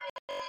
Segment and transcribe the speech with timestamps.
[0.00, 0.39] Bye.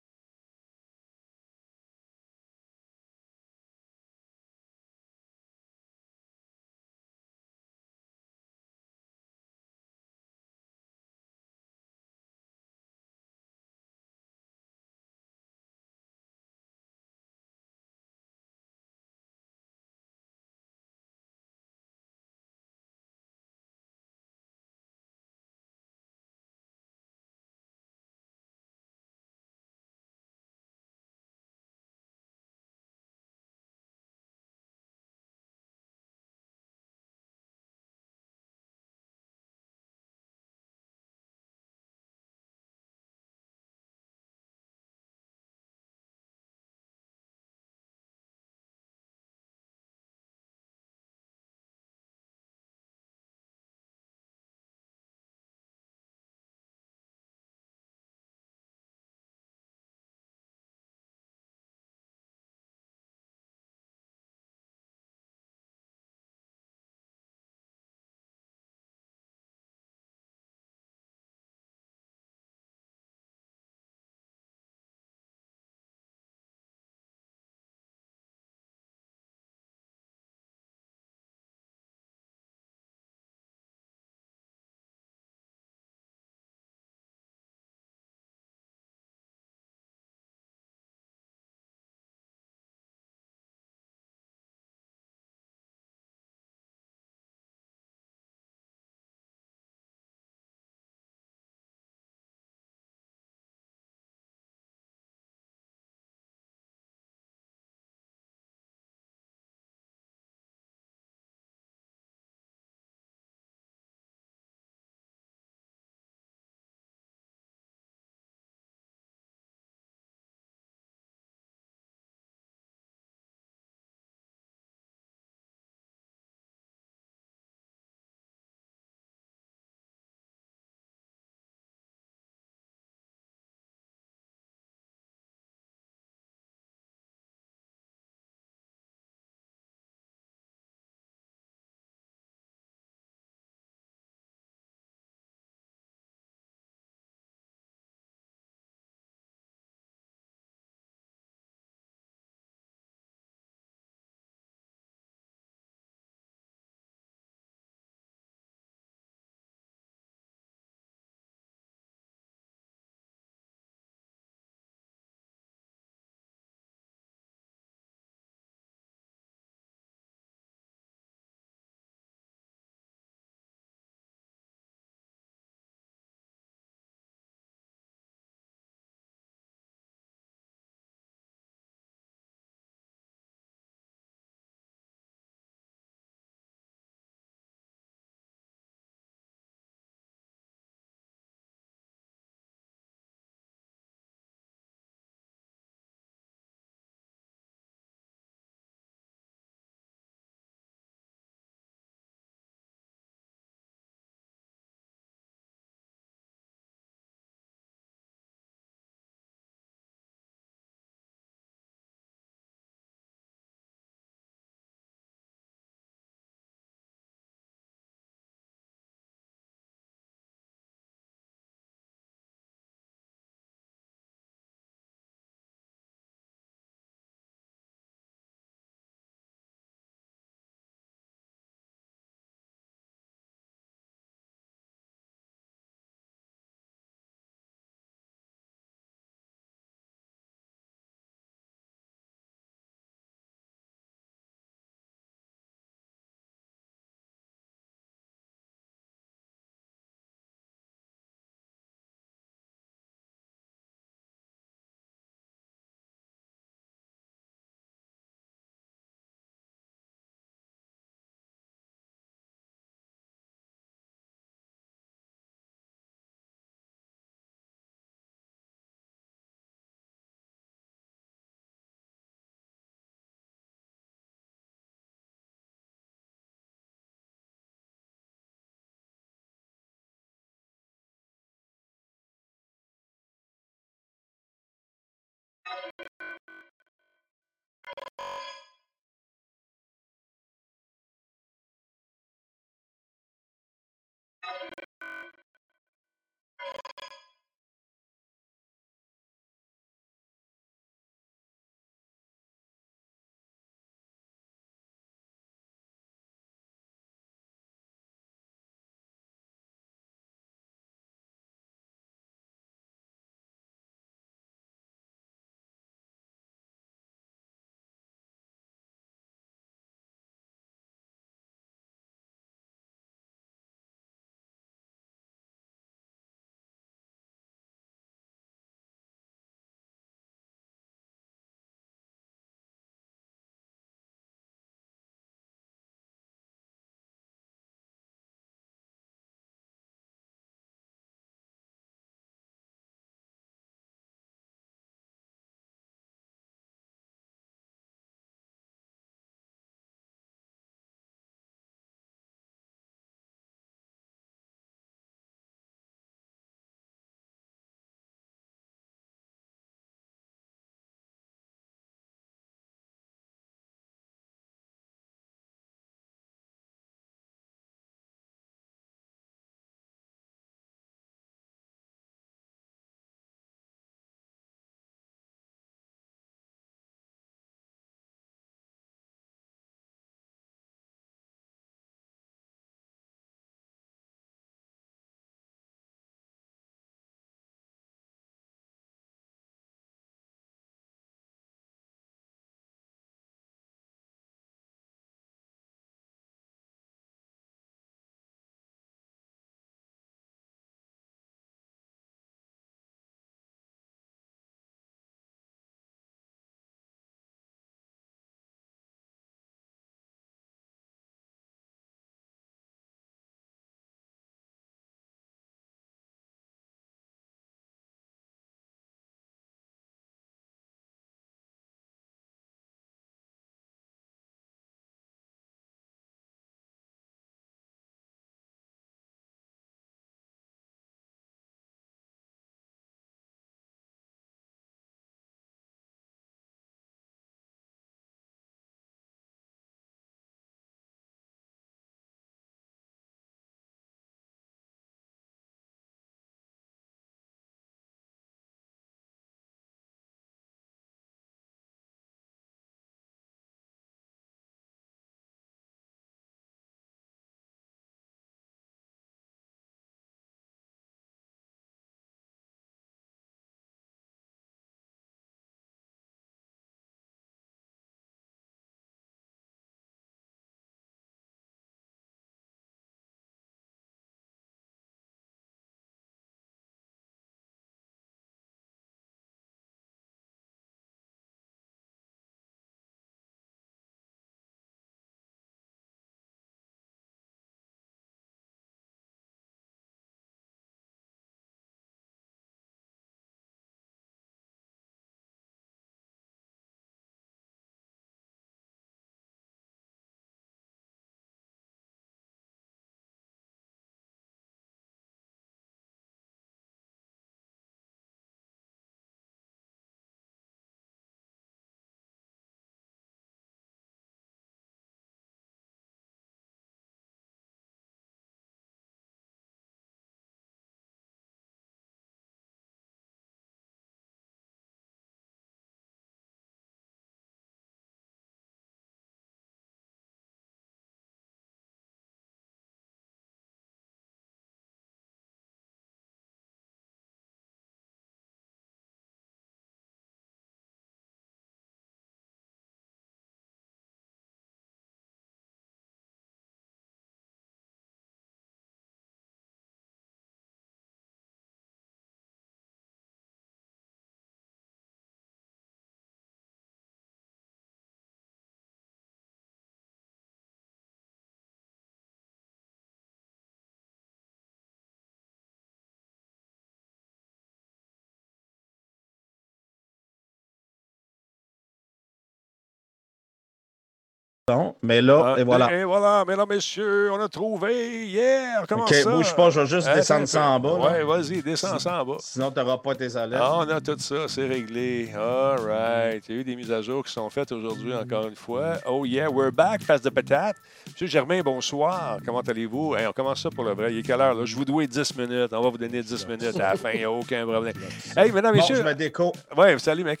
[574.28, 575.52] Non, mais là, Ah, et voilà.
[575.52, 578.42] Et voilà, mesdames, messieurs, on a trouvé hier.
[578.48, 578.90] Comment OK, ça?
[578.90, 580.54] bouge pas, je vais juste descendre ça en bas.
[580.54, 581.96] Ouais, vas-y, descends ça en bas.
[582.00, 583.22] Sinon, tu n'auras pas tes alertes.
[583.24, 584.90] Ah, on a tout ça, c'est réglé.
[584.96, 586.04] All right.
[586.08, 588.54] Il y a eu des mises à jour qui sont faites aujourd'hui, encore une fois.
[588.66, 590.34] Oh yeah, we're back, face de patate.
[590.72, 591.98] Monsieur Germain, bonsoir.
[592.04, 592.74] Comment allez-vous?
[592.74, 593.72] Hey, on commence ça pour le vrai.
[593.74, 594.12] Il est quelle heure?
[594.14, 594.24] Là?
[594.24, 595.32] Je vous dois 10 minutes.
[595.34, 596.70] On va vous donner 10 minutes à la fin.
[596.74, 597.54] Il n'y a aucun problème.
[597.96, 598.56] Hey, mesdames, Bon, messieurs.
[598.56, 599.12] je me déco.
[599.36, 600.00] Ouais, salut, mec.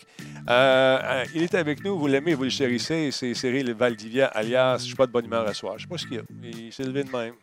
[0.50, 3.10] Euh, euh, il est avec nous, vous l'aimez, vous le chérissez.
[3.12, 5.74] C'est Cyril Valdivia, alias Je suis pas de bonne humeur à soir.
[5.76, 6.22] Je sais pas ce qu'il y a.
[6.42, 7.34] Il s'est levé de même.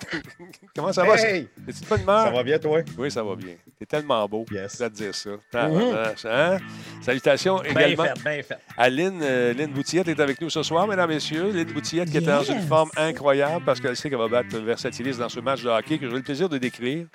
[0.76, 1.16] Comment ça va?
[1.16, 1.48] Hey!
[1.66, 2.22] Es-tu de bonne humeur?
[2.24, 2.80] Ça va bien, toi?
[2.96, 3.54] Oui, ça va bien.
[3.78, 4.44] T'es tellement beau.
[4.50, 4.74] Yes.
[4.78, 5.30] Je vais te dire ça.
[5.50, 6.58] Tabarnak, hein?
[7.02, 8.58] Salutations Bien également fait, bien fait.
[8.76, 9.20] à Lynn.
[9.22, 11.50] euh, Lynn Boutillette est avec nous ce soir, mesdames et messieurs.
[11.50, 15.16] Lynn Boutillette qui est dans une forme incroyable parce qu'elle sait qu'elle va battre Versatilis
[15.18, 17.06] dans ce match de hockey que j'ai le plaisir de décrire.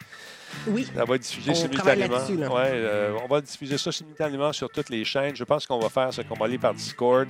[0.67, 0.86] Oui.
[0.93, 2.15] Ça va être diffusé On simultanément.
[2.15, 2.51] là-dessus, là.
[2.53, 5.36] Ouais, euh, on va diffuser ça simultanément sur toutes les chaînes.
[5.36, 7.27] Je pense qu'on va faire ce qu'on va aller par Discord.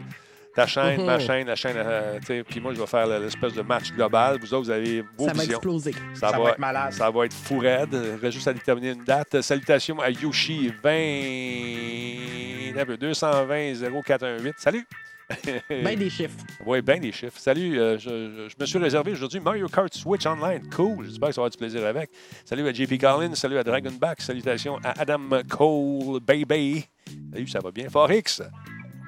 [0.56, 1.06] Ta chaîne, Mhm.
[1.08, 3.92] ma chaîne, la chaîne, euh, tu sais, puis moi, je vais faire l'espèce de match
[3.92, 4.38] global.
[4.40, 5.58] Vous autres, vous avez vos Ça va visions.
[5.58, 5.92] exploser.
[6.14, 6.94] Ça, Ça va, être malade.
[6.94, 7.90] Ça va être fou raide.
[7.92, 9.42] Il reste juste à déterminer une date.
[9.42, 12.80] Salutations à Yoshi 20...
[12.80, 14.54] un peu, 220 0418.
[14.58, 14.86] Salut!
[15.70, 16.36] Ben des chiffres.
[16.66, 17.38] Oui, bien des chiffres.
[17.40, 20.62] Salut, euh, je, je- je me suis réservé aujourd'hui Mario Kart Switch Online.
[20.76, 22.10] Cool, j'espère que ça va avoir du plaisir avec.
[22.46, 26.86] Salut à JP Collins, salut à Dragonback, salutations à Adam Cole, baby.
[27.32, 27.90] Salut, ça va bien.
[27.90, 28.44] Forex.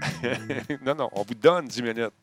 [0.85, 2.13] non, non, on vous donne 10 minutes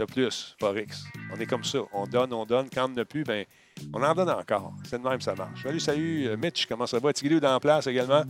[0.00, 1.04] de plus, Forex.
[1.34, 1.80] On est comme ça.
[1.92, 2.68] On donne, on donne.
[2.72, 3.44] Quand on n'a plus, ben,
[3.92, 4.72] on en donne encore.
[4.84, 5.62] C'est de même, ça marche.
[5.62, 7.12] Salut, salut, euh, Mitch, comment ça va?
[7.12, 8.22] Tigidou dans la place également.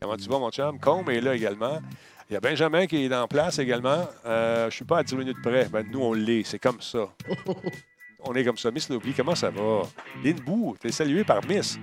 [0.00, 0.78] Comment tu vas, mon chum?
[0.78, 1.80] Combe est là également.
[2.28, 4.06] Il y a Benjamin qui est en place également.
[4.26, 5.66] Euh, je ne suis pas à 10 minutes près.
[5.66, 6.44] Ben, nous, on l'est.
[6.44, 7.08] C'est comme ça.
[8.26, 8.70] on est comme ça.
[8.70, 9.82] Miss Lobby, comment ça va?
[10.22, 11.78] Lynn Bou, tu es salué par Miss.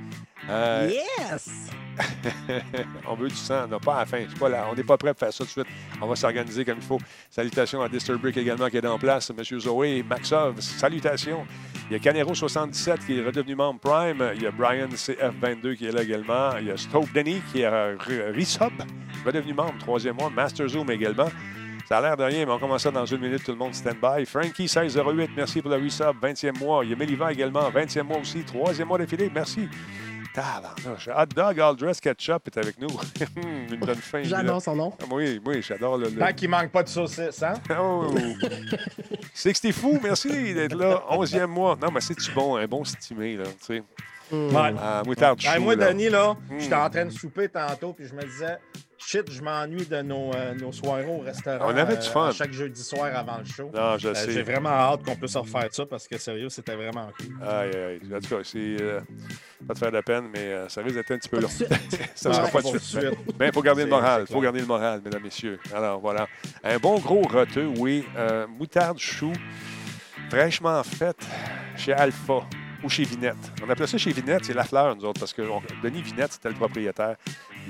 [0.50, 1.50] Euh, Yes!
[3.08, 4.24] on veut du sang, on n'a pas à la fin.
[4.28, 4.68] C'est pas là.
[4.72, 5.68] On n'est pas prêt pour faire ça tout de suite.
[6.02, 7.00] On va s'organiser comme il faut.
[7.30, 9.32] Salutations à Disturbrick également qui est en place.
[9.38, 11.46] Monsieur Zoé, Maxov, salutations.
[11.90, 14.32] Il y a Canero77 qui est redevenu membre Prime.
[14.36, 16.58] Il y a Brian CF22 qui est là également.
[16.60, 18.72] Il y a Stoke Denny qui est resub,
[19.26, 20.30] redevenu membre, troisième mois.
[20.30, 21.28] Master Zoom également.
[21.92, 23.44] Ça a l'air de rien, mais on commence ça dans une minute.
[23.44, 24.24] Tout le monde stand-by.
[24.24, 26.86] Frankie1608, merci pour le resub, 20e mois.
[26.86, 28.46] Il y a Meliva également, 20e mois aussi.
[28.46, 29.68] Troisième mois d'affilée, merci.
[30.34, 31.10] Tabarnouche.
[31.14, 32.88] Hot Dog All Dress Ketchup est avec nous.
[33.70, 34.24] Une bonne fin.
[34.24, 34.94] J'adore son nom.
[35.02, 36.06] Ah, Oui, oui, j'adore le.
[36.08, 37.56] le- Tant qu'il manque pas de saucisses, hein?
[37.78, 38.08] Oh!
[39.34, 41.04] 60 fou, merci d'être là.
[41.10, 41.76] 11e mois.
[41.82, 43.84] Non, mais c'est-tu bon, un bon stimé, là, tu sais.
[44.32, 44.74] Ouais.
[44.82, 45.92] Ah, moutarde chou, moi, là.
[45.92, 46.58] Denis, là, Mm.
[46.58, 48.58] j'étais en train de souper tantôt, puis je me disais,
[49.06, 51.66] shit, je m'ennuie de nos, euh, nos soirées au restaurant.
[51.68, 52.32] On avait du euh, fun.
[52.32, 53.70] chaque jeudi soir avant le show.
[53.74, 54.32] Non, je Euh, sais.
[54.32, 57.48] J'ai vraiment hâte qu'on puisse refaire ça parce que sérieux, c'était vraiment cool.
[57.48, 58.00] Aïe, aïe.
[58.16, 58.58] En tout cas, c'est.
[58.82, 59.00] euh,
[59.68, 61.48] pas de faire de peine, mais euh, ça risque d'être un petit peu long.
[62.16, 62.82] ça ne sera pas de de suite.
[63.02, 63.18] suite.
[63.40, 64.26] Mais il faut garder le moral.
[64.30, 65.60] Il faut garder le moral, mesdames, messieurs.
[65.74, 66.28] Alors, voilà.
[66.64, 68.06] Un bon gros roteux, oui.
[68.18, 69.32] Euh, moutarde chou,
[70.30, 71.26] fraîchement faite
[71.76, 72.42] chez Alpha
[72.84, 73.36] ou chez Vinette.
[73.66, 76.34] On appelait ça chez Vinette, c'est la fleur, nous autres, parce que on- Denis Vinette,
[76.34, 77.16] c'était le propriétaire.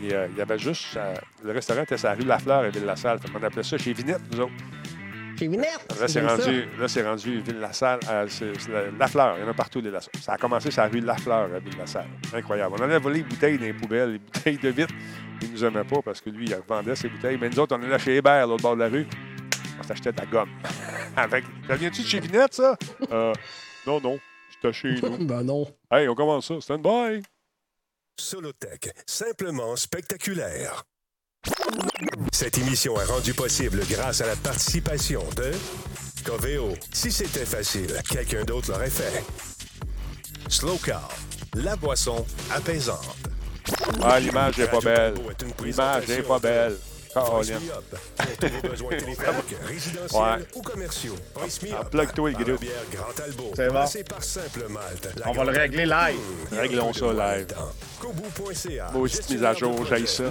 [0.03, 0.95] Et, euh, il y avait juste.
[0.97, 1.13] euh,
[1.43, 3.19] le restaurant était sur la rue Lafleur et Ville-la-Salle.
[3.19, 4.53] Fait qu'on appelait ça chez Vinette, nous autres.
[5.37, 5.85] Chez Vinette.
[5.99, 7.99] Là, c'est rendu, là, c'est rendu Ville-la-Salle.
[8.09, 9.35] euh, c'est- c'est la, Lafleur.
[9.37, 10.21] Il y en a partout, des Lafleur.
[10.23, 12.07] Ça a commencé sur la rue Lafleur à Ville-la-Salle.
[12.33, 12.75] Incroyable.
[12.79, 14.93] On allait voler les bouteilles dans les poubelles, les bouteilles de vitre.
[15.41, 17.37] Il nous aimait pas parce que lui, il vendait ses bouteilles.
[17.41, 19.07] Mais nous autres, on allait chez Hébert, à l'autre bord de la rue.
[19.79, 20.49] On s'achetait de la gomme.
[21.17, 21.43] Avec.
[21.67, 22.77] Ça vient-tu de chez Vinette, ça?
[23.11, 23.33] Euh,
[23.87, 24.19] non, non.
[24.61, 25.17] C'était chez nous.
[25.25, 25.67] Ben non.
[25.91, 26.61] Hey, on commence ça.
[26.61, 27.23] Stand by.
[28.19, 30.83] Solotech, simplement spectaculaire.
[32.31, 35.51] Cette émission est rendue possible grâce à la participation de
[36.23, 36.73] Coveo.
[36.93, 39.23] Si c'était facile, quelqu'un d'autre l'aurait fait.
[40.49, 41.09] Slow Car,
[41.55, 43.17] la boisson apaisante.
[44.03, 45.13] Ah, l'image n'est pas belle.
[45.13, 46.77] Est L'image n'est présentation pas belle.
[48.39, 49.19] Téléphoniques,
[49.67, 50.45] résidentiels Ouais.
[50.55, 51.15] ou commerciaux.
[51.35, 53.51] Ah, plug-toi, le Grand Talbot.
[53.55, 53.85] C'est bon.
[55.25, 56.19] On va le régler live.
[56.51, 57.47] Réglons ça live.
[57.99, 58.91] Kobu.ca.
[58.93, 60.23] Maudite mise à jour, j'haïs ça.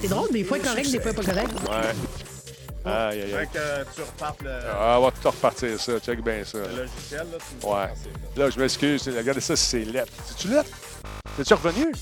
[0.00, 1.50] C'est drôle, des fois correct, des fois pas correct.
[1.68, 1.94] Ouais.
[2.90, 3.48] Aïe, aïe, Fait aïe.
[3.52, 5.98] que tu repartes le, Ah, on va tout repartir ça.
[6.00, 6.58] Check bien ça.
[6.58, 7.26] le logiciel.
[7.30, 7.88] Là, tu me Ouais.
[8.36, 9.08] Là, je m'excuse.
[9.14, 10.12] Regardez ça, c'est lettre.
[10.26, 10.70] C'est-tu lettre?
[11.38, 11.92] Es-tu revenu?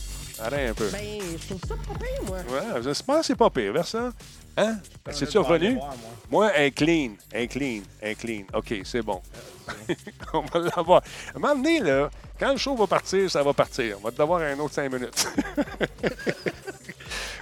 [0.40, 0.88] Arrête un peu.
[0.90, 2.38] Ben, je trouve ça pas pire, moi.
[2.38, 4.10] Ouais, je pense que c'est pas pire, Versant.
[4.58, 4.78] Hein?
[5.10, 5.74] C'est-tu vais aller revenu?
[5.76, 6.10] voir, moi.
[6.30, 7.10] Moi, un clean.
[7.34, 7.82] Un clean.
[8.02, 8.44] Un clean.
[8.54, 9.20] OK, c'est bon.
[10.32, 11.02] on va l'avoir.
[11.34, 13.98] À un moment donné, là, quand le show va partir, ça va partir.
[13.98, 15.26] On va devoir un autre cinq minutes.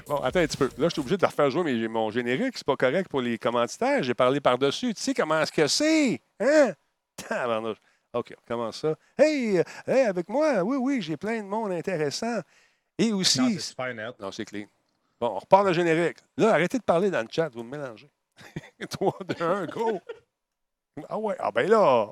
[0.07, 0.67] bon, attends un petit peu.
[0.79, 2.55] Là, je suis obligé de refaire jouer mes- mon générique.
[2.57, 4.03] C'est pas correct pour les commanditaires.
[4.03, 4.95] J'ai parlé par-dessus.
[4.95, 6.21] Tu sais comment est-ce que c'est?
[6.41, 6.73] Hein?
[8.13, 8.95] OK, on commence ça.
[9.19, 12.41] Hey, euh, hey, avec moi, oui, oui, j'ai plein de monde intéressant.
[12.99, 13.41] Et aussi.
[13.41, 14.15] Non, c'est super net.
[14.21, 14.67] Non, c'est clean.
[15.21, 16.19] Bon, on repart le générique.
[16.37, 18.11] Là, arrêtez de parler dans le chat, vous me mélangez.
[18.91, 20.01] 3, 2, 1, go!
[21.09, 22.11] Ah ouais, ah ben là!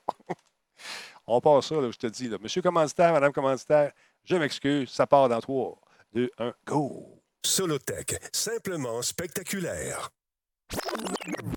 [1.26, 2.28] On passe ça, là, je te dis.
[2.28, 2.38] Là.
[2.40, 3.92] Monsieur commanditaire, madame commanditaire,
[4.24, 5.78] je m'excuse, ça part dans 3,
[6.14, 7.22] 2, 1, go!
[7.44, 10.10] Solotech, simplement spectaculaire.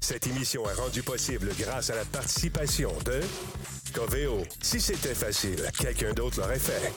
[0.02, 3.22] Cette émission est rendue possible grâce à la participation de
[3.94, 4.44] Coveo.
[4.62, 6.92] Si c'était facile, quelqu'un d'autre l'aurait fait.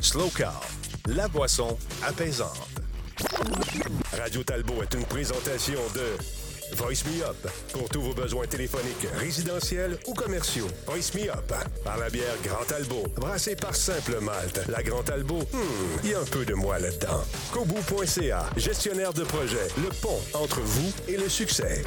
[0.00, 0.60] Slow Car,
[1.06, 1.76] la boisson
[2.06, 2.68] apaisante.
[4.16, 9.98] Radio Talbot est une présentation de Voice Me Up pour tous vos besoins téléphoniques, résidentiels
[10.06, 10.68] ou commerciaux.
[10.86, 11.52] Voice Me Up
[11.84, 14.60] par la bière Grand Talbot, brassée par Simple Malte.
[14.68, 15.58] La Grand Talbot, hmm,
[16.04, 17.22] il y a un peu de moi là-dedans.
[17.52, 21.82] Kobu.ca, gestionnaire de projet, le pont entre vous et le succès.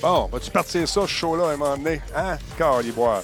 [0.00, 2.00] Bon, vas-tu partir ça, ce show-là, à un moment donné?
[2.16, 3.22] Hein, Caliboire?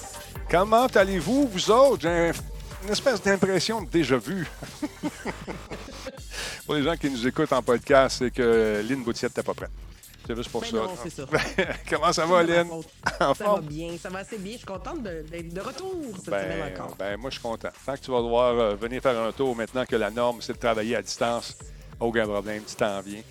[0.51, 2.01] Comment allez-vous, vous autres?
[2.03, 2.31] J'ai un-
[2.83, 4.47] une espèce d'impression de déjà-vu.
[6.65, 9.71] pour les gens qui nous écoutent en podcast, c'est que Lynn Boutiette n'était pas prête.
[10.25, 10.77] C'est juste pour Ben ça.
[10.77, 11.25] non, c'est ça.
[11.89, 12.67] Comment ça va, Lynn?
[13.19, 14.53] Ça va bien, ça va assez bien.
[14.53, 16.95] Je suis contente d'être de retour cette semaine Ben, encore.
[16.97, 17.69] ben, moi, je suis content.
[17.85, 20.51] Tant que tu vas devoir euh, venir faire un tour maintenant que la norme, c'est
[20.53, 21.57] de travailler à distance,
[21.99, 23.21] aucun problème, tu t'en viens.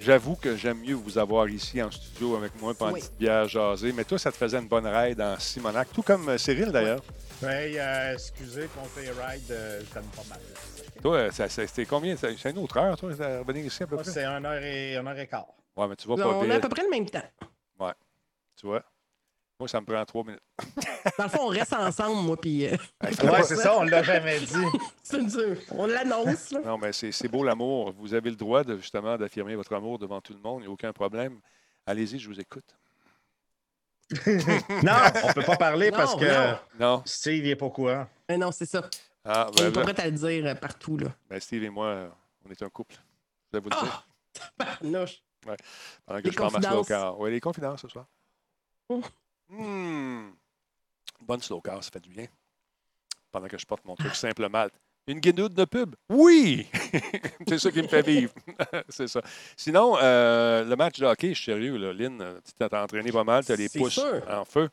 [0.00, 3.00] J'avoue que j'aime mieux vous avoir ici en studio avec moi pendant Oui.
[3.00, 3.92] une petite bière jasée.
[3.92, 7.02] Mais toi, ça te faisait une bonne ride en Simonac, tout comme euh, Cyril d'ailleurs.
[7.42, 10.40] Hey, euh, excusez, compter ride, euh, j'aime pas mal.
[11.02, 12.16] Toi, euh, ça- ça- c'était combien?
[12.16, 14.12] C'est c'est une autre heure, toi, de revenir ici à peu Moi, près?
[14.12, 15.46] c'est 1 heure et, une heure et quart.
[15.76, 16.62] Ouais, mais tu vas pas on a à vite.
[16.62, 17.22] peu près le même temps.
[18.56, 18.84] Tu vois?
[19.58, 20.40] Moi, ça me prend trois minutes.
[21.18, 24.38] Dans le fond, on reste ensemble, moi, puis euh, Ouais, c'est ça, on l'a jamais
[24.38, 24.64] dit.
[25.02, 25.56] c'est dur.
[25.72, 26.60] On l'annonce, là.
[26.64, 27.92] Non, mais c'est c'est beau l'amour.
[27.98, 30.60] Vous avez le droit, de, justement, d'affirmer votre amour devant tout le monde.
[30.60, 31.40] Il n'y a aucun problème.
[31.84, 32.76] Allez-y, je vous écoute.
[34.82, 34.92] Non,
[35.24, 37.02] on peut pas parler Non, parce que non.
[37.06, 38.06] Steve, il est pas au courant.
[38.28, 38.88] Mais non, c'est ça.
[39.24, 41.08] Ah, On ben, n'est pas ben, prêt à le dire euh, partout, là.
[41.28, 42.08] ben, Steve et moi, euh,
[42.46, 42.94] on est un couple.
[43.52, 43.82] Je vais vous le Ah!
[43.82, 44.06] dire.
[44.58, 45.22] Barnouche.
[46.06, 47.18] Pendant que Les je prends ma slow car.
[47.20, 48.06] Oui, les confidences ce soir.
[48.88, 49.02] Oh.
[49.48, 50.30] Hmm.
[51.20, 52.26] Bonne slow car, ça fait du bien.
[53.30, 54.74] Pendant que je porte mon truc simple malte.
[55.06, 55.94] Une guinoude de pub?
[56.08, 56.66] Oui!
[57.48, 58.32] c'est ça qui me fait vivre.
[58.88, 59.20] c'est ça.
[59.56, 61.92] Sinon, euh, le match de hockey, je suis sérieux, là.
[61.92, 64.22] Lynn, tu t'es entraîné pas mal, tu as les pouces sûr.
[64.30, 64.70] en feu.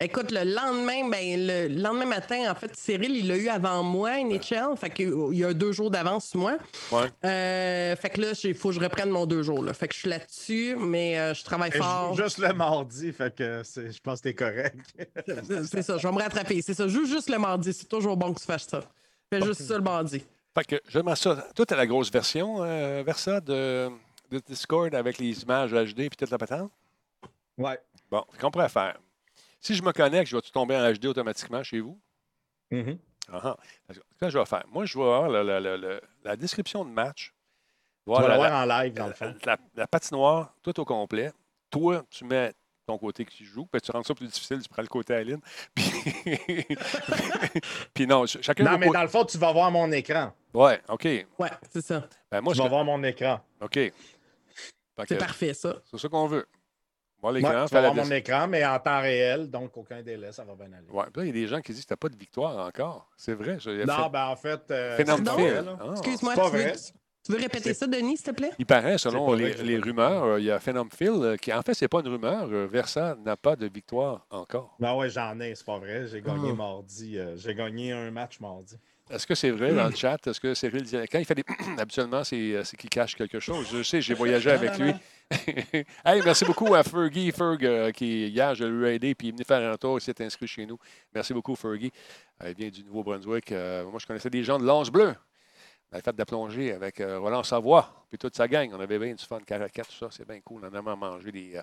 [0.00, 4.18] Écoute, le lendemain, ben, le lendemain matin, en fait, Cyril, il l'a eu avant moi,
[4.18, 4.74] NHL.
[4.76, 6.56] Fait qu'il y a deux jours d'avance sur moi.
[6.90, 7.06] Ouais.
[7.24, 9.62] Euh, fait que là, il faut que je reprenne mon deux jours.
[9.62, 9.72] Là.
[9.74, 12.14] Fait que je suis là-dessus, mais euh, je travaille Et je fort.
[12.14, 14.76] joue juste le mardi, fait que je pense que t'es correct.
[15.70, 16.62] C'est ça, je vais me rattraper.
[16.62, 17.72] C'est ça, joue juste le mardi.
[17.72, 18.80] C'est toujours bon que tu fasses ça.
[19.40, 20.24] Fais juste ça le mardi.
[20.54, 21.36] Fait que j'aimerais ça.
[21.54, 23.90] Toi, tu la grosse version, euh, Versa, de,
[24.30, 26.70] de Discord avec les images HD et toute la patente?
[27.56, 27.78] Ouais.
[28.10, 28.98] Bon, qu'on pourrait faire.
[29.60, 31.98] Si je me connecte, je vais-tu tomber en HD automatiquement chez vous?
[32.70, 32.98] Mhm.
[33.32, 33.56] Ah ah.
[33.86, 34.64] Parce que, Qu'est-ce que je vais faire?
[34.70, 37.32] Moi, je vais avoir la, la- la- la- la description de match.
[37.32, 39.34] Tu Voir vas la, l'avoir en live, dans le la- fond.
[39.46, 41.32] la- la patinoire, tout au complet.
[41.70, 42.52] Toi, tu mets
[42.86, 45.22] ton côté qui joue, puis tu rends ça plus difficile, tu prends le côté à
[45.22, 45.40] Lynn.
[45.74, 46.66] Puis,
[47.94, 50.32] puis non, ch- chacun Non, mais dans le fond, tu vas voir mon écran.
[50.54, 51.04] Ouais, OK.
[51.04, 52.08] Ouais, c'est ça.
[52.30, 52.62] Ben, moi, Tu je...
[52.62, 53.40] vas voir mon écran.
[53.60, 53.74] OK.
[53.74, 55.76] C'est que parfait, ça.
[55.90, 56.46] C'est ça qu'on veut.
[57.20, 60.02] Voir Ouais, l'écran, tu vas la voir mon écran, mais en temps réel, donc aucun
[60.02, 60.88] délai, ça va bien aller.
[60.90, 62.66] Ouais, puis là, il y a des gens qui disent que tu pas de victoire
[62.66, 63.08] encore.
[63.16, 63.58] C'est vrai.
[63.60, 64.60] je- Non, fait- ben en fait.
[64.70, 64.98] euh.
[64.98, 66.72] Excuse-moi, c'est pas vrai.
[67.24, 68.50] Tu veux répéter ça, Denis, s'il te plaît?
[68.58, 71.62] Il paraît, selon les, vrai rumeurs, euh, il y a Phenom Phil euh, qui, en
[71.62, 72.48] fait, c'est pas une rumeur.
[72.50, 74.74] euh, Versa n'a pas de victoire encore.
[74.80, 76.06] Ben ouais, j'en ai, c'est pas vrai.
[76.08, 76.54] J'ai gagné Ah.
[76.54, 77.18] mardi.
[77.18, 78.76] euh, J'ai gagné un match mardi.
[79.10, 80.26] Est-ce que c'est vrai dans le chat?
[80.26, 81.44] Est-ce que Cyril dit- Quand il fait des.
[81.78, 83.66] Habituellement, c'est c'est qu'il cache quelque chose.
[83.72, 84.92] Je sais, j'ai voyagé avec lui.
[86.04, 87.30] hey, merci beaucoup à Fergie.
[87.32, 89.98] Ferg, euh, qui, hier, je lui ai aidé, puis il est venu faire un tour,
[89.98, 90.78] il s'est inscrit chez nous.
[91.14, 91.90] Merci beaucoup, Fergie.
[92.42, 93.52] Euh, il vient du Nouveau-Brunswick.
[93.52, 95.14] Euh, moi, je connaissais des gens de l'Anse Bleu.
[95.92, 98.70] Avait fait de la plongée avec euh, Roland Savoie, puis toute sa gang.
[98.72, 100.08] On avait bien du fun, caracat, tout ça.
[100.10, 100.62] C'est bien cool.
[100.62, 101.56] On a vraiment mangé des.
[101.56, 101.62] Euh,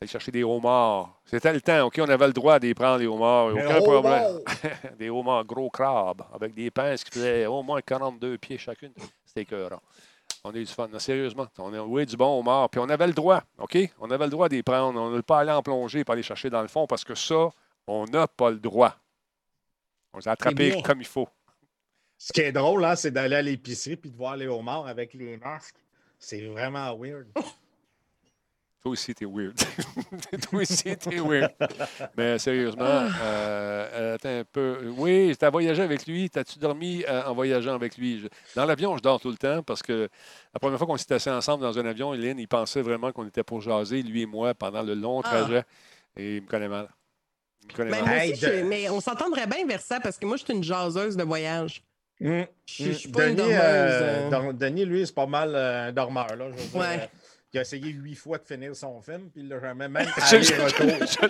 [0.00, 1.20] aller chercher des homards.
[1.24, 1.98] C'était le temps, OK?
[1.98, 3.52] On avait le droit d'y prendre, les homards.
[3.52, 4.40] Aucun problème.
[4.98, 8.92] des homards gros crabes avec des pinces qui faisaient au moins 42 pieds chacune.
[9.24, 9.82] C'était écœurant.
[10.44, 10.88] On a eu du fun.
[10.88, 12.68] Non, sérieusement, on a oui, du bon homard.
[12.68, 13.78] Puis on avait le droit, OK?
[14.00, 15.00] On avait le droit d'y prendre.
[15.00, 17.50] On n'a pas aller en plongée pour aller chercher dans le fond parce que ça,
[17.86, 18.94] on n'a pas le droit.
[20.12, 21.28] On les a attrapés comme il faut.
[22.24, 25.12] Ce qui est drôle, hein, c'est d'aller à l'épicerie puis de voir les homards avec
[25.14, 25.74] les masques.
[26.20, 27.26] C'est vraiment weird.
[27.34, 29.56] Toi aussi, t'es weird.
[30.50, 31.50] Toi aussi, t'es weird.
[32.16, 34.92] Mais sérieusement, euh, euh, attends un peu.
[34.96, 36.30] Oui, t'as voyagé avec lui.
[36.30, 38.20] T'as-tu dormi euh, en voyageant avec lui?
[38.20, 40.08] Je- Dans l'avion, je dors tout le temps parce que
[40.54, 43.26] la première fois qu'on s'est assis ensemble dans un avion, Hélène, il pensait vraiment qu'on
[43.26, 45.28] était pour jaser, lui et moi, pendant le long Ah.
[45.28, 45.64] trajet.
[46.16, 46.88] Et il me connaît mal.
[47.62, 48.08] Il me connaît Ben, mal.
[48.14, 50.44] moi Hey, aussi, de- je- mais on s'entendrait bien vers ça parce que moi, je
[50.44, 51.82] suis une jaseuse de voyage.
[52.22, 52.42] Mm.
[52.66, 53.60] Je je suis pas une Denis, dormeuse.
[53.60, 54.52] euh, euh.
[54.52, 56.36] Denis, lui, c'est pas mal euh, un dormeur.
[56.36, 57.00] Là, je veux dire, Ouais.
[57.02, 57.06] euh,
[57.54, 60.36] Il a essayé huit fois de finir son film, puis il l'a jamais même Je
[60.36, 61.28] aller-retour.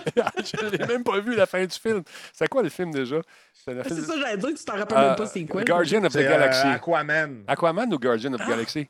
[0.63, 2.01] ne l'ai même pas vu la fin du film.
[2.31, 3.17] C'est quoi le film déjà?
[3.53, 5.63] C'est Ah, ça, j'allais dire, tu t'en rappelles Euh, même pas c'est quoi.
[5.63, 6.67] Guardian of the euh, Galaxy.
[6.67, 7.43] Aquaman.
[7.47, 8.87] Aquaman ou Guardian of the Galaxy?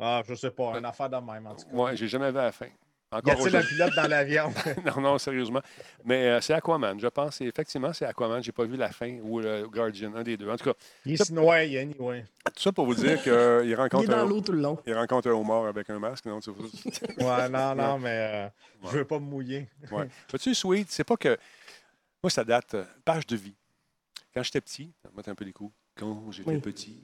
[0.00, 1.76] Ah, je sais pas, une affaire de même, en tout cas.
[1.76, 2.66] Ouais, j'ai jamais vu la fin.
[3.12, 3.76] Y Encore a-t-il un aujourd'hui.
[3.76, 4.52] pilote dans l'avion?
[4.86, 5.60] Non, non, sérieusement.
[6.04, 7.40] Mais euh, c'est Aquaman, je pense.
[7.42, 8.42] Et effectivement, c'est Aquaman.
[8.42, 10.48] J'ai pas vu la fin ou le Guardian, un des deux.
[10.48, 12.24] En tout cas, Il se noie, anyway.
[12.54, 13.32] tout ça pour vous dire qu'il
[13.64, 14.78] Il est rencontre, dans un, l'eau tout le long.
[14.86, 16.24] il rencontre un homard avec un masque.
[16.24, 18.48] Non, tu Ouais, non, non, mais euh,
[18.90, 19.68] je veux pas me mouiller.
[19.90, 20.08] Ouais.
[20.30, 21.36] Vois-tu, Sweet, c'est pas que.
[22.22, 23.54] Moi, ça date, euh, page de vie.
[24.32, 25.74] Quand j'étais petit, mettre un peu les coups.
[25.96, 26.58] Quand j'étais Oui.
[26.60, 27.02] petit,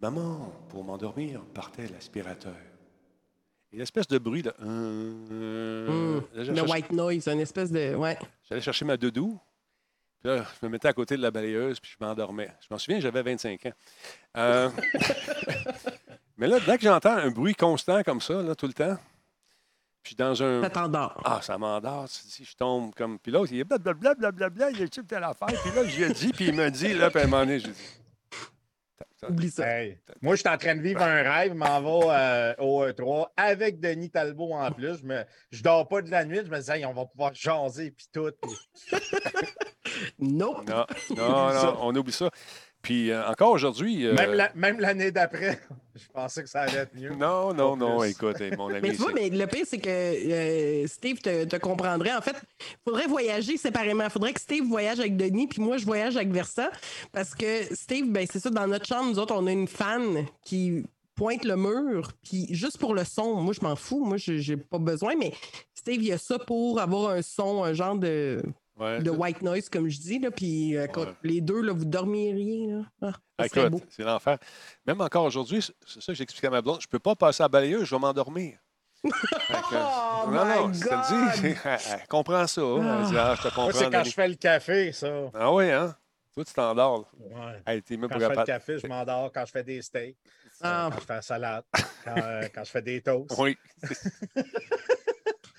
[0.00, 2.54] maman, pour m'endormir, partait l'aspirateur.
[3.74, 4.52] Et l'espèce de bruit de.
[4.62, 7.94] euh, Hum, là, Le white noise, une espèce de.
[7.96, 8.16] Ouais.
[8.48, 9.38] J'allais chercher ma doudou.
[10.20, 12.50] Puis là, je me mettais à côté de la balayeuse, puis je m'endormais.
[12.60, 13.72] Je m'en souviens, j'avais 25 ans.
[14.36, 14.70] Euh,
[16.36, 18.96] Mais là, dès que j'entends un bruit constant comme ça, là, tout le temps,
[20.02, 20.62] puis dans un.
[20.62, 21.20] Ça t'endort.
[21.24, 22.08] Ah, ça m'endort.
[22.08, 23.18] tu dis, Je tombe comme.
[23.18, 25.48] Puis l'autre, il est blablabla, blablabla, il est type telle affaire?
[25.48, 27.42] Puis là, je lui ai dit, puis il me dit, là, puis à un moment
[27.44, 27.88] donné, j'ai dit.
[29.28, 29.66] Oublie ça.
[29.68, 32.86] Hey, Moi, je suis en train de vivre un rêve, je m'en vais euh, au
[32.86, 34.98] E3 avec Denis Talbot en plus.
[35.00, 37.34] Je, me, je dors pas de la nuit, je me dis, Hey, on va pouvoir
[37.34, 38.30] jaser puis tout.
[38.40, 38.98] Puis-
[40.18, 40.64] Nope.
[41.16, 42.30] Non, non, on oublie ça.
[42.84, 44.06] Puis euh, encore aujourd'hui.
[44.06, 45.58] euh, Même la- Même l'année d'après,
[45.96, 47.10] je pensais que ça allait être mieux.
[47.14, 48.10] Non, non, non, plus.
[48.10, 48.80] écoute, hey, mon ami.
[48.82, 52.14] Mais tu vois, mais le pire, c'est que euh, Steve te, te comprendrait.
[52.14, 54.04] En fait, il faudrait voyager séparément.
[54.04, 56.70] Il faudrait que Steve voyage avec Denis, puis moi, je voyage avec Versa.
[57.10, 60.26] Parce que Steve, ben, c'est ça, dans notre chambre, nous autres, on a une fan
[60.44, 60.84] qui
[61.16, 64.04] pointe le mur, puis juste pour le son, moi, je m'en fous.
[64.04, 65.32] Moi, je- j'ai pas besoin, mais
[65.72, 68.42] Steve, il a ça pour avoir un son, un genre de,
[68.76, 70.18] Ouais, de white noise, comme je dis.
[70.18, 71.06] Là, puis euh, Ouais.
[71.22, 72.72] les deux, là, vous dormiriez.
[73.00, 73.12] Là.
[73.38, 74.38] Ah, c'est l'enfer.
[74.86, 77.44] Même encore aujourd'hui, c'est ça que j'expliquais à ma blonde, je peux pas passer à
[77.44, 78.58] la balayeuse, je vais m'endormir.
[80.26, 82.62] Oh non, non, my je te le dis, elle, elle comprend ça.
[82.62, 83.70] Elle dit, ah, je te comprends.
[83.72, 85.08] c'est quand je fais le café, ça.
[85.34, 85.94] Ah oui, hein?
[86.32, 87.10] Toi, tu t'endors.
[87.18, 87.62] Ouais.
[87.66, 89.30] Hey, Quand je fais le café, je m'endors.
[89.32, 90.16] Quand je fais des steaks,
[90.62, 90.88] Ah.
[90.90, 91.64] quand je fais la salade,
[92.04, 93.34] quand, euh, quand je fais des toasts.
[93.38, 93.56] Oui.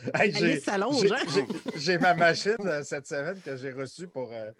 [0.13, 1.17] Hey, Elle est s'allonge, j'ai- hein?
[1.33, 4.31] j'ai- J'ai ma machine euh, cette semaine que j'ai reçue pour.
[4.31, 4.51] euh,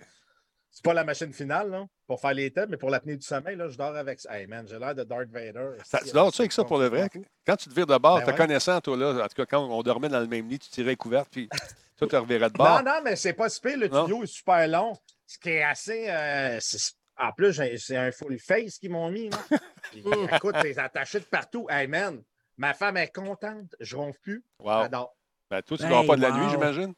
[0.71, 3.55] c'est pas la machine finale, là, pour faire les thèmes, mais pour l'apnée du sommeil,
[3.55, 4.37] là, je dors avec ça.
[4.37, 5.69] Hey man, j'ai l'air de Darth Vader.
[5.85, 7.09] Ça- tu dors-tu avec ça pour le vrai?
[7.47, 8.35] Quand tu te vires de bord, Ben ouais.
[8.35, 10.89] connaissant, toi, là, en tout cas, quand on dormait dans le même lit, tu tirais
[10.89, 11.47] les couvertes, puis
[11.97, 12.83] toi, tu revirais de Non, bord.
[12.83, 13.77] non, mais c'est pas si pire.
[13.77, 14.05] Le Non.
[14.05, 14.93] tuyau est super long.
[15.25, 16.09] Ce qui est assez.
[16.09, 19.29] euh, c'est- en plus, j'ai- c'est un full face qu'ils m'ont mis.
[19.29, 19.37] là.
[19.93, 20.03] Puis,
[20.33, 21.65] écoute, c'est attaché de partout.
[21.69, 22.21] Hey man,
[22.57, 23.73] ma femme est contente.
[23.79, 24.43] Je ronfle plus.
[24.59, 24.81] Wow.
[24.83, 25.15] J'adore.
[25.49, 26.37] Ben, toi, tu Hey, dors pas de la wow.
[26.37, 26.93] nuit, j'imagine?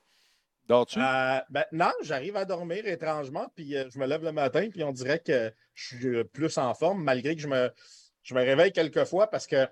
[0.68, 1.00] Dors-tu?
[1.00, 4.84] Euh, ben, non, j'arrive à dormir étrangement, puis euh, je me lève le matin, puis
[4.84, 7.72] on dirait que je suis euh, plus en forme, malgré que je me,
[8.24, 9.68] je me réveille quelquefois parce que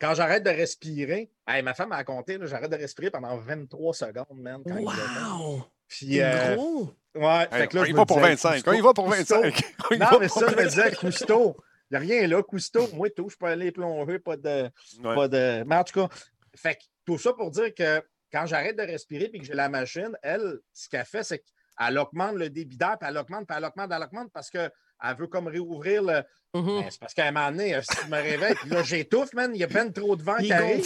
[0.00, 3.94] quand j'arrête de respirer, hey, ma femme a compté, là, j'arrête de respirer pendant 23
[3.94, 4.62] secondes, man.
[4.66, 5.38] Quand il est temps.
[5.38, 5.64] Wow!
[5.88, 6.90] Puis, euh, gros!
[7.14, 8.52] ouais, Hey, fait que là, on je y me va pour disais, 25.
[8.54, 9.42] Cousteau, On y va pour Cousteau.
[9.42, 9.62] 25.
[9.90, 10.68] On y Non, va mais pour ça, je me 25.
[10.68, 11.56] disais, Cousteau.
[11.90, 12.88] Il n'y a rien là, Cousteau.
[12.94, 14.64] Moi, tout, je peux aller plonger, pas de.
[15.04, 15.14] Ouais.
[15.14, 15.62] Pas de...
[15.64, 16.08] Mais en tout cas,
[16.56, 19.68] fait que tout ça pour dire que quand j'arrête de respirer et que j'ai la
[19.68, 23.56] machine, elle, ce qu'elle fait, c'est qu'elle augmente le débit d'air, puis elle augmente, puis
[23.56, 24.70] elle augmente, elle augmente parce qu'elle
[25.18, 26.22] veut comme réouvrir le.
[26.54, 26.82] Mhm.
[26.82, 29.52] Ben, c'est parce qu'à un moment donné, si je me réveille, puis là, j'étouffe, man,
[29.54, 30.84] il y a peine trop de vent qui arrive.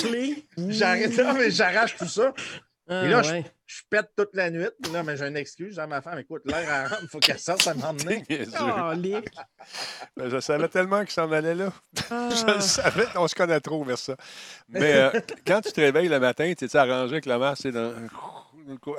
[0.56, 2.32] J'arrête là, mais j'arrache tout ça.
[2.92, 3.44] Ah, Et là, ouais.
[3.66, 4.66] Je pète toute la nuit.
[4.92, 6.18] Là, mais j'ai une excuse à ma femme.
[6.18, 7.74] Écoute, l'air elle rentre, il faut qu'elle sorte à.
[7.76, 9.26] Oh, Lick.
[10.16, 11.72] Ben, Je savais tellement qu'il s'en allait là.
[12.10, 12.28] Ah.
[12.34, 13.06] Je le savais.
[13.14, 14.16] On se connaît trop, vers ça.
[14.68, 15.10] Mais euh,
[15.46, 17.60] quand tu te réveilles le matin, tu es arrangé avec la masse?
[17.62, 17.94] c'est Dans...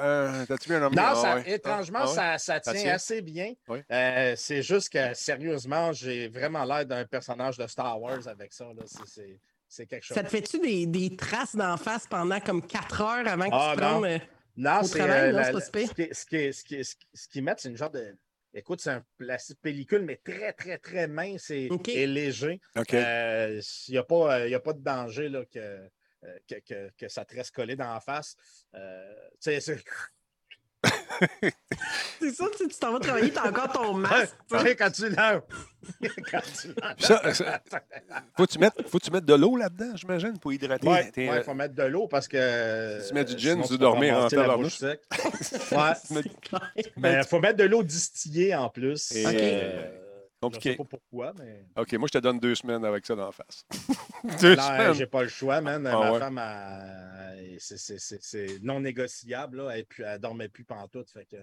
[0.01, 0.95] Euh, T'as-tu mis un homme?
[0.95, 1.51] Non, Ah, ça, ouais.
[1.51, 2.15] étrangement, Ah, ouais.
[2.15, 2.93] ça, ça Ça tient tient?
[2.95, 3.53] assez bien.
[3.67, 3.79] Oui.
[3.91, 8.65] Euh, c'est juste que, sérieusement, j'ai vraiment l'air d'un personnage de Star Wars avec ça.
[8.65, 8.83] là.
[8.85, 9.39] C'est- C'est
[9.71, 10.15] c'est quelque chose.
[10.15, 13.71] Ça te fait-tu des, des traces d'en face pendant comme 4 heures avant que Ah,
[13.73, 13.89] tu te non.
[13.93, 14.19] rendes, euh,
[14.57, 17.07] Non, au travail, euh, non, c'est pas ce qui ce qui ce qui ce qui-
[17.13, 18.15] ce qu'ils mettent, c'est une genre de.
[18.53, 21.69] Écoute, c'est un plastique pellicule, mais très, très, très mince et,
[22.05, 22.59] léger.
[22.75, 26.55] Il n'y a, pas, euh, il y a pas de danger là, que, euh, que,
[26.59, 28.35] que- que ça te reste collé dans la face.
[28.75, 29.83] Euh, tu sais, c'est-
[32.19, 34.35] C'est ça, tu t'en vas travailler, t'as encore ton masque.
[34.51, 35.41] Ouais, quand tu l'as.
[36.31, 36.95] quand tu l'as.
[36.99, 37.61] Ça, ça-
[38.35, 40.87] faut tu mettes, faut tu mettes de l'eau là-dedans, j'imagine, pour hydrater.
[40.87, 42.99] Ouais, tes, il euh, faut mettre de l'eau parce que.
[43.01, 44.79] Si tu mets du gin, sinon tu dormir en ramasser la tabarnouche.
[44.81, 45.01] bouche sec.
[45.71, 46.83] Ouais.
[46.97, 49.11] Mais il faut mettre de l'eau distillée en plus.
[49.11, 50.00] Et- Euh,
[50.41, 50.71] Je Compliqué.
[50.71, 51.65] sais pas pourquoi, mais.
[51.77, 53.63] OK, moi, je te donne deux semaines avec ça dans la face.
[54.41, 54.93] deux Là, semaines?
[54.95, 55.85] j'ai pas le choix, man.
[55.85, 56.19] Ah Ma ouais.
[56.19, 59.57] femme, elle- c'est- non négociable.
[59.57, 59.77] Là.
[59.77, 61.11] Elle, elle dormait plus pantoute.
[61.11, 61.35] Fait que...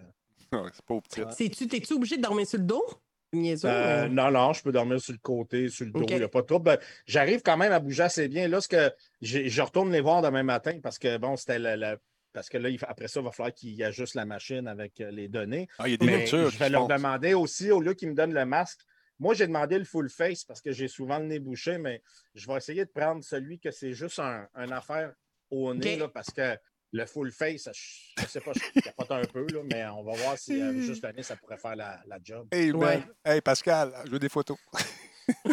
[0.57, 1.21] Ouais, C'est pas au petit.
[1.23, 1.69] Ouais.
[1.69, 2.85] T'es-tu obligé de dormir sur le dos?
[3.33, 6.17] Niaiseux, Euh, mais- non, non, je peux dormir sur le côté, sur le dos, il
[6.17, 6.65] n'y a pas de trouble.
[6.65, 8.49] Ben, J'arrive quand même à bouger assez bien.
[8.49, 11.77] Là, ce que j'ai- je retourne les voir demain matin parce que bon, c'était la,
[11.77, 11.97] la-
[12.35, 15.11] Parce que là, il après ça, il va falloir qu'il ajuste la machine avec euh,
[15.11, 15.67] les données.
[15.79, 16.51] Ah, il y a des Mais lectures.
[16.51, 18.81] je vais leur demander aussi, au lieu qu'ils me donnent le masque,
[19.19, 22.03] moi, j'ai demandé le full face parce que j'ai souvent le nez bouché, mais
[22.35, 25.13] je vais essayer de prendre celui que c'est juste un, un affaire
[25.51, 26.57] au nez, là, parce que
[26.93, 27.69] le full face,
[28.17, 30.79] je ne sais pas, je capote un peu, là, mais on va voir si euh,
[30.81, 32.49] juste le nez, ça pourrait faire la, la job.
[32.53, 32.99] Hey, Ouais.
[32.99, 33.15] man.
[33.25, 34.57] Hey, Pascal, je veux des photos.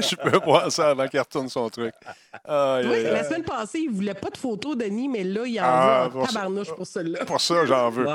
[0.00, 1.94] je, peux, voir ça avant qu'il retourne son truc.
[2.44, 5.42] Aïe, Oui, aïe, la semaine passée, il ne voulait pas de photos, Denis, mais là,
[5.46, 7.24] il en Ah, veut pour en ça- tabarnouche pour celle-là.
[7.24, 8.06] Pour ça, j'en veux.
[8.06, 8.12] Ouais.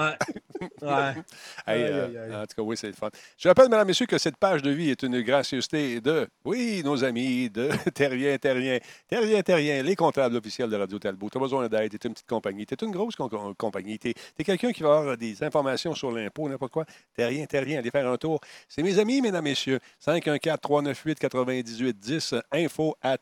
[0.82, 1.13] ouais.
[1.67, 2.36] Hey, Aïe, euh, aïe, aïe.
[2.36, 3.10] En tout cas, oui, c'est le fun.
[3.38, 6.82] Je rappelle, mesdames et messieurs, que cette page de vie est une gracieuseté de, oui,
[6.84, 11.30] nos amis de Terrien, Terrien, Terrien, Terrien, les comptables officiels de Radio Talbot.
[11.30, 13.54] Tu as besoin d'aide, tu es une petite compagnie, tu es une grosse com- com-
[13.56, 16.86] compagnie, tu es, quelqu'un qui va avoir des informations sur l'impôt, n'importe quoi.
[17.15, 18.41] Terrien, Terrien, allez faire un tour.
[18.67, 19.56] C'est mes amis, mesdames et
[19.99, 20.21] messieurs.
[20.21, 23.17] 514-398-9810, info at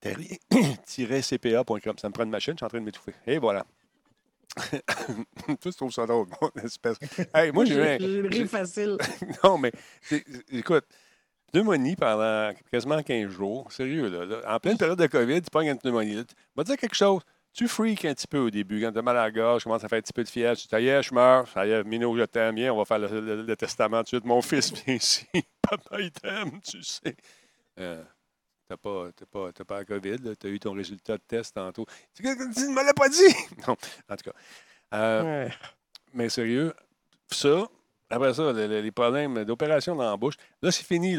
[0.00, 1.98] terrien-cpa.com.
[1.98, 3.14] Ça me prend une machine, je suis en train de m'étouffer.
[3.26, 3.64] Et voilà.
[5.60, 6.96] tu trouves ça drôle, mon espèce.
[7.34, 8.96] Hey, moi, j'ai eu facile.
[9.44, 9.72] non, mais
[10.52, 10.84] écoute,
[11.52, 13.72] pneumonie pendant quasiment 15 jours.
[13.72, 14.24] Sérieux, là.
[14.24, 14.54] là.
[14.54, 16.24] En pleine période de COVID, tu pognes une pneumonie.
[16.24, 17.22] Tu vas dire quelque chose.
[17.54, 18.80] Tu freaks un petit peu au début.
[18.82, 20.28] Quand tu as mal à la gorge, tu commences à faire un petit peu de
[20.28, 20.56] fièvre.
[20.56, 21.46] Tu dis, ça y est, je meurs.
[21.48, 22.56] Ça y est, Mino, je t'aime.
[22.56, 24.24] Viens, on va faire le, le- le testament tout de suite.
[24.24, 25.24] Mon fils, viens ici.
[25.62, 27.16] Papa, il t'aime, tu sais.
[27.78, 28.02] Euh,
[28.66, 31.54] T'as pas, t'as pas, t'as pas la COVID, tu as eu ton résultat de test
[31.54, 31.84] tantôt.
[32.14, 33.34] Tu tu ne me l'as pas dit!
[33.68, 33.76] Non,
[34.08, 34.36] en tout cas.
[34.94, 35.52] Euh, Ouais.
[36.14, 36.72] mais sérieux,
[37.30, 37.68] ça,
[38.14, 41.16] après ça, le- le- les problèmes d'opération dans la bouche, là, c'est fini.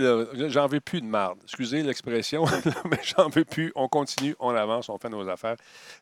[0.49, 1.39] J'en veux plus de marde.
[1.43, 2.45] Excusez l'expression,
[2.89, 3.71] mais j'en veux plus.
[3.75, 5.55] On continue, on avance, on fait nos affaires.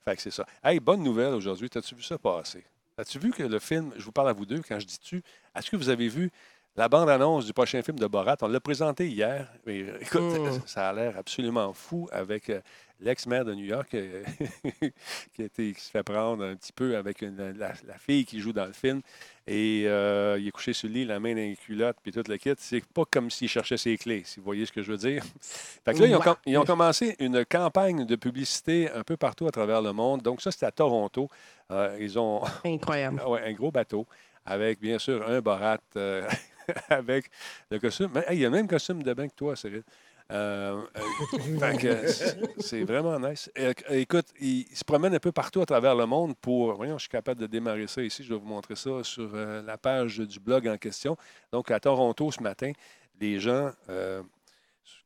[0.06, 0.46] Fait que c'est ça.
[0.64, 1.70] Hey, bonne nouvelle aujourd'hui.
[1.70, 2.64] T'as-tu vu ça passer?
[2.98, 5.24] As-tu vu que le film, je vous parle à vous deux quand je dis tu,
[5.56, 6.30] est-ce que vous avez vu
[6.76, 8.38] la bande-annonce du prochain film de Borat?
[8.42, 9.48] On l'a présenté hier.
[9.66, 10.62] Mais, écoute, Mm.
[10.66, 12.62] ça a l'air absolument fou avec euh,
[13.00, 14.24] l'ex-maire de New York euh,
[15.36, 18.26] qui, a été- qui se fait prendre un petit peu avec une- la, la fille
[18.26, 19.02] qui joue dans le film.
[19.46, 22.24] Et euh, il est couché sur le lit, la main dans les culottes, puis tout
[22.28, 22.54] le kit.
[22.58, 25.24] C'est pas comme s'il cherchait ses clés, si vous voyez ce que je veux dire.
[25.42, 29.18] Fait que là, ils ont, com- ils ont commencé une campagne de publicité un peu
[29.18, 30.22] partout à travers le monde.
[30.22, 31.28] Donc, ça, c'était à Toronto.
[32.00, 33.20] Ils ont Incroyable.
[33.24, 34.08] ah ouais, un gros bateau
[34.46, 35.78] avec, bien sûr, un Borat
[36.90, 37.30] avec
[37.70, 38.12] le costume.
[38.14, 39.84] Mais, hey, il y a le même costume de bain que toi, Cyril.
[40.32, 42.08] Euh, euh,
[42.60, 43.52] c'est- vraiment nice.
[43.60, 46.76] Euh, écoute, il, se promène un peu partout à travers le monde pour.
[46.76, 48.24] Voyons, je suis capable de démarrer ça ici.
[48.24, 51.18] Je vais vous montrer ça sur la page du blog en question.
[51.52, 52.72] Donc, à Toronto ce matin,
[53.20, 54.22] les gens euh,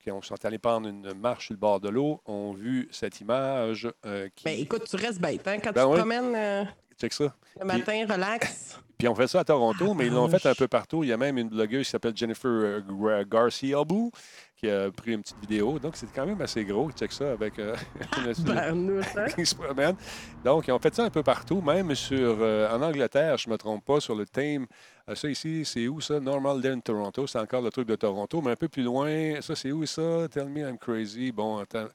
[0.07, 3.19] qui ont- sont allés prendre une marche sur le bord de l'eau ont vu cette
[3.19, 4.45] image euh, qui.
[4.45, 5.45] Ben, écoute, tu restes bête.
[5.45, 5.57] Hein?
[5.61, 5.97] Quand Ben tu te oui.
[5.97, 6.63] promènes euh,
[6.97, 7.35] Check ça.
[7.59, 8.79] le matin, relax.
[8.97, 11.03] Puis on fait ça à Toronto, mais ils l'ont fait un peu partout.
[11.03, 14.11] Il y a même une blogueuse qui s'appelle Jennifer euh, Gar- Garcia Boo
[14.57, 15.79] qui a pris une petite vidéo.
[15.79, 16.89] Donc c'est quand même assez gros.
[16.91, 17.75] Check ça avec euh,
[19.57, 19.95] promène.
[20.43, 23.53] Donc, ils ont fait ça un peu partout, même sur, euh, en Angleterre, je ne
[23.53, 24.65] me trompe pas, sur le thème.
[25.09, 26.19] euh, ça ici, c'est où ça?
[26.19, 27.27] Normal in Toronto.
[27.27, 29.39] C'est encore le truc de Toronto, mais un peu plus loin.
[29.41, 30.27] Ça, c'est où ça?
[30.29, 31.31] Tell me I'm crazy.
[31.31, 31.87] Bon, attends.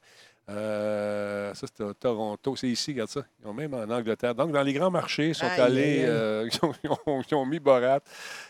[0.49, 2.55] Euh, ça, c'est à Toronto.
[2.55, 3.23] C'est ici, regarde ça.
[3.41, 4.35] Ils ont même en Angleterre.
[4.35, 6.03] Donc, dans les grands marchés, ils sont Aïe, allés.
[6.05, 8.01] euh, ils, ont, ils ont- ils ont mis Borat,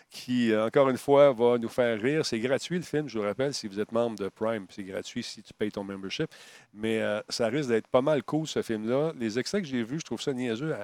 [0.10, 2.26] qui, euh, encore une fois, va nous faire rire.
[2.26, 4.66] C'est gratuit, le film, je vous rappelle, si vous êtes membre de Prime.
[4.70, 6.30] C'est gratuit si tu payes ton membership.
[6.74, 9.14] Mais euh, ça risque d'être pas mal cool, ce film-là.
[9.20, 10.76] Les extraits que j'ai vus, je trouve ça niaiseux.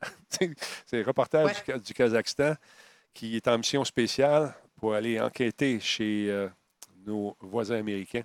[0.30, 1.52] c'est un reportage Ouais.
[1.54, 2.54] du, Ka- du Kazakhstan
[3.12, 6.48] qui est en mission spéciale pour aller enquêter chez
[7.06, 8.22] nos voisins américains.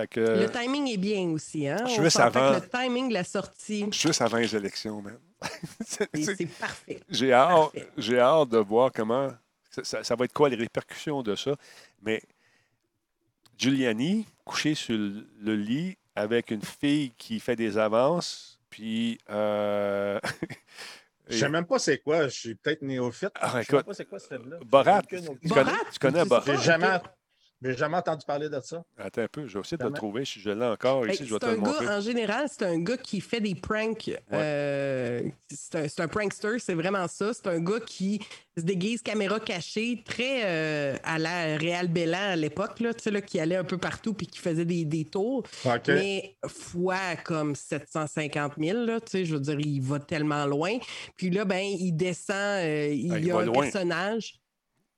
[0.00, 1.68] Fait que, Le timing est bien aussi.
[1.68, 1.76] Hein?
[1.84, 2.60] On savoir.
[2.60, 5.18] que Le timing de la sortie, juste avant les élections, man.
[5.86, 7.00] C'est- parfait.
[7.08, 7.72] J'ai hâte,
[8.18, 9.30] hâte de voir comment
[9.70, 11.54] ça, ça- ça va être quoi les répercussions de ça.
[12.02, 12.22] Mais
[13.58, 19.18] Giuliani, couché sur le lit avec une fille qui fait des avances, puis.
[19.30, 20.18] euh,
[21.28, 22.24] Je sais même pas c'est quoi.
[22.24, 23.30] Je suis peut-être néophyte.
[23.36, 24.56] Ah, je sais écoute, même pas c'est quoi ce film-là.
[24.64, 26.44] Borat, tu Borat, connais, tu connais sais Borat?
[26.46, 26.98] J'ai jamais.
[27.62, 28.82] J'ai jamais entendu parler de ça.
[28.98, 30.24] Attends un peu, je vais essayer de le trouver.
[30.24, 31.88] Si je l'ai encore ici, je vais c'est te un le montrer.
[31.88, 34.10] en général, c'est un gars qui fait des pranks.
[34.32, 37.32] euh, c'est un, c'est un prankster, c'est vraiment ça.
[37.34, 38.20] C'est un gars qui
[38.56, 43.10] se déguise caméra cachée, très euh, à la Réal Bellan à l'époque, là, tu sais,
[43.10, 45.44] là, qui allait un peu partout puis qui faisait des, des tours.
[45.88, 50.78] Mais fois comme 750 000, là, tu sais, je veux dire, il va tellement loin.
[51.16, 53.62] Puis là, ben, il descend, euh, il Ah, il y a un loin.
[53.62, 54.40] personnage.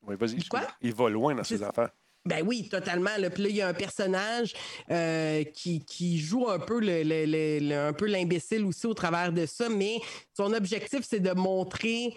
[0.07, 0.39] Oui, vas-y.
[0.81, 1.91] Il va loin dans ses C'est- affaires.
[2.25, 3.11] Ben oui, totalement.
[3.19, 3.31] Là.
[3.31, 4.55] Puis là, il y a un personnage
[4.91, 8.95] euh, qui, qui joue un peu le, le- le- le- un peu l'imbécile aussi au
[8.95, 10.01] travers de ça, mais
[10.37, 12.15] son objectif, c'est de montrer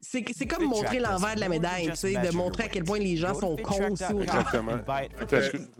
[0.00, 2.98] C'est c'est comme montrer l'envers de la médaille, tu sais, de montrer à quel point
[2.98, 4.04] les gens sont cons aussi.
[4.22, 4.72] Exactement.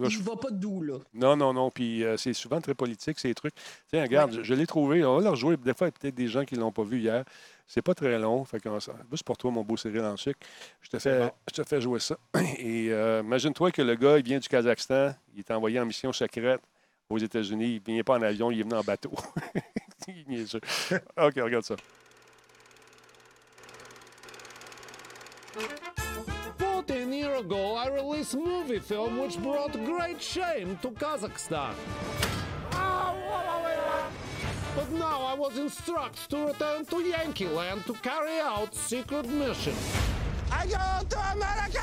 [0.08, 0.94] Il va pas doux, là.
[1.14, 1.70] Non, non, non.
[1.70, 3.54] Puis euh, c'est souvent très politique, ces trucs.
[3.90, 5.04] Tiens, regarde, je, je l'ai trouvé.
[5.04, 5.56] On va le rejouer.
[5.58, 7.24] Des fois, il y a peut-être des gens qui ne l'ont pas vu hier.
[7.66, 8.44] C'est pas très long.
[8.44, 8.62] Fait
[9.10, 10.38] Juste pour toi, mon beau Cyril en sucre.
[10.80, 11.30] Je te fais, bon.
[11.48, 12.16] je te fais jouer ça.
[12.58, 15.14] Et euh, imagine-toi que le gars, il vient du Kazakhstan.
[15.34, 16.60] Il est envoyé en mission secrète
[17.10, 17.82] aux États-Unis.
[17.86, 19.12] Il ne vient pas en avion, il est venu en bateau.
[20.08, 20.60] Il est niaiseux.
[21.16, 21.74] OK, regarde ça.
[26.58, 31.74] 14 years ago, I released a movie film which brought great shame to Kazakhstan.
[34.76, 39.74] But now I was instructed to return to Yankee Land to carry out secret mission.
[40.52, 41.80] I go to America!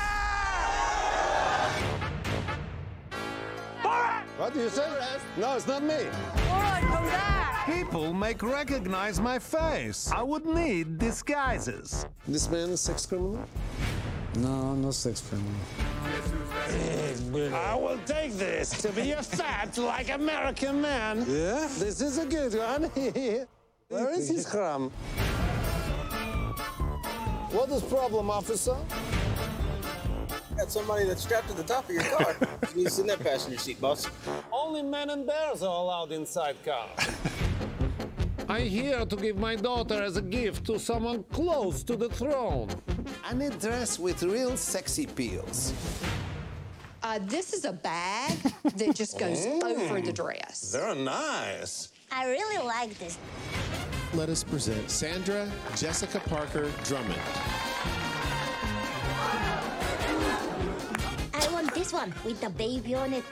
[4.38, 4.88] What do you say?
[5.36, 6.06] No, it's not me.
[6.46, 10.12] Borat, People make recognize my face.
[10.12, 12.06] I would need disguises.
[12.28, 13.44] This man is a sex criminal?
[14.36, 15.52] No, no sex criminal.
[17.52, 21.18] I will take this to be a fat like American man.
[21.28, 21.68] Yeah?
[21.78, 22.84] This is a good one.
[23.88, 24.90] Where is his crumb?
[27.50, 28.76] What is problem, officer?
[30.56, 32.36] Got somebody that's strapped to the top of your car.
[32.70, 34.08] you need sit in that passenger seat, boss.
[34.52, 36.88] Only men and bears are allowed inside car.
[38.48, 42.68] I'm here to give my daughter as a gift to someone close to the throne.
[43.24, 45.72] I need dress with real sexy peels.
[47.04, 48.32] Uh, this is a bag
[48.76, 50.72] that just goes over the dress.
[50.72, 51.92] They're nice.
[52.10, 53.18] I really like this.
[54.14, 57.20] Let us present Sandra Jessica Parker Drummond.
[61.34, 63.24] I want this one with the baby on it.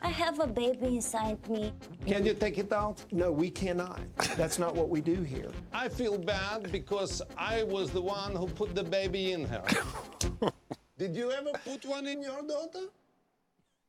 [0.00, 1.74] I have a baby inside me.
[2.06, 3.04] Can you take it out?
[3.12, 4.00] No, we cannot.
[4.38, 5.50] That's not what we do here.
[5.74, 9.62] I feel bad because I was the one who put the baby in her.
[10.98, 12.86] Did you ever put one in your daughter?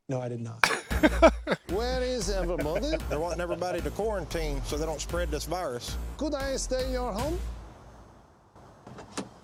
[0.10, 0.66] No, I did not.
[1.70, 2.92] Where is everybody?
[3.08, 5.96] They're wanting everybody to quarantine so they don't spread this virus.
[6.18, 7.40] Could I stay in your home?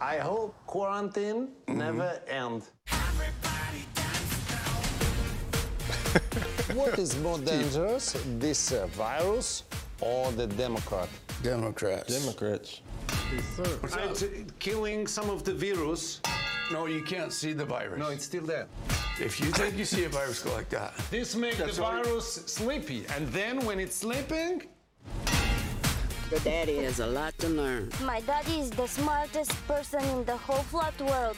[0.02, 2.64] I hope quarantine never end.
[6.74, 9.64] What is more dangerous, this uh, virus
[10.02, 11.10] or the Democrat?
[11.42, 12.20] Democrats.
[12.20, 12.82] Democrats.
[13.32, 16.22] It's killing some of the virus.
[16.74, 18.00] No, you can't see the virus.
[18.00, 18.66] No, it's still there.
[19.20, 22.02] If you think you see a virus go like that, This makes That's the why-
[22.02, 24.64] virus sleepy, and then when it's sleeping,
[26.32, 27.92] The daddy has a lot to learn.
[28.04, 31.38] My daddy is the smartest person in the whole flat world.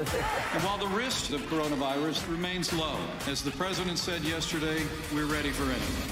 [0.64, 2.96] While the risk of coronavirus remains low,
[3.26, 4.80] as the president said yesterday,
[5.12, 6.10] we're ready for anything.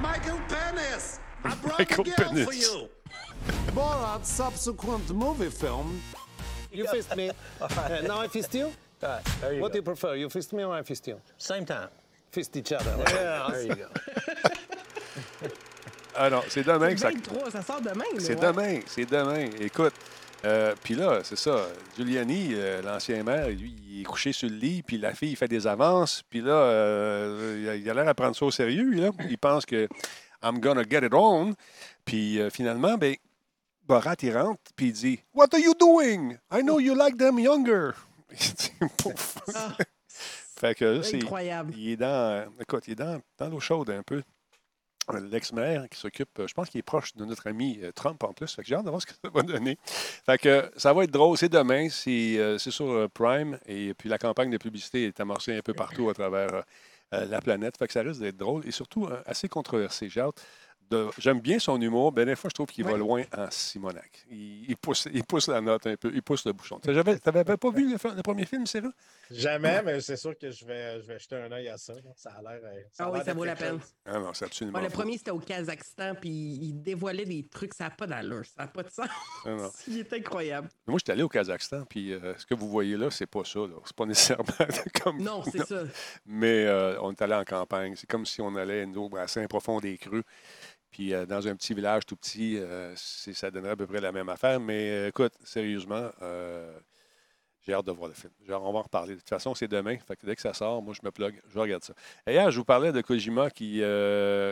[0.00, 2.72] Michael Penis, I brought Michael the girl for Penis.
[2.72, 2.88] you.
[3.76, 6.00] Borat's subsequent movie film.
[6.72, 7.30] You fist me.
[7.60, 8.72] Uh, now I fist you?
[9.00, 9.72] there you What go.
[9.74, 10.14] do you prefer?
[10.16, 11.16] You fist me or I fist you?
[11.36, 11.88] Same time.
[12.32, 12.96] Fist each other.
[13.12, 13.88] Yeah, there you go.
[16.18, 17.10] Ah non, c'est demain que ça.
[17.10, 18.04] 23, ça sort demain.
[18.14, 18.46] là, C'est ouais.
[18.46, 19.50] demain, c'est demain.
[19.60, 19.92] Écoute,
[20.46, 21.66] euh, puis là, c'est ça.
[21.94, 25.46] Giuliani, euh, l'ancien maire, lui, il est couché sur le lit, puis la fille fait
[25.46, 28.92] des avances, puis là, euh, il a- il a l'air à prendre ça au sérieux,
[28.94, 29.10] là.
[29.28, 29.86] Il pense que
[30.42, 31.52] I'm gonna get it on.
[32.06, 33.14] Puis euh, finalement, ben,
[33.86, 36.38] Borat, il rentre, puis il dit What are you doing?
[36.52, 37.92] I know you like them younger.
[38.30, 39.38] Il dit, Pouf.
[40.08, 41.22] fait que là, c'est.
[41.22, 41.72] Incroyable.
[41.76, 42.50] Il est dans.
[42.60, 44.22] Écoute, il est dans, dans l'eau chaude un peu.
[45.12, 48.22] Euh, L'ex-maire qui s'occupe, euh, je pense qu'il est proche de notre ami euh, Trump
[48.24, 48.52] en plus.
[48.52, 49.78] Fait que j'ai hâte de voir ce que ça va donner.
[49.84, 51.38] Fait que ça va être drôle.
[51.38, 51.88] C'est demain.
[51.88, 53.58] C'est c'est sur Prime.
[53.66, 56.64] Et puis la campagne de publicité est amorcée un peu partout à travers
[57.12, 57.76] la planète.
[57.78, 60.08] Fait que ça risque d'être drôle et surtout assez controversé.
[60.08, 60.44] J'ai hâte.
[60.90, 64.24] De- J'aime bien son humour, mais des fois, je trouve qu'il va loin en Simonac.
[64.30, 66.78] Il, il pousse, il pousse la note un peu, il pousse le bouchon.
[66.80, 68.90] Tu n'avais pas vu le, le premier film, c'est vrai?
[69.30, 71.94] Jamais, mais c'est sûr que je vais, je vais jeter un œil à ça.
[72.16, 72.60] Ça a l'air.
[72.64, 73.78] euh, Ah a oui, l'air ça vaut la peine.
[74.04, 77.84] Ah non, c'est absolument le premier, c'était au Kazakhstan, puis il dévoilait des trucs, ça
[77.84, 79.08] n'a pas d'allure, ça n'a pas de sens.
[79.44, 79.70] Ah non.
[79.88, 80.68] il est incroyable.
[80.86, 83.60] Moi, j'étais allé au Kazakhstan, puis euh, ce que vous voyez là, c'est pas ça.
[83.60, 83.74] là.
[83.84, 84.44] C'est pas nécessairement
[85.02, 85.20] comme.
[85.20, 85.82] Non, c'est ça.
[86.24, 87.94] Mais euh, on est allé en campagne.
[87.96, 90.22] C'est comme si on allait nous, à Saint-Profond des Creux.
[90.96, 94.12] Puis euh, dans un petit village tout petit, euh, ça donnerait à peu près la
[94.12, 94.58] même affaire.
[94.58, 96.08] Mais euh, écoute, sérieusement,
[97.60, 98.32] j'ai hâte de voir le film.
[98.48, 99.12] Genre, on va en reparler.
[99.12, 99.98] De toute façon, c'est demain.
[100.22, 101.38] Dès que ça sort, moi, je me plug.
[101.52, 101.92] Je regarde ça.
[102.26, 103.80] Et hier, je vous parlais de Kojima qui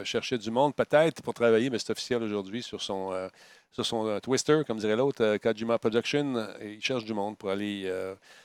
[0.05, 3.31] cherchait du monde, peut-être, pour travailler, mais c'est officiel aujourd'hui, sur son,
[3.73, 6.47] sur son Twister, comme dirait l'autre, Kojima Production.
[6.61, 7.91] Il cherche du monde pour aller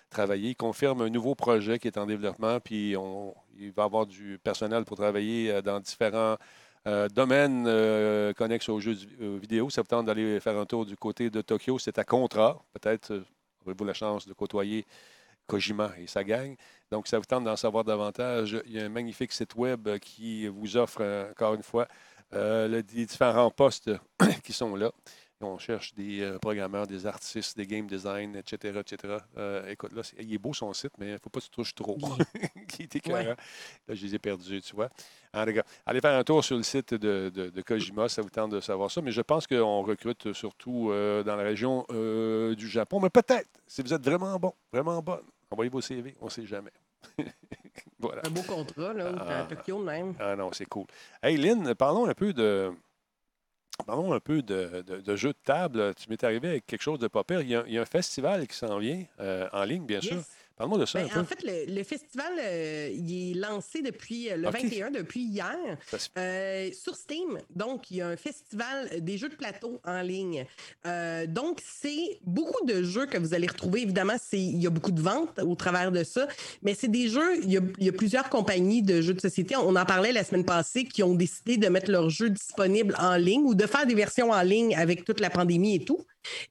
[0.10, 0.52] travailler.
[0.52, 4.40] Il confirme un nouveau projet qui est en développement, puis on, il va avoir du
[4.42, 6.38] personnel pour travailler dans différents
[7.10, 9.70] domaine euh, connexe aux jeux euh, vidéo.
[9.70, 11.78] Ça vous tente d'aller faire un tour du côté de Tokyo.
[11.80, 12.62] C'est à Contra.
[12.74, 13.24] Peut-être euh,
[13.66, 14.86] aurez-vous la chance de côtoyer
[15.48, 16.56] Kojima et sa gang.
[16.92, 18.62] Donc, ça vous tente d'en savoir davantage.
[18.66, 21.88] Il y a un magnifique site web euh, qui vous offre, euh, encore une fois,
[22.34, 23.90] euh, le- les différents postes
[24.44, 24.92] qui sont là.
[25.42, 28.78] On cherche des euh, programmeurs, des artistes, des game design, etc.
[28.80, 29.18] etc.
[29.38, 31.52] Euh, écoute, là, il est beau son site, mais il ne faut pas que tu
[31.52, 31.98] touches trop.
[32.68, 33.20] qui est écœurant.
[33.20, 33.26] Ouais.
[33.88, 34.90] Là, je les ai perdus, tu vois.
[35.34, 35.46] En
[35.86, 38.60] allez faire un tour sur le site de, de- de Kojima, ça vous tente de
[38.60, 39.02] savoir ça.
[39.02, 43.00] Mais je pense qu'on recrute surtout euh, dans la région du Japon.
[43.00, 45.22] Mais peut-être, si vous êtes vraiment bon, vraiment bonne,
[45.52, 46.72] envoyez vos CV, on ne sait jamais.
[48.00, 48.22] voilà.
[48.26, 49.40] Un beau contrat, là, Ah.
[49.40, 50.16] à Tokyo même.
[50.20, 50.86] Ah non, c'est cool.
[51.24, 52.72] Hey Lynn, parlons un peu de.
[53.86, 55.94] Parlons un peu de, de, de jeux de table.
[55.96, 57.42] Tu m'es arrivé avec quelque chose de pas pire.
[57.42, 60.00] Il y a, il y a un festival qui s'en vient euh, en ligne, bien
[60.02, 60.22] sûr.
[60.60, 60.68] Yes.
[60.68, 61.20] Parle-moi de ça Ben, un peu.
[61.20, 64.62] en fait, le, le festival, euh, il est lancé depuis euh, le OK.
[64.62, 65.56] 21, depuis hier,
[66.18, 67.40] euh, sur Steam.
[67.56, 70.46] Donc, il y a un festival des jeux de plateau en ligne.
[71.28, 73.82] Donc, c'est beaucoup de jeux que vous allez retrouver.
[73.82, 76.28] Évidemment, il y a beaucoup de ventes au travers de ça,
[76.62, 79.22] mais c'est des jeux, il y, a, il y a plusieurs compagnies de jeux de
[79.22, 79.56] société.
[79.56, 83.16] On en parlait la semaine passée qui ont décidé de mettre leurs jeux disponibles en
[83.16, 86.06] ligne ou de faire des versions en ligne avec toute la pandémie et tout.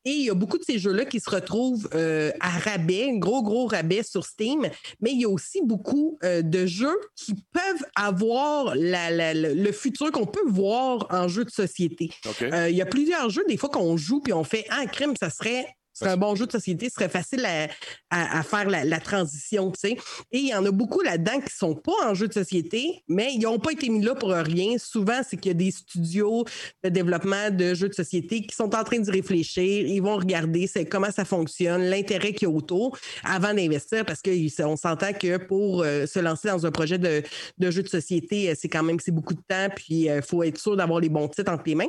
[0.04, 3.18] Et il y a beaucoup de ces jeux-là qui se retrouvent euh, à rabais, un
[3.18, 4.68] gros, gros rabais sur Steam.
[5.00, 9.54] Mais il y a aussi beaucoup euh, de jeux qui peuvent avoir la- la- la-
[9.54, 12.10] le futur qu'on peut voir en jeu de société.
[12.52, 15.14] Euh, il y a plusieurs jeux, des fois, qu'on joue puis on fait Ah, crime,
[15.20, 15.66] ça serait.
[15.98, 17.68] C'est un bon jeu de société, ce serait facile à,
[18.10, 19.96] à- à faire la, la transition, tu sais.
[20.32, 23.32] Et il y en a beaucoup là-dedans qui sont pas en jeu de société, mais
[23.34, 24.76] ils n'ont pas été mis là pour rien.
[24.78, 26.44] Souvent, c'est qu'il y a des studios
[26.84, 29.86] de développement de jeux de société qui sont en train d'y réfléchir.
[29.86, 34.20] Ils vont regarder c'est comment ça fonctionne, l'intérêt qu'il y a autour avant d'investir, parce
[34.22, 37.22] qu'on s'entend que pour euh, se lancer dans un projet de,
[37.58, 40.42] de jeu de société, euh, c'est quand même c'est beaucoup de temps, puis il faut
[40.42, 41.88] être sûr d'avoir les bons titres entre les mains.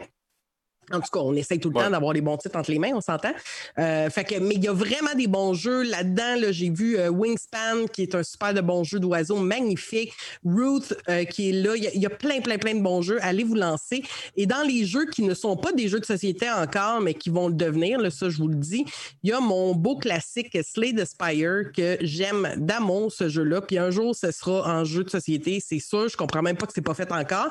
[0.91, 1.83] En tout cas, on essaye tout le Ouais.
[1.85, 3.31] temps d'avoir les bons titres entre les mains, on s'entend.
[3.77, 6.35] Euh, fait que, mais il y a vraiment des bons jeux là-dedans.
[6.39, 10.13] Là, J'ai vu euh, Wingspan, qui est un super de bon jeu d'oiseau magnifique.
[10.45, 11.75] Ruth, euh, qui est là.
[11.75, 13.19] Il y, a, il y a plein, plein, plein de bons jeux.
[13.21, 14.03] Allez vous lancer.
[14.35, 17.29] Et dans les jeux qui ne sont pas des jeux de société encore, mais qui
[17.29, 18.85] vont le devenir, là, ça, je vous le dis,
[19.23, 23.61] il y a mon beau classique Slay the Spire, que j'aime d'amour, ce jeu-là.
[23.61, 26.07] Puis un jour, ce sera en jeu de société, c'est sûr.
[26.09, 27.49] Je comprends même pas que c'est pas fait encore.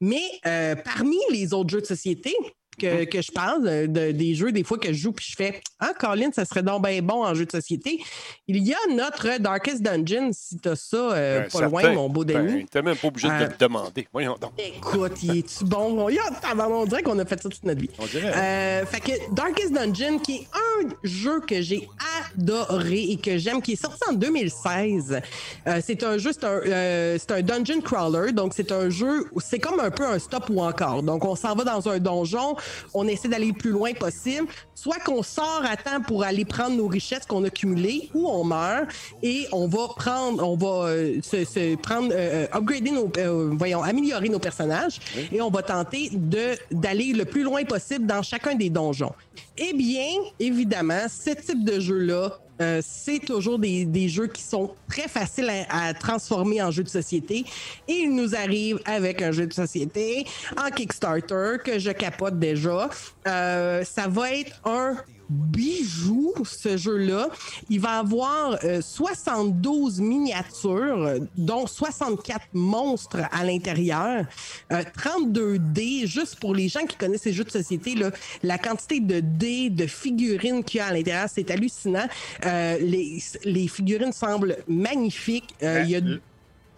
[0.00, 2.34] Mais euh, parmi les autres jeux de société,
[2.80, 5.36] que, que je parle, de- de- des jeux, des fois que je joue, puis je
[5.36, 8.00] fais Ah, Colin, ça serait donc bien bon en jeu de société.
[8.48, 12.08] Il y a notre Darkest Dungeon, si tu as ça euh, Ben, pas loin, mon
[12.08, 12.66] beau Ben, Denis.
[12.66, 14.08] t'es même pas obligé de Euh, le demander.
[14.12, 14.52] Voyons donc.
[14.58, 16.08] Écoute, il est-tu bon?
[16.08, 17.90] Il y a- tabarnak, On dirait qu'on a fait ça toute notre vie.
[17.98, 18.32] On dirait.
[18.34, 21.88] Euh, fait que Darkest Dungeon, qui est un jeu que j'ai
[22.36, 25.20] adoré et que j'aime, qui est sorti en 2016.
[25.66, 29.26] Euh, c'est un jeu, c'est un, euh, c'est un dungeon crawler, donc c'est un jeu,
[29.32, 31.02] où c'est comme un peu un stop ou encore.
[31.02, 32.56] Donc on s'en va dans un donjon,
[32.94, 36.76] on essaie d'aller le plus loin possible, soit qu'on sort à temps pour aller prendre
[36.76, 38.88] nos richesses qu'on a cumulées, ou on meurt
[39.22, 43.50] et on va prendre, on va euh, se, se prendre, euh, euh, upgrader nos, euh,
[43.52, 45.00] voyons, améliorer nos personnages
[45.32, 49.12] et on va tenter de d'aller le plus loin possible dans chacun des donjons.
[49.56, 50.08] Eh bien,
[50.38, 55.88] évidemment, ce type de jeu-là, euh, c'est toujours des, jeux qui sont très faciles à,
[55.88, 57.44] à transformer en jeu de société.
[57.88, 62.90] Et il nous arrive avec un jeu de société en Kickstarter que je capote déjà.
[63.26, 64.96] Euh, ça va être un
[65.30, 67.28] bijou, ce jeu-là.
[67.68, 74.26] Il va avoir euh, 72 miniatures, euh, dont 64 monstres à l'intérieur,
[74.72, 78.10] euh, 32 dés, juste pour les gens qui connaissent ces jeux de société, là,
[78.42, 82.06] la quantité de dés, de figurines qu'il y a à l'intérieur, c'est hallucinant.
[82.44, 85.54] Euh, les, les figurines semblent magnifiques.
[85.62, 86.00] Euh, il y a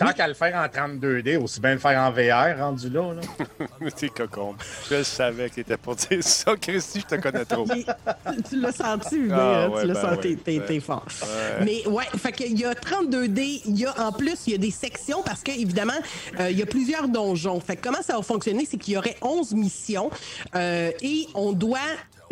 [0.07, 3.12] Tant qu'à le faire en 32D, aussi bien le faire en VR, rendu là.
[3.14, 3.90] là.
[3.96, 4.55] T'es cocon.
[4.90, 6.55] Je savais qu'il était pour dire ça.
[6.61, 7.64] Christy, je te connais trop.
[7.66, 10.80] tu, tu l'as senti, Ah, hein, ouais, tu l'as ben senti, ouais, t'es, ouais.
[10.80, 11.07] fort.
[11.22, 11.64] Ouais.
[11.64, 14.55] Mais ouais, fait qu'il y a 32 dés, il y a en plus, il y
[14.55, 15.92] a des sections parce que évidemment,
[16.40, 17.61] euh, il y a plusieurs donjons.
[17.61, 20.11] Fait que comment ça va fonctionner, c'est qu'il y aurait 11 missions
[20.55, 21.78] euh, et on doit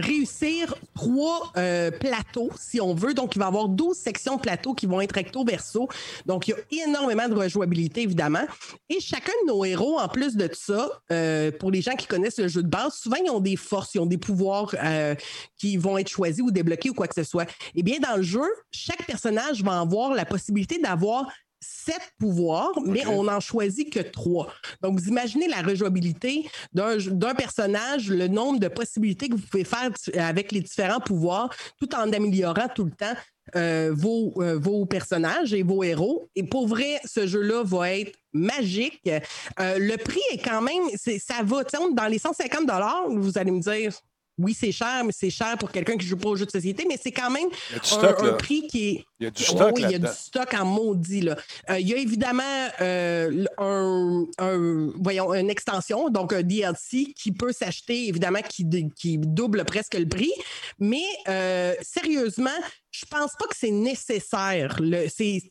[0.00, 3.14] réussir trois euh, plateaux, si on veut.
[3.14, 5.88] Donc, il va y avoir 12 sections de plateaux qui vont être recto-verso.
[6.26, 8.44] Donc, il y a énormément de rejouabilité, évidemment.
[8.88, 12.38] Et chacun de nos héros, en plus de ça, euh, pour les gens qui connaissent
[12.38, 15.14] le jeu de base, souvent, ils ont des forces, ils ont des pouvoirs euh,
[15.56, 17.46] qui vont être choisis ou débloqués ou quoi que ce soit.
[17.74, 21.26] Eh bien, dans le jeu, chaque personnage va avoir la possibilité d'avoir
[21.60, 24.52] sept pouvoirs, mais on n'en choisit que trois.
[24.82, 29.90] Donc, vous imaginez la rejouabilité d'un personnage, le nombre de possibilités que vous pouvez faire
[30.14, 33.14] avec les différents pouvoirs, tout en améliorant tout le temps
[33.56, 36.30] euh, vos, euh, vos personnages et vos héros.
[36.36, 39.00] Et pour vrai, ce jeu-là va être magique.
[39.08, 42.70] Euh, le prix est quand même, ça va, dans les 150
[43.10, 43.92] vous allez me dire.
[44.38, 46.86] Oui, c'est cher, mais c'est cher pour quelqu'un qui joue pas aux jeux de société,
[46.88, 49.04] mais c'est quand même un, stock, un prix qui est.
[49.20, 51.20] Il y a du Oui, stock oui, il y a du stock en maudit.
[51.20, 51.36] Là.
[51.68, 52.42] Euh, il y a évidemment
[52.80, 58.66] euh, un, un- voyons, une extension, donc un DLC qui peut s'acheter, évidemment, qui,
[58.96, 60.32] qui double presque le prix.
[60.78, 62.48] Mais euh, sérieusement,
[62.92, 64.76] je pense pas que c'est nécessaire.
[64.78, 65.42] Tu sais,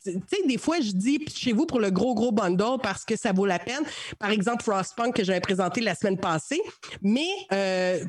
[0.46, 3.46] des fois, je dis chez vous pour le gros, gros bundle parce que ça vaut
[3.46, 3.82] la peine.
[4.18, 6.60] Par exemple, Frostpunk que j'avais présenté la semaine passée.
[7.02, 7.28] Mais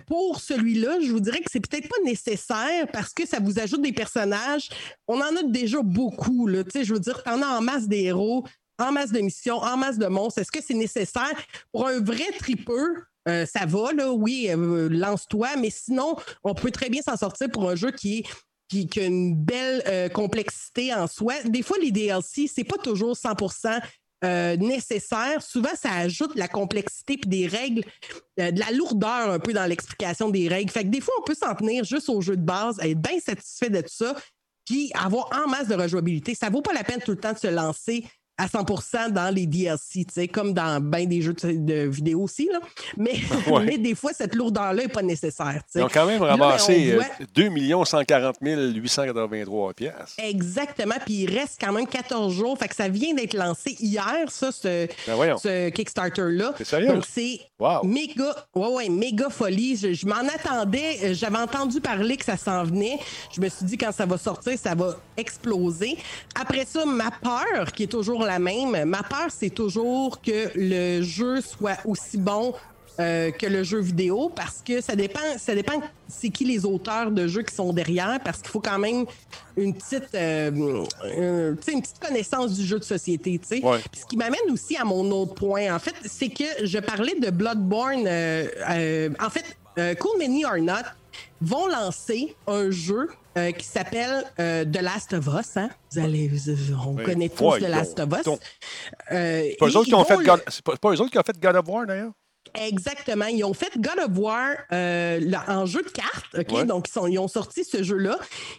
[0.07, 3.81] pour celui-là, je vous dirais que c'est peut-être pas nécessaire parce que ça vous ajoute
[3.81, 4.67] des personnages.
[5.07, 6.49] On en a déjà beaucoup.
[6.49, 8.45] Je veux dire, t'en as en masse des héros,
[8.79, 10.41] en masse de missions, en masse de monstres.
[10.41, 11.35] Est-ce que c'est nécessaire?
[11.71, 12.95] Pour un vrai tripeux?
[13.27, 17.49] euh, ça va, là, oui, euh, lance-toi, mais sinon, on peut très bien s'en sortir
[17.51, 18.25] pour un jeu qui
[18.69, 21.33] qui, a une belle euh, complexité en soi.
[21.43, 23.81] Des fois, les DLC, c'est pas toujours 100%
[24.23, 25.41] euh, nécessaire.
[25.41, 27.83] Souvent, ça ajoute de la complexité puis des règles,
[28.37, 30.71] de la lourdeur un peu dans l'explication des règles.
[30.71, 33.19] Fait que des fois, on peut s'en tenir juste au jeu de base, être bien
[33.19, 34.15] satisfait de tout ça,
[34.93, 36.35] avoir en masse de rejouabilité.
[36.35, 38.05] Ça vaut pas la peine tout le temps de se lancer
[38.37, 42.49] à 100% dans les DLC, comme dans bien des jeux de, vidéo aussi.
[42.51, 42.59] Là.
[42.97, 43.13] Mais,
[43.47, 43.65] Ouais.
[43.65, 45.61] mais des fois, cette lourdeur-là n'est pas nécessaire.
[45.65, 45.79] tu sais.
[45.79, 47.05] Ils ont quand même Là, ben, ramassé voit-
[47.35, 47.49] 2
[47.85, 50.13] 140 883 piastres.
[50.17, 50.95] Exactement.
[51.05, 52.57] Puis il reste quand même 14 jours.
[52.57, 56.53] Fait que ça vient d'être lancé hier, ça, ce, Ben ce Kickstarter-là.
[56.57, 56.87] C'est sérieux?
[56.87, 57.83] Donc c'est Wow.
[57.83, 59.75] méga, ouais, ouais, méga folie.
[59.75, 60.97] Je, je m'en attendais.
[61.03, 62.97] Euh, J'avais entendu parler que ça s'en venait.
[63.35, 65.95] Je me suis dit quand ça va sortir, ça va exploser.
[66.39, 71.01] Après ça, ma peur, qui est toujours la même, ma peur, c'est toujours que le
[71.01, 72.53] jeu soit aussi bon
[72.99, 77.09] euh, que le jeu vidéo parce que ça dépend, ça dépend c'est qui les auteurs
[77.09, 79.05] de jeux qui sont derrière parce qu'il faut quand même
[79.55, 83.39] une petite, euh, euh, tu sais, une petite connaissance du jeu de société.
[83.39, 83.65] tu sais.
[83.65, 83.79] Ouais.
[83.97, 87.29] Ce qui m'amène aussi à mon autre point, en fait, c'est que je parlais de
[87.31, 88.05] Bloodborne.
[88.07, 89.45] euh, euh, en fait,
[89.97, 90.83] Cool Many or Not
[91.41, 95.55] vont lancer un jeu euh, qui s'appelle euh, The Last of Us.
[95.57, 95.69] Hein?
[95.93, 97.03] Vous allez, vous- on Oui.
[97.03, 98.27] connaît tous The Last of Us.
[98.27, 98.37] Euh,
[99.11, 100.41] C'est pas eux autres qui ont fait le- God...
[100.81, 102.11] Pas, eux autres qui ont fait God of War, d'ailleurs?
[102.53, 103.25] Exactement.
[103.27, 106.51] Ils ont fait God of War euh, là, en jeu de cartes.
[106.51, 106.65] Ouais.
[106.65, 108.17] Donc, ils, sont- ils ont sorti ce jeu-là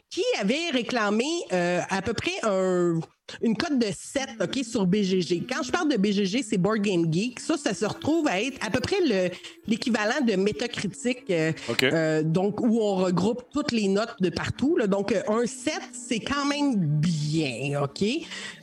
[0.09, 3.01] qui avait réclamé euh, à peu près un-
[3.41, 5.47] une cote de 7 OK, sur BGG.
[5.49, 7.41] Quand je parle de BGG, c'est Board Game Geek.
[7.41, 9.31] Ça, ça se retrouve à être à peu près le-
[9.67, 11.25] l'équivalent de métacritique.
[11.31, 11.53] euh,
[11.93, 14.77] euh, donc, où on regroupe toutes les notes de partout.
[14.77, 14.87] là.
[14.87, 18.03] Donc, euh, un 7, c'est quand même bien, OK?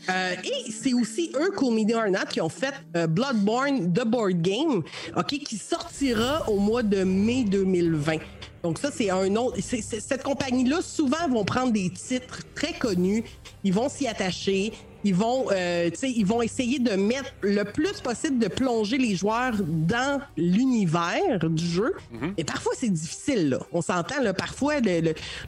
[0.09, 2.73] Euh, et c'est aussi eux, Cool Media or Not, qui ont fait
[3.09, 4.83] Bloodborne The Board Game,
[5.15, 8.17] OK, qui sortira au mois de mai 2020.
[8.63, 9.57] Donc ça, c'est un autre.
[9.61, 13.23] cette compagnie-là, souvent, vont prendre des titres très connus,
[13.63, 14.73] ils vont s'y attacher,
[15.03, 19.53] ils vont, euh, ils vont essayer de mettre le plus possible de plonger les joueurs
[19.59, 21.93] dans l'univers du jeu.
[22.37, 23.49] Et parfois, c'est difficile.
[23.49, 23.59] Là.
[23.71, 24.21] On s'entend.
[24.21, 24.75] Là, parfois,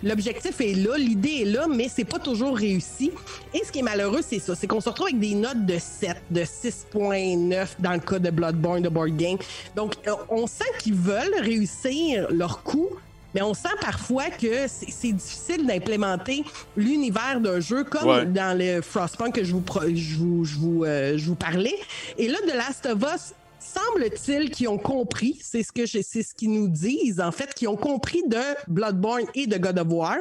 [0.04, 3.12] l'objectif est là, l'idée est là, mais c'est pas toujours réussi.
[3.54, 4.56] Et ce qui est malheureux, c'est ça.
[4.56, 8.30] C'est qu'on se retrouve avec des notes de 7, de 6.9 dans le cas de
[8.30, 9.38] Bloodborne, de Board Game.
[9.76, 9.96] Donc,
[10.30, 12.90] on sent qu'ils veulent réussir leur coup.
[13.34, 16.44] Mais on sent parfois que c'est difficile d'implémenter
[16.76, 18.26] l'univers d'un jeu comme Ouais.
[18.26, 19.64] dans le Frostpunk que je vous,
[19.96, 21.76] je vous, je vous, euh, je vous parlais.
[22.18, 26.34] Et là, The Last of Us, semble-t-il qu'ils ont compris, c'est ce que c'est ce
[26.34, 30.18] qu'ils nous disent, en fait, qu'ils ont compris de Bloodborne et de God of War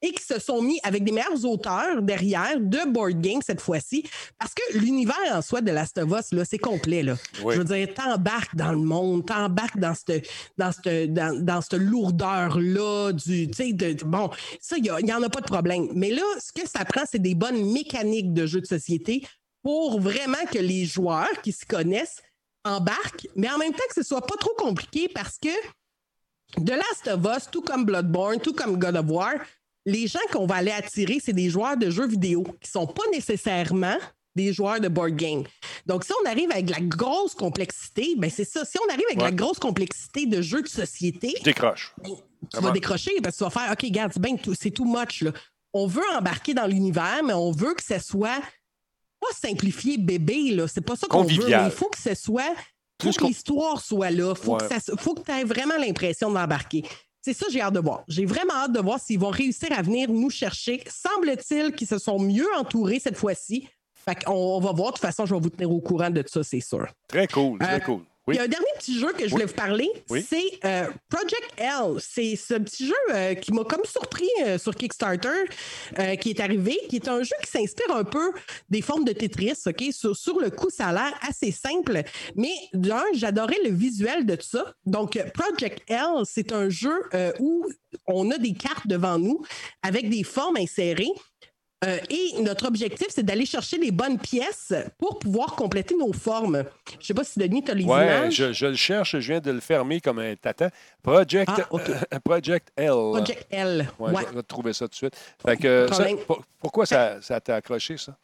[0.00, 4.04] et qui se sont mis avec des meilleurs auteurs derrière de board game cette fois-ci.
[4.38, 7.16] Parce que l'univers en soi de Last of Us là c'est complet là.
[7.42, 7.54] Oui.
[7.54, 11.80] je veux dire t'embarques dans le monde t'embarques dans cette dans cette dans, dans cette
[11.80, 14.30] lourdeur là du de, bon
[14.60, 15.88] ça il y, a- il y en a pas de problème.
[15.94, 19.26] Mais là ce que ça prend c'est des bonnes mécaniques de jeux de société
[19.62, 22.22] pour vraiment que les joueurs qui se connaissent
[22.64, 25.48] embarquent mais en même temps que ce soit pas trop compliqué parce que
[26.56, 29.34] The Last of Us, tout comme Bloodborne, tout comme God of War,
[29.90, 33.02] les gens qu'on va aller attirer, c'est des joueurs de jeux vidéo qui sont pas
[33.12, 33.96] nécessairement
[34.36, 35.42] des joueurs de board game.
[35.86, 38.64] Donc, si on arrive avec la grosse complexité, ben c'est ça.
[38.64, 39.24] Si on arrive avec Ouais.
[39.24, 41.94] la grosse complexité de jeux de société, Je décroche.
[42.04, 42.10] tu
[42.52, 42.68] Comment?
[42.68, 45.22] vas décrocher parce que tu vas faire OK, regarde, c'est tout- c'est too much.
[45.22, 45.32] Là.
[45.72, 48.40] On veut embarquer dans l'univers, mais on veut que ce soit
[49.20, 50.52] pas simplifié bébé.
[50.52, 50.68] Là.
[50.68, 51.28] C'est pas ça qu'on veut.
[51.36, 51.62] Convivial.
[51.62, 52.44] mais Il faut que ce soit.
[52.54, 54.34] faut Plus que l'histoire soit là.
[54.36, 54.68] Faut Ouais.
[54.68, 56.84] que ça faut que tu aies vraiment l'impression d'embarquer.
[57.20, 58.04] C'est ça, j'ai hâte de voir.
[58.08, 60.82] J'ai vraiment hâte de voir s'ils vont réussir à venir nous chercher.
[60.88, 63.68] Semble-t-il qu'ils se sont mieux entourés cette fois-ci.
[63.94, 64.88] Fait qu'on on va voir.
[64.90, 66.86] De toute façon, je vais vous tenir au courant de ça, c'est sûr.
[67.08, 68.00] Très cool, très Euh, cool.
[68.34, 70.24] Il y a un dernier petit jeu que je voulais vous parler, Oui.
[70.28, 71.98] c'est euh, Project L.
[72.00, 75.28] C'est ce petit jeu euh, qui m'a comme surpris euh, sur Kickstarter,
[76.20, 78.32] qui est arrivé, qui est un jeu qui s'inspire un peu
[78.68, 79.54] des formes de Tetris.
[79.66, 82.02] Ok, Sur, sur le coup, ça a l'air assez simple,
[82.36, 84.74] mais d'un, j'adorais le visuel de ça.
[84.86, 86.94] Donc, Project L, c'est un jeu
[87.40, 87.66] où
[88.06, 89.42] on a des cartes devant nous
[89.82, 91.10] avec des formes insérées.
[91.84, 96.64] Euh, et notre objectif, c'est d'aller chercher les bonnes pièces pour pouvoir compléter nos formes.
[96.90, 98.34] Je ne sais pas si Denis, tu as les Ouais, images.
[98.34, 100.70] je, je le cherche, je viens de le fermer comme un tata.
[101.04, 102.88] Project, euh, Project L.
[102.90, 103.88] Project L.
[104.00, 104.22] Ouais, Ouais.
[104.28, 105.16] Je vais trouver ça tout de suite.
[105.46, 106.26] Fait que, Pas de ça, problème.
[106.26, 108.16] pour- pourquoi ça, ça t'a accroché, ça?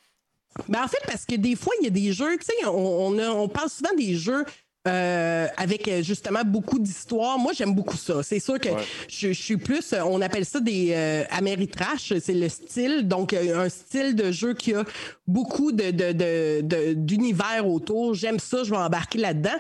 [0.69, 2.71] Ben, en fait, parce que des fois, il y a des jeux, tu sais, on,
[2.71, 4.45] on, a- on parle souvent des jeux
[4.87, 7.39] euh, avec euh, justement beaucoup d'histoires.
[7.39, 8.23] Moi, j'aime beaucoup ça.
[8.23, 8.83] C'est sûr que Ouais.
[9.09, 13.09] je, je suis plus, euh, on appelle ça des euh, Ameritrash, c'est le style.
[13.09, 14.85] Donc, euh, un style de jeu qui a
[15.27, 18.15] beaucoup de, de- de- de- d'univers autour.
[18.15, 19.51] J'aime ça, je vais embarquer là-dedans.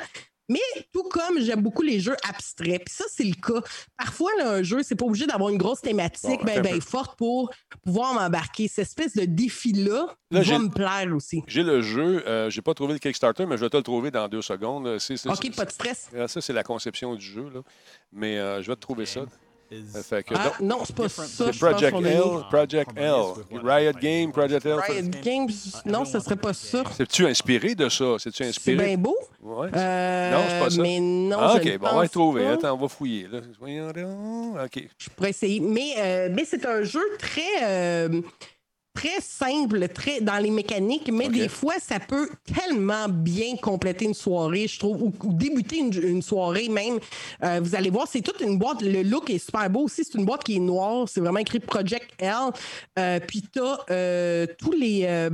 [0.49, 0.61] Mais
[0.92, 3.62] tout comme j'aime beaucoup les jeux abstraits, puis ça, c'est le cas.
[3.97, 7.16] Parfois, là, un jeu, c'est pas obligé d'avoir une grosse thématique Bon, ben, ben, forte
[7.16, 7.51] pour
[7.82, 8.68] pouvoir m'embarquer.
[8.68, 11.42] Cette espèce de défi-là Là, va me plaire aussi.
[11.47, 14.11] J'ai le jeu, euh, j'ai pas trouvé le Kickstarter, mais je vais te le trouver
[14.11, 14.86] dans deux secondes.
[14.86, 16.11] OK, pas de stress.
[16.16, 17.49] Ah, Ça, c'est la conception du jeu.
[17.55, 17.61] Là.
[18.12, 19.24] Mais euh, je vais te trouver ça.
[19.72, 21.24] Euh, fait que, Ah, donc, non, c'est pas ça.
[21.26, 22.22] c'est je Project L.
[22.50, 23.12] Project L.
[23.64, 24.78] Riot Game, Project L.
[24.78, 25.48] Riot Games,
[25.86, 26.84] non, ce serait pas ça.
[26.96, 28.16] C'est-tu inspiré de ça?
[28.18, 28.84] C'est-tu C'est inspiré?
[28.86, 29.16] bien beau.
[29.42, 29.68] Ouais.
[29.74, 30.82] Euh, non, c'est pas ça.
[30.82, 32.44] Mais non, Ah, je OK, ne bon, on va trouver.
[32.44, 32.52] pas.
[32.52, 33.26] Attends, on va fouiller.
[33.30, 33.40] Là.
[34.64, 34.88] OK.
[34.98, 35.60] Je pourrais essayer.
[35.60, 38.20] Mais, euh, mais c'est un jeu très, euh,
[38.95, 44.14] très simple, très dans les mécaniques, mais des fois, ça peut tellement bien compléter une
[44.14, 46.99] soirée, je trouve, ou, ou débuter une, une soirée même.
[47.42, 48.82] Euh, vous allez voir, c'est toute une boîte.
[48.82, 50.05] Le look est super beau aussi.
[50.05, 51.09] C'est une boîte qui est noire.
[51.09, 52.32] C'est vraiment écrit Project L.
[52.99, 55.28] Euh, Puis tu as tous les.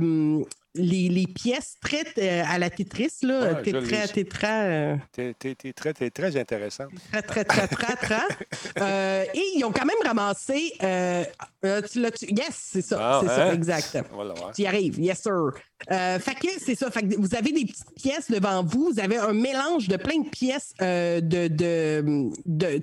[0.75, 5.33] Les, les pièces très euh, à la Tetris, là, je tétra, tétra, euh, T'es,
[5.73, 6.85] très, t'es très intéressant.
[7.11, 8.21] très, très, très, très, très.
[8.81, 10.71] Euh, et ils ont quand même ramassé.
[10.81, 11.23] euh,
[11.65, 12.97] euh, tu l'as- tu- yes, c'est ça.
[12.99, 13.35] Ah, c'est hein?
[13.35, 13.97] ça, exact.
[14.13, 14.53] On va l'avoir.
[14.53, 15.51] Tu y arrives, yes, sir.
[15.89, 16.89] Fait que c'est ça.
[16.89, 18.91] Fait que vous avez des petites pièces devant vous.
[18.93, 22.81] Vous avez un mélange de plein de pièces de, de, de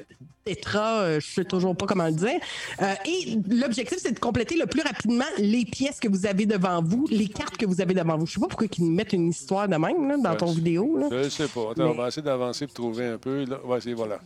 [0.49, 2.41] tétra, euh, je sais toujours pas comment le dire.
[2.83, 6.83] Euh, et l'objectif, c'est de compléter le plus rapidement les pièces que vous avez devant
[6.83, 8.27] vous, les cartes que vous avez devant vous.
[8.27, 10.97] Je sais pas pourquoi ils nous mettent une histoire de même là, dans ton vidéo.
[10.97, 11.09] Là.
[11.11, 11.73] Je sais pas.
[11.73, 13.45] Attends, on va essayer d'avancer pour trouver un peu.
[13.45, 13.61] Là.
[13.65, 14.21] Ouais, voilà.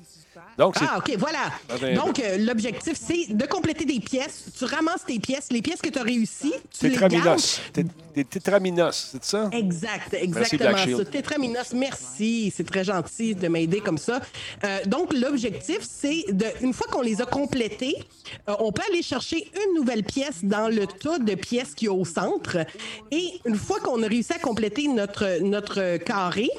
[0.59, 0.85] Donc, c'est.
[0.89, 1.51] Ah, OK, voilà.
[1.68, 4.45] Attends, Donc, euh, l'objectif, c'est de compléter des pièces.
[4.59, 7.11] Tu ramasses tes pièces, les pièces que tu as réussies, tu les gardes.
[7.11, 7.61] Tétraminos.
[7.72, 9.49] Té- Des tétraminos, c'est ça?
[9.53, 10.99] Exact, Merci, exactement Shield.
[10.99, 11.05] ça.
[11.07, 12.53] Tétraminos, merci.
[12.55, 14.20] C'est très gentil de m'aider comme ça.
[14.64, 17.97] Euh, donc, l'objectif, c'est de, une fois qu'on les a complétés,
[18.51, 21.89] euh, on peut aller chercher une nouvelle pièce dans le tas de pièces qu'il y
[21.89, 22.59] a au centre.
[23.11, 26.51] Et une fois qu'on a réussi à compléter notre, notre carré,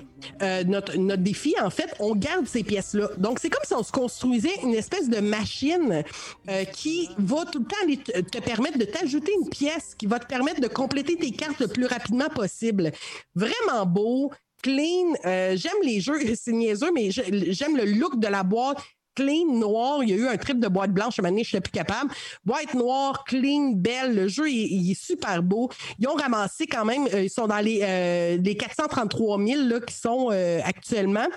[0.65, 3.09] notre, notre défi, en fait, on garde ces pièces-là.
[3.17, 6.03] Donc, c'est comme si on se construisait une espèce de machine
[6.49, 10.27] euh, qui va tout le temps te, permettre de t'ajouter une pièce qui va te
[10.27, 12.91] permettre de compléter tes cartes le plus rapidement possible.
[13.35, 15.13] Vraiment beau, clean.
[15.25, 18.77] euh, j'aime les jeux, c'est niaiseux, mais j'aime le look de la boîte.
[19.15, 20.03] Clean, noir.
[20.03, 21.71] Il y a eu un trip de boîte blanche, moment donné, je ne suis plus
[21.71, 22.11] capable.
[22.43, 24.15] Boîte noire, clean, belle.
[24.15, 25.69] Le jeu, il, est super beau.
[25.99, 29.79] Ils ont ramassé quand même, euh, ils sont dans les, euh, les 433 000 là,
[29.81, 30.29] qui sont
[30.63, 31.27] actuellement.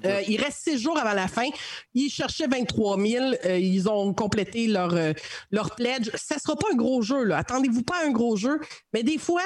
[0.00, 0.08] Pas.
[0.08, 1.48] Euh, il reste six jours avant la fin.
[1.94, 3.24] Ils cherchaient 23 000.
[3.44, 5.12] Euh, ils ont complété leur, euh,
[5.50, 6.10] leur pledge.
[6.14, 7.24] Ça ne sera pas un gros jeu.
[7.24, 7.38] là.
[7.38, 8.58] Attendez-vous pas à un gros jeu.
[8.92, 9.42] Mais des fois,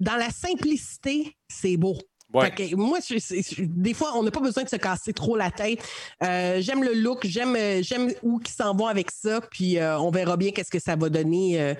[0.00, 1.96] dans la simplicité, c'est beau.
[2.32, 2.46] Ouais.
[2.56, 5.12] Fait que moi, je- je- je- des fois, on n'a pas besoin de se casser
[5.12, 5.80] trop la tête.
[6.22, 10.12] Euh, j'aime le look, j'aime, j'aime où ils s'en vont avec ça, puis euh, on
[10.12, 11.74] verra bien qu'est-ce que ça va donner euh,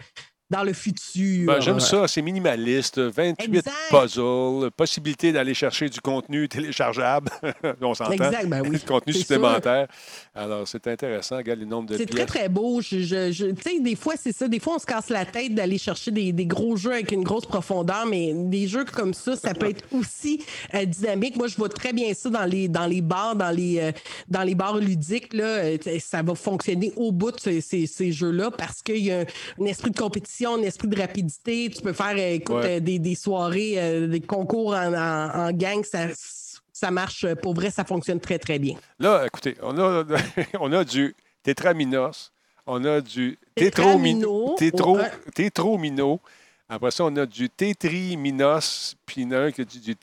[0.50, 1.46] dans le futur.
[1.46, 3.72] Ben, J'aime ça, c'est minimaliste, 28 Exact.
[3.90, 7.30] puzzles, possibilité d'aller chercher du contenu téléchargeable,
[7.80, 9.86] on s'entend, Exact, ben oui, du contenu supplémentaire.
[10.34, 12.80] Alors, c'est intéressant, regarde le nombre de C'est très, très beau.
[12.80, 14.48] Je, je- je- tu sais, des fois, c'est ça.
[14.48, 17.22] Des fois, on se casse la tête d'aller chercher des, des gros jeux avec une
[17.22, 20.42] grosse profondeur, mais des jeux comme ça, ça peut être aussi
[20.74, 21.36] euh, dynamique.
[21.36, 23.92] Moi, je vois très bien ça dans les, dans les bars, dans les, euh,
[24.28, 25.32] dans les bars ludiques.
[25.34, 29.12] Là, Euh, ça va fonctionner au bout de ces, ces- ces jeux-là parce qu'il y
[29.12, 29.24] a
[29.60, 31.70] un esprit de compétition, un esprit de rapidité.
[31.70, 32.76] Tu peux faire euh, écoute, Ouais.
[32.76, 35.82] euh, des, des soirées, euh, des concours en, en- en gang.
[35.84, 36.06] Ça,
[36.72, 37.26] ça marche.
[37.42, 38.76] Pour vrai, ça fonctionne très, très bien.
[38.98, 40.04] Là, écoutez, on a,
[40.60, 42.32] on a du tétraminos,
[42.66, 44.98] on a du tétromino, tétro,
[45.34, 46.20] tétromino.
[46.68, 49.78] Après ça, on a du tétriminos, puis il y en a un qui a du,
[49.80, 49.94] du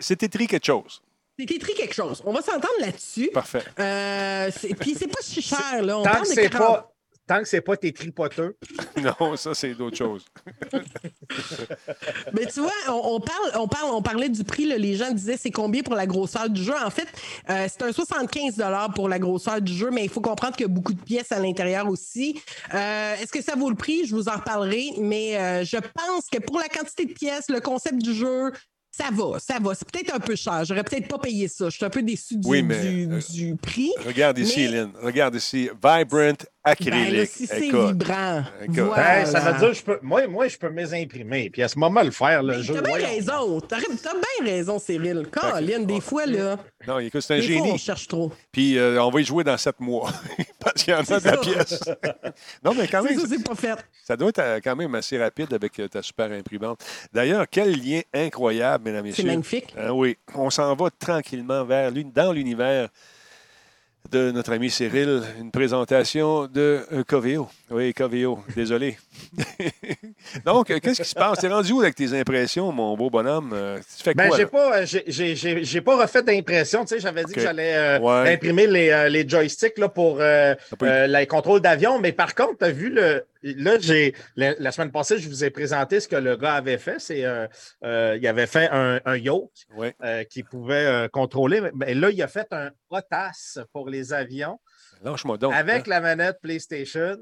[0.00, 1.02] c'est tétri quelque chose.
[1.38, 2.20] C'est écrit quelque chose.
[2.24, 3.30] On va s'entendre là-dessus.
[3.32, 3.62] Parfait.
[3.78, 5.98] Euh, Puis c'est pas si cher, là.
[5.98, 6.92] On Tant que c'est 40 pas.
[7.28, 8.56] tant que c'est pas tes tripoteux.
[8.96, 10.24] non, ça, c'est d'autres choses.
[12.32, 14.66] Mais tu vois, on, on parle, on, parle, on parlait du prix.
[14.66, 16.74] là, les gens disaient c'est combien pour la grosseur du jeu?
[16.84, 17.06] En fait,
[17.50, 18.60] euh, c'est un 75
[18.96, 21.30] pour la grosseur du jeu, mais il faut comprendre qu'il y a beaucoup de pièces
[21.30, 22.40] à l'intérieur aussi.
[22.74, 24.06] Euh, Est-ce que ça vaut le prix?
[24.06, 27.60] Je vous en reparlerai, mais euh, je pense que pour la quantité de pièces, le
[27.60, 28.50] concept du jeu,
[28.98, 29.74] ça va, ça va.
[29.74, 30.64] C'est peut-être un peu cher.
[30.64, 31.68] J'aurais peut-être pas payé ça.
[31.70, 33.92] Je suis un peu déçu du, Oui, mais, du- euh, du prix.
[34.04, 34.90] Regarde ici, Mais- Lynn.
[35.02, 35.70] Regarde ici.
[35.82, 36.32] Vibrant
[36.68, 37.10] acrylique.
[37.10, 38.42] Ben là, si c'est vibrant.
[38.62, 38.78] Écoute.
[38.78, 39.20] Voilà.
[39.20, 41.50] Hey, ça veut dire que je peux, moi, moi, je peux me les imprimer.
[41.50, 42.74] Puis à ce moment, le faire, le jeu.
[42.74, 43.60] T'as bien raison.
[43.60, 45.26] T'as bien raison, Cyril.
[45.30, 46.56] Colin, des fois, là.
[46.86, 47.72] Non, écoute, c'est un Des fois, génie.
[47.72, 48.32] on cherche trop.
[48.52, 50.10] Puis euh, on va y jouer dans sept mois.
[50.60, 51.80] Parce qu'il y en a de la pièce.
[52.64, 53.78] non, mais quand C'est même, ça, c'est pas fait.
[54.04, 56.80] ça doit être euh, quand même assez rapide avec euh, ta super imprimante.
[57.12, 59.30] D'ailleurs, quel lien incroyable, mesdames et C'est messieurs.
[59.30, 59.74] magnifique.
[59.76, 62.88] Hein, oui, on s'en va tranquillement vers dans l'univers
[64.10, 67.48] de notre ami Cyril, une présentation de euh, Coveo.
[67.70, 68.96] Oui, Coveo, désolé.
[70.46, 71.38] Donc, euh, qu'est-ce qui se passe?
[71.40, 73.50] T'es rendu où avec tes impressions, mon beau bonhomme?
[73.54, 74.36] Euh, tu fais Ben, quoi?
[74.36, 76.84] j'ai pas, j'ai- j'ai j'ai- pas refait d'impression.
[76.84, 78.32] Tu sais, j'avais dit que j'allais euh, Ouais.
[78.34, 81.98] imprimer les, euh, les joysticks là, pour euh, les contrôles d'avion.
[81.98, 83.24] Mais par contre, tu as vu le.
[83.42, 84.14] Là, j'ai.
[84.36, 86.98] La, la semaine passée, je vous ai présenté ce que le gars avait fait.
[86.98, 87.46] C'est euh,
[87.84, 89.94] euh, il avait fait un, un yacht Ouais.
[90.02, 91.62] euh, qui pouvait euh, contrôler.
[91.74, 94.60] Mais là, il a fait un OTAS pour les avions
[95.02, 95.54] Lâche-moi donc.
[95.54, 95.90] avec hein.
[95.90, 97.16] la manette PlayStation.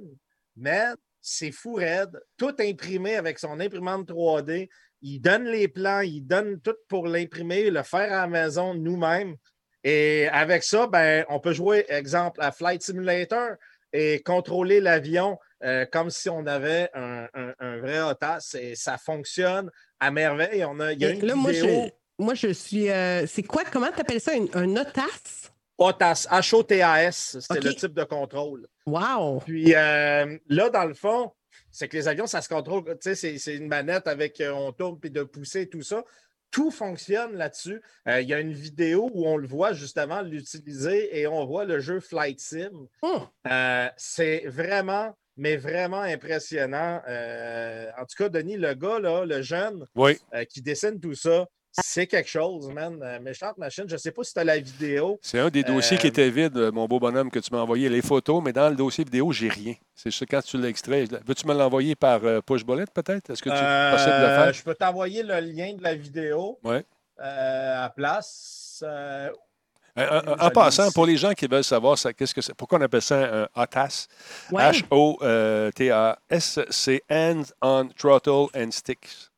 [0.57, 0.85] Mais
[1.21, 2.19] c'est fou raide.
[2.39, 4.69] Tout imprimé avec son imprimante 3D.
[5.03, 9.37] Il donne les plans, il donne tout pour l'imprimer, le faire à la maison nous-mêmes.
[9.85, 13.51] Et avec ça, ben, on peut jouer, exemple, à Flight Simulator
[13.93, 18.57] et contrôler l'avion euh, comme si on avait un, un- un vrai OTAS.
[18.61, 20.65] Et ça fonctionne à merveille.
[20.65, 21.67] On a, il y a une là, moi, vidéo.
[22.19, 22.91] je, moi, je suis.
[22.91, 23.63] euh, c'est quoi?
[23.65, 24.33] Comment tu appelles ça?
[24.33, 25.51] Un, un OTAS?
[25.79, 28.67] OTAS, H-O-T-A-S, c'est le type de contrôle.
[28.87, 29.41] Wow!
[29.41, 31.33] Puis euh, là, dans le fond,
[31.71, 32.85] c'est que les avions, ça se contrôle.
[32.85, 35.83] Tu sais, c'est- c'est une manette avec euh, on tourne puis de pousser et tout
[35.83, 36.03] ça.
[36.51, 37.83] Tout fonctionne là-dessus.
[38.09, 41.67] Euh, Il y a une vidéo où on le voit justement l'utiliser et on voit
[41.67, 42.87] le jeu Flight Sim.
[43.03, 43.23] Oh!
[43.47, 47.01] Euh, c'est vraiment, mais vraiment impressionnant.
[47.09, 50.19] Euh, en tout cas, Denis, le gars, là, le jeune Oui.
[50.35, 51.47] euh, qui dessine tout ça,
[51.79, 52.99] c'est quelque chose, man.
[53.03, 53.85] Euh, méchante machine.
[53.87, 55.19] Je ne sais pas si tu as la vidéo.
[55.21, 57.59] C'est un des dossiers Euh, qui était vide, euh, mon beau bonhomme, que tu m'as
[57.61, 59.75] envoyé les photos, mais dans le dossier vidéo, j'ai rien.
[59.95, 61.05] C'est ça quand tu l'extrais.
[61.27, 63.29] Veux-tu me l'envoyer par euh, push bullet, peut-être?
[63.31, 64.53] Est-ce que tu Euh, possible de le faire?
[64.55, 68.83] Je peux t'envoyer le lien de la vidéo euh, à place.
[69.99, 72.79] Euh, en j'allais passant, pour les gens qui veulent savoir ça, qu'est-ce que c'est, pourquoi
[72.79, 74.07] on appelle ça un HOTAS?
[74.53, 74.71] Ouais.
[74.71, 79.31] H-O-T-A-S, c'est Hands on Throttle and Sticks.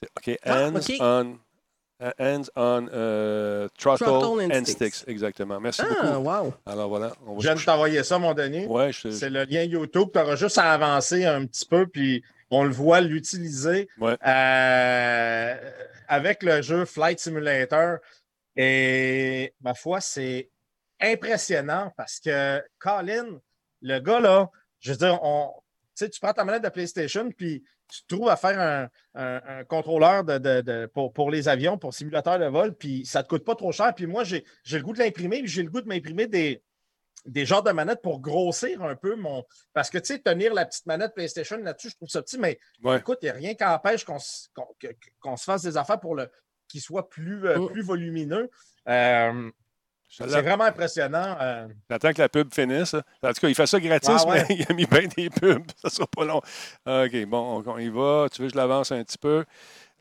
[0.00, 1.38] C'est- OK, Ah, Hands on,
[2.02, 4.94] euh, hands on euh, throttle, Throttle and and sticks.
[4.94, 5.08] sticks.
[5.08, 5.60] Exactement.
[5.60, 6.28] Merci Ah, beaucoup.
[6.28, 6.54] wow!
[6.66, 7.12] Alors voilà.
[7.26, 8.66] On va je viens de t'envoyer ça, mon Denis.
[8.66, 10.08] Ouais, je- C'est le lien YouTube.
[10.12, 14.16] Tu auras juste à avancer un petit peu, puis on le voit l'utiliser Ouais.
[14.26, 15.54] euh,
[16.08, 17.98] avec le jeu Flight Simulator.
[18.56, 20.50] Et ma foi, c'est
[21.00, 23.40] impressionnant parce que Colin,
[23.80, 24.50] le gars là,
[24.80, 25.52] je veux dire, on,
[25.96, 28.88] tu sais, tu prends ta manette de PlayStation, puis tu te trouves à faire un,
[29.14, 33.04] un- un contrôleur de, de- de- pour, pour les avions, pour simulateur de vol, puis
[33.04, 33.94] ça ne te coûte pas trop cher.
[33.94, 36.62] Puis moi, j'ai le goût de l'imprimer, puis j'ai le goût de m'imprimer des,
[37.26, 39.44] des genres de manettes pour grossir un peu mon.
[39.74, 42.58] Parce que, tu sais, tenir la petite manette PlayStation là-dessus, je trouve ça petit, mais
[42.82, 42.98] Ouais.
[42.98, 46.30] écoute, il n'y a rien qui empêche qu'on se fasse des affaires pour le
[46.80, 47.68] soit plus, euh, Mm.
[47.72, 48.50] plus volumineux.
[48.88, 49.50] Euh,
[50.08, 51.36] c'est vraiment impressionnant.
[51.40, 51.68] euh.
[51.88, 52.92] J'attends que la pub finisse.
[52.92, 53.02] là.
[53.22, 54.44] En tout cas, il fait ça gratis, Ah ouais.
[54.48, 55.64] mais il a mis bien des pubs.
[55.82, 56.38] Ça sera pas long.
[56.86, 58.26] OK, bon, on, on y va.
[58.30, 59.44] Tu veux que je l'avance un petit peu?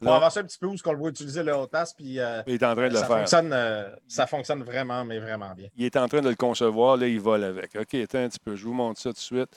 [0.01, 1.93] On va Là, avancer un petit peu où ce qu'on le voit utiliser le HOTAS,
[1.95, 3.17] puis euh, il est en train de le ça, faire.
[3.19, 5.69] fonctionne, euh, ça fonctionne vraiment, mais vraiment bien.
[5.77, 6.97] Il est en train de le concevoir.
[6.97, 7.75] Là, il vole avec.
[7.75, 8.55] OK, attends un petit peu.
[8.55, 9.49] Je vous montre ça tout de suite.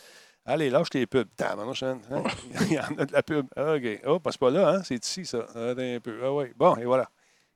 [0.47, 1.29] Allez, lâche tes pubs.
[1.41, 1.57] Hein?
[2.61, 3.47] Il y en a de la pub.
[3.57, 4.01] OK.
[4.07, 4.83] Oh, c'est pas là, hein?
[4.85, 5.39] C'est ici, ça.
[5.55, 6.21] Attends un peu.
[6.23, 6.47] Ah oui.
[6.57, 7.09] Bon, et voilà.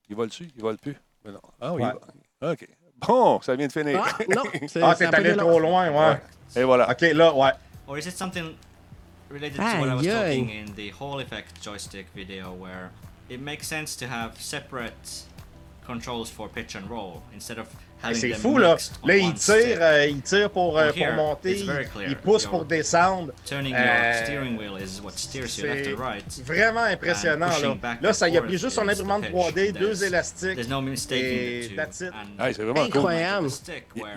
[0.08, 0.48] Il vole dessus?
[0.56, 0.96] Il vole plus?
[1.24, 1.40] Mais non.
[1.60, 1.82] Ah oui.
[1.82, 2.52] Ouais.
[2.52, 2.66] OK.
[3.06, 4.02] Bon, ça vient de finir.
[4.02, 4.42] Ah, non!
[4.68, 6.20] c'est- Ah, c'est t'es allé trop loin, ouais.
[6.56, 6.90] Et voilà.
[6.90, 7.52] OK, là, ouais.
[7.86, 8.54] Or is it something
[9.30, 12.90] related to what I was Aïe, talking in the Hall Effect joystick video where
[13.30, 15.26] it makes sense to have separate
[15.86, 17.68] controls for pitch and roll instead of
[18.12, 18.76] C'est fou, là.
[19.04, 21.64] Là, il tire, euh, il tire pour, euh, pour monter,
[22.06, 23.32] il, pousse Your pour descendre.
[23.44, 26.42] Turning Euh, your steering wheel is what steers you left C'est and right.
[26.44, 27.48] vraiment impressionnant.
[27.82, 29.32] Là, là ça y a pris juste son imprimante pitch.
[29.32, 30.58] 3D, deux There's- élastiques.
[31.10, 32.12] Et that's it.
[32.38, 32.82] Hey, c'est vraiment.
[32.86, 33.48] Incroyable!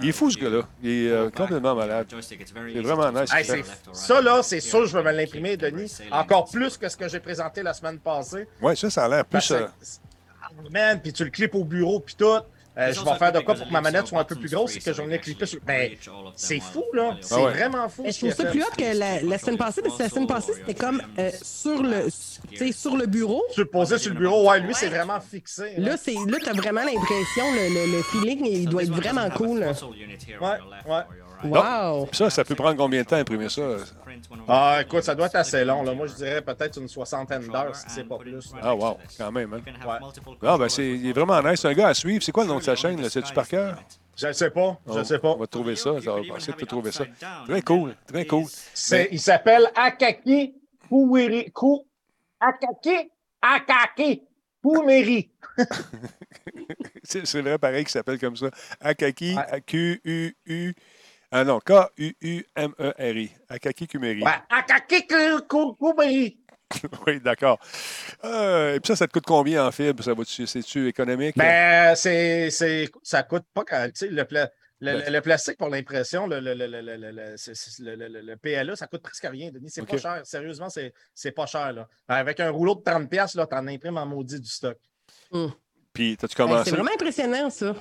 [0.02, 0.62] Il, est fou, ce gars-là.
[0.84, 2.08] Il est euh, complètement malade.
[2.22, 3.34] C'est vraiment nice.
[3.34, 5.98] Hey, ça, là, c'est sûr, je vais me l'imprimer, Denis.
[6.12, 8.48] Encore plus que ce que j'ai présenté la semaine passée.
[8.62, 9.54] Oui, ça, ça a l'air plus.
[10.70, 12.40] Man, puis tu le clips au bureau, puis tout.
[12.78, 14.78] Euh, je vais faire de quoi pour que ma manette soit un peu plus grosse
[14.78, 15.60] et que j'en ai clippé sur.
[15.66, 15.92] Ben,
[16.36, 17.18] c'est fou, là.
[17.20, 17.52] C'est Ah ouais.
[17.52, 18.04] vraiment fou.
[18.04, 20.28] Mais je trouve ça plus hot que la, la semaine passée, parce que la semaine
[20.28, 22.06] passée, c'était comme euh, sur, le,
[22.50, 23.44] tu sais, sur le bureau.
[23.54, 25.74] Tu le posais sur le bureau, ouais, lui, c'est vraiment fixé.
[25.78, 29.60] Là, c'est, là t'as vraiment l'impression, le, le, le feeling, il doit être vraiment cool.
[30.40, 30.58] Ouais,
[30.88, 31.02] ouais.
[31.44, 32.08] Wow!
[32.12, 33.62] Ça, ça peut prendre combien de temps imprimer ça?
[34.48, 35.84] Ah, écoute, ça doit être assez long.
[35.84, 35.94] Là.
[35.94, 38.52] Moi, je dirais peut-être une soixantaine d'heures, si c'est pas plus.
[38.62, 39.54] Ah, wow, quand même.
[39.54, 39.62] Hein?
[39.88, 40.28] Ouais.
[40.44, 41.62] Ah, ben, c'est, il est vraiment nice.
[41.62, 42.24] C'est un gars à suivre.
[42.24, 43.02] C'est quoi le nom de sa chaîne?
[43.02, 43.10] là?
[43.10, 43.78] C'est-tu par cœur?
[44.16, 45.30] Je ne sais pas, je On- sais pas.
[45.30, 46.00] On va trouver ça.
[46.02, 47.06] Ça va essayer de te trouver ça.
[47.48, 48.46] Très cool, très cool.
[48.74, 50.54] C'est- il s'appelle Akaki
[50.89, 51.50] Pouiri.
[51.52, 51.86] Kou...
[52.39, 53.10] Akaki
[53.42, 54.22] Akaki
[54.62, 55.32] Poumeri.
[57.04, 58.48] C'est c'est vrai, pareil, qu'il s'appelle comme ça.
[58.80, 60.74] Akaki, A-Q-U-U.
[61.32, 63.32] Ah non, K-U-U-M-E-R-I.
[63.50, 64.22] Akaki Kumeri.
[64.22, 65.04] Ouais, Akaki
[65.80, 66.38] Poumeri.
[67.08, 67.60] oui, d'accord.
[68.24, 70.04] Euh, et puis ça, ça te coûte combien en fibre?
[70.04, 71.36] Ça va-tu, c'est-tu économique?
[71.38, 75.22] Ben, c'est, c'est, ça coûte pas quand, tu sais, le, pla- le, Ben- le- le
[75.22, 78.22] plastique pour l'impression, le, le, le, le, le, le- le- c'est- c'est- le- le- le-
[78.22, 79.70] le PLA, ça coûte presque rien, Denis.
[79.70, 80.22] C'est pas cher.
[80.24, 81.74] Sérieusement, c'est, c'est pas cher.
[81.74, 81.88] Là.
[82.08, 84.78] Avec un rouleau de 30$, piastres, là, t'en imprimes en maudit du stock.
[85.94, 86.70] Puis, t'as-tu Ben, commencé?
[86.70, 87.76] c'est vraiment impressionnant, ça.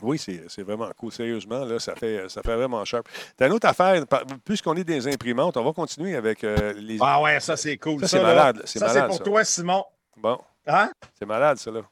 [0.00, 1.12] Oui, c'est vraiment cool.
[1.12, 3.06] Sérieusement, là, ça fait, ça fait vraiment sharp.
[3.36, 4.04] T'as une autre affaire.
[4.44, 6.98] Puisqu'on est des imprimantes, on va continuer avec euh, les.
[7.00, 8.00] Ah ouais, ça, c'est cool.
[8.00, 8.62] Ça, c'est malade.
[8.64, 9.24] Ça, c'est pour ça.
[9.24, 9.84] toi, Simon.
[10.16, 10.38] Bon.
[10.66, 10.90] Hein?
[11.18, 11.82] C'est malade, ça, là.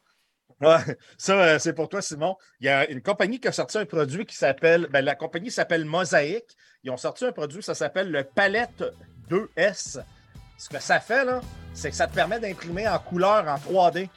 [0.60, 2.36] Ouais, ça, euh, c'est pour toi, Simon.
[2.60, 4.88] Il y a une compagnie qui a sorti un produit qui s'appelle.
[4.90, 6.56] Ben, la compagnie s'appelle Mosaïque.
[6.82, 8.84] Ils ont sorti un produit, ça s'appelle le Palette
[9.30, 10.02] 2S.
[10.58, 11.40] Ce que ça fait, là,
[11.72, 14.08] c'est que ça te permet d'imprimer en couleur en 3D.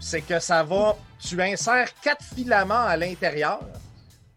[0.00, 0.96] C'est que ça va.
[1.20, 3.60] Tu insères quatre filaments à l'intérieur.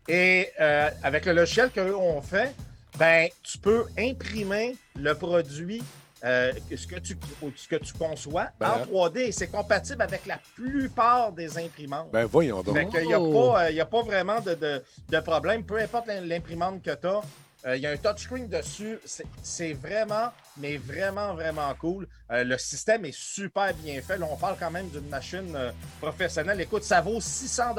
[0.07, 2.53] Et euh, avec le logiciel qu'eux ont fait,
[2.97, 5.81] ben, tu peux imprimer le produit,
[6.23, 7.17] euh, ce, que tu,
[7.55, 9.17] ce que tu conçois Ben, en 3D.
[9.19, 12.09] Et c'est compatible avec la plupart des imprimantes.
[12.11, 12.75] Ben, voyons donc.
[12.75, 15.63] Fait n'y a, pas, euh, il y a pas vraiment de, de- de problème.
[15.63, 17.21] Peu importe l'im- l'imprimante que tu as,
[17.67, 18.99] il y a un touchscreen dessus.
[19.43, 22.07] C'est- vraiment, mais vraiment, vraiment cool.
[22.31, 24.17] Euh, le système est super bien fait.
[24.17, 26.59] Là, on parle quand même d'une machine euh, professionnelle.
[26.61, 27.75] Écoute, ça vaut 600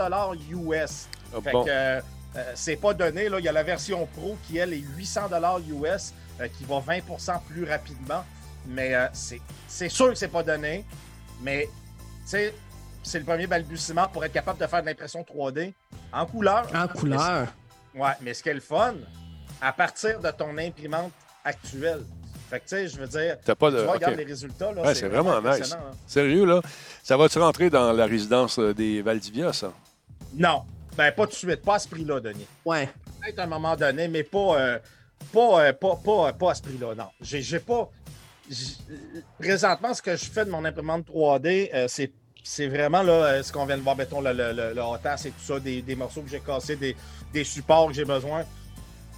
[0.51, 1.09] US.
[1.35, 1.65] Ah, Fait bon.
[1.65, 2.01] que euh,
[2.37, 3.29] euh, c'est pas donné.
[3.29, 3.39] Là.
[3.41, 5.29] Il y a la version Pro qui, elle, est 800
[5.69, 8.25] US, euh, qui va 20% plus rapidement.
[8.67, 10.85] Mais euh, c'est c'est sûr que c'est pas donné.
[11.41, 11.69] Mais,
[12.25, 12.55] tu sais,
[13.03, 15.73] c'est le premier balbutiement pour être capable de faire de l'impression 3D
[16.13, 16.69] en couleur.
[16.75, 17.49] En couleur.
[17.95, 18.95] Ouais, mais ce qui est le fun,
[19.63, 21.13] à partir de ton imprimante
[21.45, 22.03] actuelle.
[22.51, 23.83] Fait que, tu sais, je veux dire, T'as pas tu de.
[23.83, 23.95] vois, ok.
[24.01, 24.73] regarde les résultats.
[24.73, 25.47] Là, Ouais, c'est vraiment nice.
[25.53, 25.97] impressionnant, hein.
[26.07, 26.61] Sérieux, là?
[27.03, 29.73] Ça va-tu rentrer dans la résidence euh, des Valdivia, ça?
[30.35, 30.65] Non,
[30.97, 32.47] ben pas tout de suite, pas à ce prix-là, Denis.
[32.67, 32.91] Ouais.
[33.23, 34.79] Peut-être à un moment donné, mais pas, euh,
[35.33, 37.07] pas, euh, pas, pas, pas à ce prix-là, non.
[37.23, 37.89] J'ai j'ai pas.
[39.39, 42.13] Présentement, ce que je fais de mon imprimante 3D, euh, c'est.
[42.45, 45.31] C'est vraiment là, ce qu'on vient de voir, mettons, le, le, le, le hot-ass et
[45.31, 46.97] tout ça, des, des morceaux que j'ai cassés, des,
[47.33, 48.43] des supports que j'ai besoin.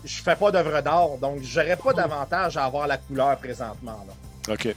[0.05, 4.05] Je fais pas d'œuvre d'art, donc j'aurais pas d'avantage à avoir la couleur présentement.
[4.07, 4.55] Là.
[4.55, 4.68] OK.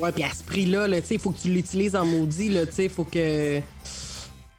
[0.00, 2.48] Ouais, puis à ce prix-là, là, tu sais, il faut que tu l'utilises en maudit,
[2.50, 3.60] là, tu sais, il faut que.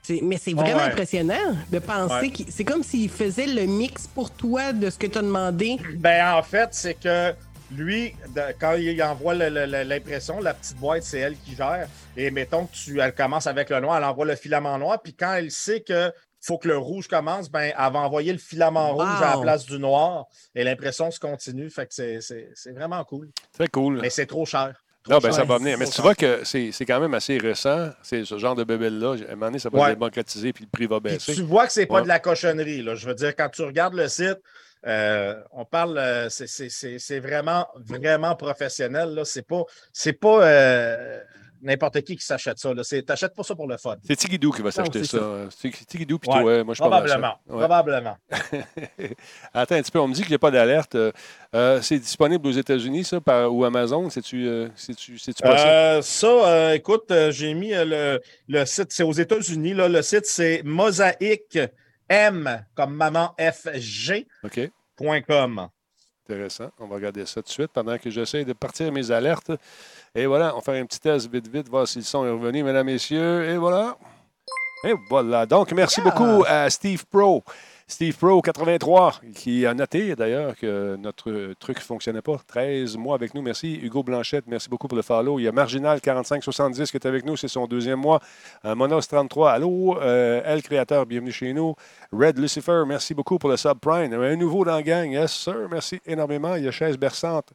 [0.04, 0.84] c'est- Mais c'est vraiment Ouais.
[0.92, 2.30] impressionnant de penser Ouais.
[2.30, 2.52] qu'il.
[2.52, 5.78] C'est comme s'il faisait le mix pour toi de ce que tu as demandé.
[5.98, 7.34] Ben, en fait, c'est que
[7.72, 11.88] lui, de- quand il envoie l'impression, la petite boîte, c'est elle qui gère.
[12.18, 15.00] Et mettons que tu, elle commence avec le noir, elle envoie le filament noir.
[15.02, 16.12] Puis quand elle sait que
[16.42, 18.98] faut que le rouge commence, ben, elle va envoyer le filament Wow.
[19.04, 20.26] rouge à la place du noir.
[20.56, 21.70] Et l'impression se continue.
[21.70, 23.30] Fait que c'est- c'est c'est vraiment cool.
[23.54, 24.00] Très cool.
[24.02, 24.74] Mais c'est trop cher.
[25.04, 25.78] Trop Non, ben ça va venir.
[25.80, 26.04] Mais tu cher.
[26.04, 29.16] vois que c'est c'est quand même assez récent, c'est ce genre de bébelle-là.
[29.28, 29.86] À un moment donné, ça va Ouais.
[29.90, 31.34] se démocratiser puis le prix va Puis baisser.
[31.34, 32.02] tu vois que c'est pas Ouais.
[32.04, 32.82] de la cochonnerie.
[32.84, 32.96] Là.
[32.96, 34.38] Je veux dire, quand tu regardes le site,
[34.88, 39.10] euh, on parle, euh, c'est- c'est c'est- c'est vraiment, vraiment professionnel.
[39.16, 39.26] là.
[39.26, 39.64] C'est pas,
[39.94, 41.20] c'est pas euh,
[41.62, 42.74] n'importe qui qui s'achète ça.
[42.74, 42.84] là.
[42.84, 43.96] C'est- T'achètes pas ça pour le fun.
[44.04, 45.20] C'est Tigidou qui va s'acheter ça.
[45.50, 46.64] C'est Tigidou puis Ouais, toi.
[46.64, 47.36] Moi, je probablement.
[47.46, 47.54] sûr.
[47.56, 47.60] Ouais.
[47.60, 48.18] Probablement.
[49.54, 50.96] Attends un petit peu, on me dit qu'il n'y a pas d'alerte.
[50.96, 51.12] Euh,
[51.56, 54.10] euh, c'est disponible aux États-Unis, ça, par, ou Amazon?
[54.10, 55.36] C'est-tu euh, possible?
[55.46, 59.74] Euh, ça, écoute, j'ai mis le, le site, c'est aux États-Unis.
[59.74, 59.88] là.
[59.88, 61.60] Le site, c'est mosaïque
[62.10, 63.34] M comme maman.
[64.44, 64.60] OK.
[66.30, 66.70] Intéressant.
[66.80, 69.52] On va regarder ça tout de suite pendant que j'essaie de partir mes alertes.
[70.14, 72.30] Et voilà, on va faire un petit test vite, vite, voir si le son est
[72.30, 73.50] revenu, mesdames, messieurs.
[73.50, 73.98] Et voilà.
[74.84, 75.46] Et voilà.
[75.46, 77.42] Donc, merci beaucoup à Steve Pro.
[77.92, 82.38] Steve Pro 83 qui a noté d'ailleurs que notre truc ne fonctionnait pas.
[82.48, 83.80] 13 mois avec nous, merci.
[83.82, 85.40] Hugo Blanchette, merci beaucoup pour le follow.
[85.40, 88.22] Il y a Marginal 4570 qui est avec nous, c'est son deuxième mois.
[88.64, 89.98] Euh, Monos 33, allô.
[90.00, 91.76] Euh, El Créateur, bienvenue chez nous.
[92.14, 94.14] Red Lucifer, merci beaucoup pour le subprime.
[94.14, 96.56] Un nouveau dans la gang, yes sir, merci énormément.
[96.56, 97.52] Il y a Chaise Berçante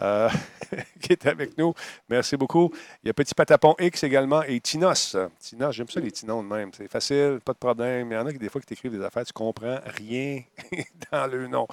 [0.00, 0.28] euh,
[1.00, 1.72] qui est avec nous.
[2.08, 2.70] Merci beaucoup.
[3.02, 5.16] Il y a Petit Patapon X également et Tinos.
[5.38, 6.70] Tinos, j'aime ça les Tinos de même.
[6.76, 8.10] C'est facile, pas de problème.
[8.10, 10.42] Il y en a qui des fois qui t'écrivent des affaires, tu comprends rien
[11.12, 11.66] dans le nom.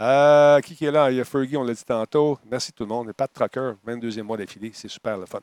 [0.00, 1.10] Euh, qui, qui est là?
[1.10, 2.38] Il y a Fergie, on l'a dit tantôt.
[2.50, 3.12] Merci tout le monde.
[3.12, 4.70] Pas de Trucker, 22e mois d'affilée.
[4.74, 5.40] C'est super le fun.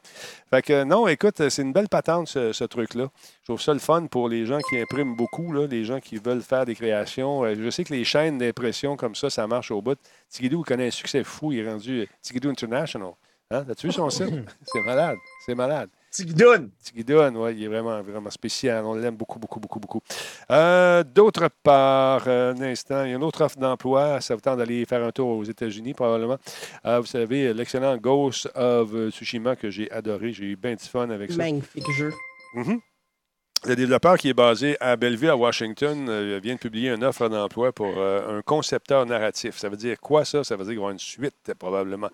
[0.50, 3.08] Fait que non, écoute, c'est une belle patente ce, truc-là.
[3.42, 6.18] Je trouve ça le fun pour les gens qui impriment beaucoup, là, les gens qui
[6.18, 7.44] veulent faire des créations.
[7.44, 9.98] Euh, Je sais que les chaînes d'impression comme ça, ça marche au bout.
[10.30, 11.52] Tigidou connaît un succès fou.
[11.52, 13.12] Il est rendu Tigidou International.
[13.52, 13.64] Hein?
[13.70, 14.34] As-tu vu son site?
[14.66, 15.18] C'est malade.
[15.46, 15.90] C'est malade.
[16.10, 16.72] Tigidoun.
[16.82, 18.84] Tigidoun, oui, il est vraiment, vraiment spécial.
[18.86, 20.02] On l'aime beaucoup, beaucoup, beaucoup, beaucoup.
[20.50, 24.22] Euh, D'autre part, euh, un instant, il y a une autre offre d'emploi.
[24.22, 26.38] Ça vous tente d'aller faire un tour aux États-Unis, probablement.
[26.86, 30.34] Euh, vous savez, l'excellent Ghost of Tsushima que j'ai adoré.
[30.34, 31.38] J'ai eu bien du fun avec ça.
[31.38, 32.12] Magnifique jeu.
[32.56, 32.80] Mhm.
[33.68, 37.28] Le développeur qui est basé à Belleville, à Washington, euh, vient de publier une offre
[37.30, 39.58] d'emploi pour euh, un concepteur narratif.
[39.58, 40.44] Ça veut dire quoi, ça?
[40.44, 42.10] Ça veut dire qu'il va y avoir une suite, probablement.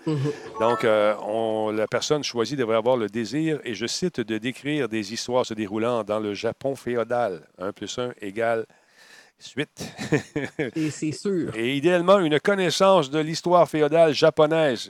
[0.61, 4.87] Donc, euh, on- la personne choisie devrait avoir le désir, et je cite, de décrire
[4.87, 7.41] des histoires se déroulant dans le Japon féodal.
[7.57, 8.65] 1 plus 1 égale
[9.37, 9.83] suite.
[10.91, 11.51] C'est sûr.
[11.55, 14.89] et idéalement, une connaissance de l'histoire féodale japonaise.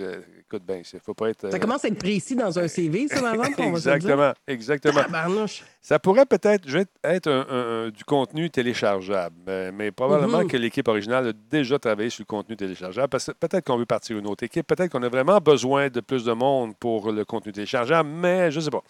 [0.51, 1.49] Écoute bien, faut pas être...
[1.49, 3.89] Ça euh, commence à être précis dans un CV, ça, par exemple, on va se
[3.89, 4.09] le dire.
[4.09, 5.01] Exactement, exactement.
[5.03, 5.63] Tabarnouche.
[5.79, 6.67] Ça pourrait peut-être
[7.05, 10.47] être un- un- un- du contenu téléchargeable, mais, mais probablement Mhm.
[10.47, 13.07] que l'équipe originale a déjà travaillé sur le contenu téléchargeable.
[13.07, 16.01] Parce que peut-être qu'on veut partir une autre équipe, peut-être qu'on a vraiment besoin de
[16.01, 18.83] plus de monde pour le contenu téléchargeable, mais je ne sais pas.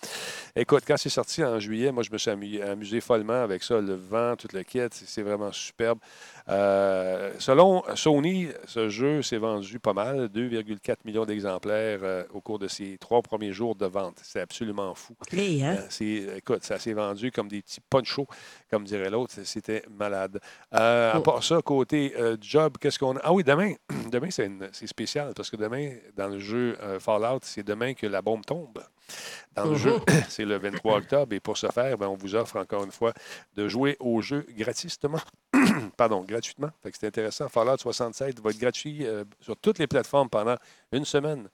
[0.56, 3.80] Écoute, quand c'est sorti en juillet, moi, je me suis amu- amusé follement avec ça,
[3.80, 6.00] le vent, tout le kit, c'est c'est vraiment superbe.
[6.50, 11.51] Euh, selon Sony, ce jeu s'est vendu pas mal, 2,4 millions d'exemplaires
[12.04, 14.18] euh, au cours de ses trois premiers jours de vente.
[14.24, 15.16] C'est absolument fou.
[15.32, 15.78] Hey, hein?
[15.80, 18.28] Euh, c'est- écoute, ça s'est vendu comme des petits ponchos,
[18.70, 19.34] comme dirait l'autre.
[19.44, 20.40] C'était malade.
[20.74, 21.22] Euh, À Oh.
[21.22, 23.22] part ça, côté job, qu'est-ce qu'on a?
[23.24, 23.74] Ah oui, demain,
[24.12, 28.46] demain c'est spécial parce que demain, dans le jeu Fallout, c'est demain que la bombe
[28.46, 28.82] tombe.
[29.56, 29.96] Dans le jeu,
[30.30, 31.34] c'est le 23 octobre.
[31.34, 33.14] Et pour ce faire, ben, on vous offre encore une fois
[33.56, 35.20] de jouer au jeu gratuitement.
[36.02, 36.72] Pardon, gratuitement.
[36.84, 37.48] C'est intéressant.
[37.48, 40.56] Fallout 67 va être gratuit euh, sur toutes les plateformes pendant
[40.92, 41.48] une semaine.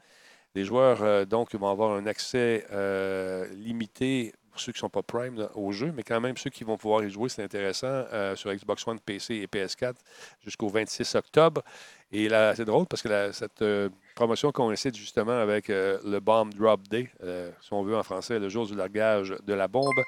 [0.55, 4.89] Les joueurs, euh, donc, vont avoir un accès euh, limité pour ceux qui ne sont
[4.89, 8.05] pas Prime au jeu, mais quand même, ceux qui vont pouvoir y jouer, c'est intéressant,
[8.35, 9.95] sur Xbox One, PC et PS4
[10.39, 11.61] jusqu'au 26 octobre.
[12.13, 13.65] Et là, c'est drôle parce que cette
[14.15, 17.11] promotion coïncide justement avec le Bomb Drop Day,
[17.59, 20.01] si on veut en français, le jour du largage de la bombe.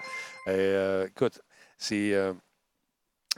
[0.48, 1.42] Écoute,
[1.78, 2.16] c'est.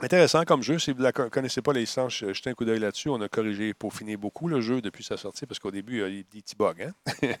[0.04, 0.80] Intéressant comme jeu.
[0.80, 3.08] Si vous ne connaissez pas, les licences, je- jetez un coup d'œil là-dessus.
[3.08, 6.00] On a corrigé et peaufiné beaucoup le jeu depuis sa sortie parce qu'au début, il
[6.00, 6.74] y a eu des petits bugs.
[6.80, 6.90] hein.
[7.22, 7.36] Ouais,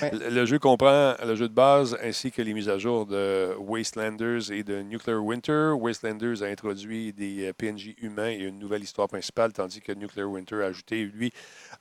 [0.00, 0.10] ouais.
[0.30, 4.50] Le jeu comprend le jeu de base ainsi que les mises à jour de Wastelanders
[4.50, 5.72] et de Nuclear Winter.
[5.78, 10.28] Wastelanders a introduit des euh, PNJ humains et une nouvelle histoire principale, tandis que Nuclear
[10.30, 11.32] Winter a ajouté, lui,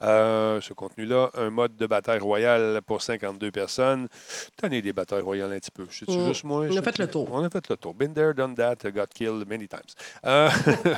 [0.01, 4.09] euh, ce contenu-là, un mode de bataille royale pour 52 personnes.
[4.57, 5.85] Tanné des batailles royales un petit peu.
[5.89, 6.25] Je Mm.
[6.27, 6.65] juste moi?
[6.69, 7.29] On a fait le tour.
[7.31, 7.93] On a fait le tour.
[7.93, 9.95] Been there, done that, got killed many times.
[10.25, 10.49] Euh,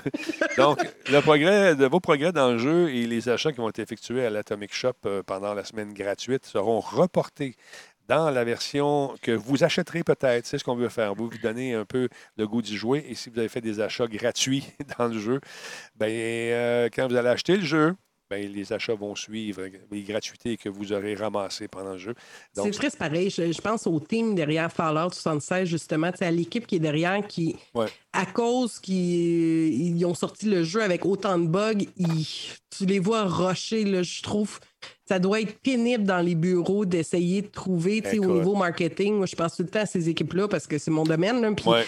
[0.57, 4.73] donc, vos progrès dans le jeu et les achats qui vont être effectués à l'Atomic
[4.73, 7.55] Shop euh, pendant la semaine gratuite seront reportés
[8.07, 10.45] dans la version que vous achèterez peut-être.
[10.45, 11.13] C'est ce qu'on veut faire.
[11.13, 12.07] Vous vous donner un peu
[12.37, 13.05] le goût d'y jouer.
[13.09, 14.65] Et si vous avez fait des achats gratuits
[14.97, 15.41] dans le jeu,
[15.95, 17.95] ben, euh, quand vous allez acheter le jeu,
[18.29, 19.61] ben, les achats vont suivre
[19.91, 22.13] les gratuités que vous aurez ramassées pendant le jeu.
[22.53, 23.29] C'est triste pareil.
[23.29, 27.55] Je, je pense au team derrière Fallout 76, justement, à l'équipe qui est derrière, qui,
[27.73, 27.87] ouais.
[28.13, 32.27] à cause qu'ils ils ont sorti le jeu avec autant de bugs, ils-
[32.77, 34.59] tu les vois rusher, là, je trouve.
[35.07, 39.15] Ça doit être pénible dans les bureaux d'essayer de trouver, tu sais, au niveau marketing.
[39.15, 41.39] Moi, je pense tout le temps à ces équipes-là parce que c'est mon domaine.
[41.41, 41.85] là, puis Ouais.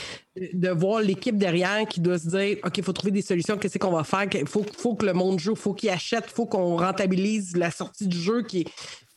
[0.54, 3.78] de voir l'équipe derrière qui doit se dire OK, il faut trouver des solutions, qu'est-ce
[3.78, 4.26] qu'on va faire?
[4.34, 7.58] Il faut, faut que le monde joue, il faut qu'il achète, il faut qu'on rentabilise
[7.58, 8.68] la sortie du jeu qui est.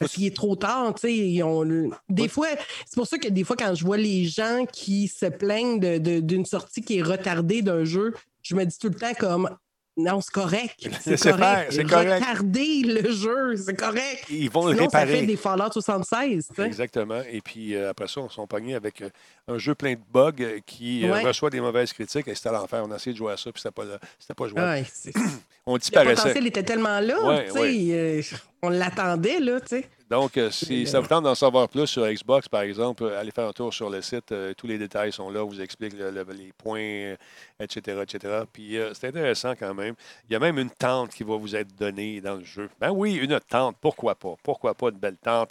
[0.01, 1.15] Parce qu'il est trop tard, tu sais.
[1.17, 2.49] ils ont- Des fois,
[2.87, 5.99] c'est pour ça que des fois, quand je vois les gens qui se plaignent de-
[5.99, 9.49] de- d'une sortie qui est retardée d'un jeu, je me dis tout le temps comme
[9.97, 10.89] non, c'est correct.
[11.03, 11.73] C'est correct.
[11.73, 12.25] c'est correct.
[12.25, 14.25] Retarder le jeu, c'est correct.
[14.31, 15.21] Ils vont le Sinon, ça réparer.
[15.21, 16.63] fait des Fallout 76, tu sais.
[16.67, 17.21] Exactement.
[17.31, 19.11] Et puis euh, après ça, on sont pognés avec euh,
[19.49, 22.27] un jeu plein de bugs euh, qui euh, reçoit des mauvaises critiques.
[22.29, 22.83] Et c'était à l'enfer.
[22.87, 23.85] On a essayé de jouer à ça, puis c'était pas,
[24.19, 24.67] c'était pas jouable.
[24.67, 24.85] Ouais,
[25.67, 26.15] on Le disparaissait.
[26.23, 27.49] potentiel était tellement là, Ouais,
[27.93, 28.23] euh,
[28.63, 29.85] on l'attendait, là, tu sais.
[30.13, 33.31] Donc, euh, si ça vous tente d'en savoir plus sur Xbox, par exemple, euh, allez
[33.31, 34.31] faire un tour sur le site.
[34.31, 35.43] Euh, tous les détails sont là.
[35.43, 37.15] On vous explique le- le- les points,
[37.59, 38.43] etc., etc.
[38.53, 39.95] Puis, c'est intéressant quand même.
[40.29, 42.69] Il y a même une tente qui va vous être donnée dans le jeu.
[42.79, 43.79] Ben oui, une tente.
[43.81, 44.35] Pourquoi pas?
[44.43, 45.49] Pourquoi pas une belle tente?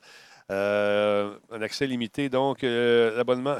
[0.47, 3.55] Un accès limité, donc l'abonnement.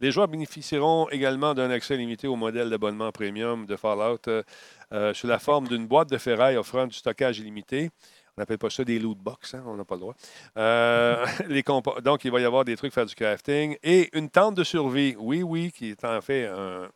[0.00, 4.18] Les joueurs bénéficieront également d'un accès limité au modèle d'abonnement premium de Fallout
[5.14, 7.90] sous la forme d'une boîte de ferraille offrant du stockage illimité.
[8.38, 10.14] On n'appelle pas ça des loot box, hein, on n'a pas le droit.
[10.56, 11.64] Euh, les
[12.04, 14.62] donc, il va y avoir des trucs pour faire du crafting et une tente de
[14.62, 15.16] survie.
[15.18, 16.88] Oui, oui, qui est en fait un,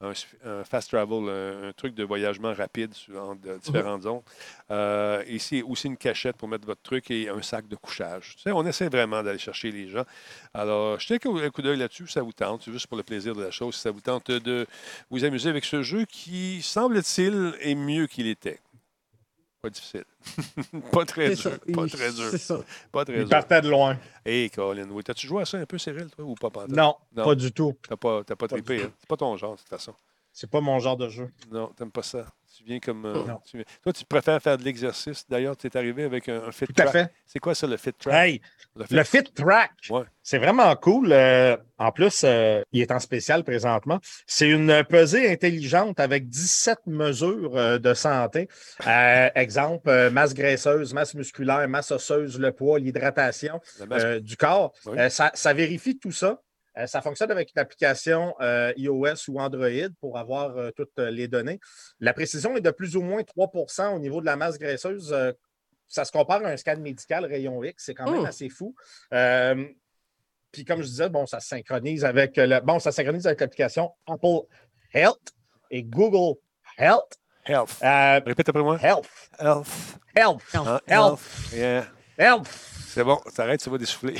[0.00, 4.02] un s- un fast travel, un, un truc de voyagement rapide sur en- de différentes
[4.04, 4.22] zones.
[4.70, 8.34] Euh, ici, aussi une cachette pour mettre votre truc et un sac de couchage.
[8.36, 10.04] Tu sais, on essaie vraiment d'aller chercher les gens.
[10.54, 12.70] Alors, jetez un coup- d'œil là-dessus, ça vous tente.
[12.70, 13.74] Juste pour le plaisir de la chose.
[13.74, 14.66] Si ça vous tente de
[15.10, 18.60] vous amuser avec ce jeu qui, semble-t-il, est mieux qu'il était.
[19.66, 20.04] Pas difficile.
[20.92, 21.38] pas très dur.
[21.42, 21.50] ça.
[21.74, 22.28] Pas très dur.
[22.30, 22.60] c'est ça.
[22.92, 23.28] Pas très Il dur.
[23.28, 23.98] partait de loin.
[24.24, 25.02] Hey, Colin, oui.
[25.02, 26.50] T'as-tu joué à ça un peu, Cyril, toi, ou pas?
[26.50, 26.76] pantoute?
[26.76, 27.74] Non, pas du tout.
[27.88, 28.92] T'as pas, t'as pas Pas trippé, hein?
[28.98, 29.92] C'est pas ton genre, de toute façon.
[30.32, 31.28] C'est pas mon genre de jeu.
[31.50, 32.26] Non, t'aimes pas ça.
[32.56, 33.04] Tu viens comme.
[33.04, 33.40] euh, Non.
[33.44, 35.24] tu viens- Toi, tu préfères faire de l'exercice.
[35.28, 36.92] D'ailleurs, tu es arrivé avec un, un fit Tout à track.
[36.92, 37.12] fait.
[37.26, 38.14] C'est quoi ça, le fit track?
[38.14, 38.40] Hey,
[38.76, 40.04] Le fit- le Fit Track, Ouais.
[40.22, 41.12] c'est vraiment cool.
[41.12, 44.00] Euh, en plus, euh, il est en spécial présentement.
[44.26, 48.48] C'est une pesée intelligente avec 17 mesures euh, de santé.
[49.34, 53.60] Exemple, masse graisseuse, masse musculaire, masse osseuse, le poids, l'hydratation
[54.20, 54.72] du corps.
[54.86, 54.96] Oui.
[55.10, 56.40] Ça, ça vérifie tout ça.
[56.78, 61.26] Euh, ça fonctionne avec une application euh, iOS ou Android pour avoir euh, toutes les
[61.28, 61.58] données.
[62.00, 65.12] La précision est de plus ou moins 3% au niveau de la masse graisseuse.
[65.12, 65.32] Euh,
[65.88, 67.84] ça se compare à un scan médical rayon X.
[67.86, 68.26] C'est quand même Mm.
[68.26, 68.74] assez fou.
[69.14, 69.64] Euh,
[70.52, 73.92] puis comme je disais, bon, ça se synchronise avec le, bon, ça synchronise avec l'application
[74.06, 74.40] Apple
[74.92, 75.32] Health
[75.70, 76.38] et Google
[76.78, 77.18] Health.
[77.46, 77.78] Health.
[77.82, 78.78] Euh, Répète après moi.
[78.82, 79.08] health.
[79.38, 79.66] Health.
[80.16, 80.42] Health.
[80.54, 81.20] Hein, Health.
[81.52, 81.86] Yeah.
[82.18, 82.75] Health.
[82.96, 84.14] C'est bon, t'arrêtes, tu vas dessouffler.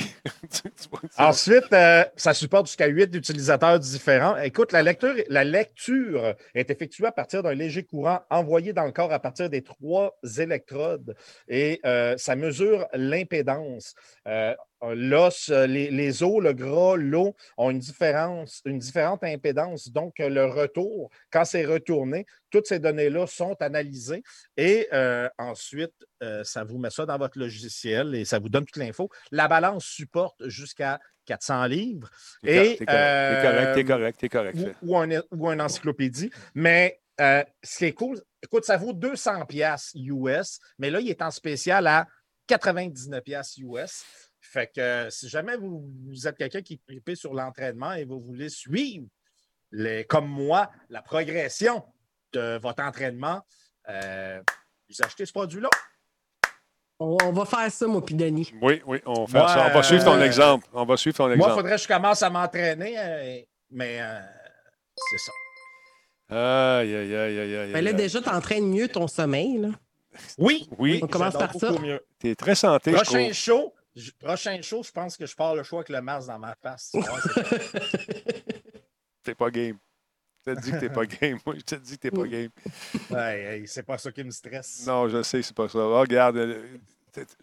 [1.17, 4.37] Ensuite, euh, ça supporte jusqu'à 8 utilisateurs différents.
[4.37, 8.91] Écoute, la lecture, la lecture est effectuée à partir d'un léger courant envoyé dans le
[8.91, 11.15] corps à partir des trois électrodes
[11.47, 13.95] et euh, ça mesure l'impédance.
[14.27, 19.89] Euh, L'os, euh, les, les os, le gras, l'eau ont une différence, une différente impédance.
[19.91, 24.23] Donc, euh, le retour, quand c'est retourné, toutes ces données-là sont analysées
[24.55, 28.65] et euh, ensuite, euh, ça vous met ça dans votre logiciel et ça vous donne
[28.65, 29.09] toute l'info.
[29.31, 32.09] La balance supporte jusqu'à 400 livres.
[32.43, 36.31] T'es correct, t'es correct, t'es correct, ou, un, ou un encyclopédie.
[36.55, 41.09] Mais euh, ce qui est cool, écoute, ça vaut 200 pièces US, mais là, il
[41.09, 42.07] est en spécial à
[42.47, 44.05] 99 pièces US.
[44.51, 48.19] Fait que euh, si jamais vous, vous êtes quelqu'un qui est sur l'entraînement et vous
[48.19, 49.05] voulez suivre,
[49.71, 51.83] les, comme moi, la progression
[52.33, 53.41] de votre entraînement,
[53.89, 54.41] euh,
[54.89, 55.69] vous achetez ce produit-là.
[56.99, 58.51] On, on va faire ça, moi, puis Denis.
[58.61, 59.67] Oui, oui, on va faire Moi, ça.
[59.69, 60.67] On va suivre ton euh, exemple.
[60.73, 61.55] On va suivre ton Moi, il exemple.
[61.55, 63.39] faudrait que je commence à m'entraîner, euh,
[63.69, 64.19] mais euh,
[64.95, 65.31] c'est ça.
[66.79, 67.73] Aïe, aïe, aïe, aïe, aïe.
[67.73, 69.57] Ben là, déjà, t'entraînes mieux ton sommeil.
[69.59, 69.69] Là.
[70.37, 70.99] Oui, Oui.
[71.03, 71.69] On commence par ça.
[71.69, 72.03] beaucoup mieux.
[72.19, 75.79] T'es très santé, Prochain show, je- prochain show, je pense que je pars le choix
[75.79, 76.91] avec le masque dans ma face.
[76.91, 78.53] Tu vois, c'est-
[79.23, 79.77] T'es pas game.
[80.45, 81.37] Je te dis que t'es pas game.
[81.45, 82.49] Moi, je te dis que t'es pas game.
[83.11, 84.85] Hey, hey, c'est pas ça qui me stresse.
[84.87, 85.79] Non, je sais, c'est pas ça.
[85.79, 86.63] Oh, regarde, euh,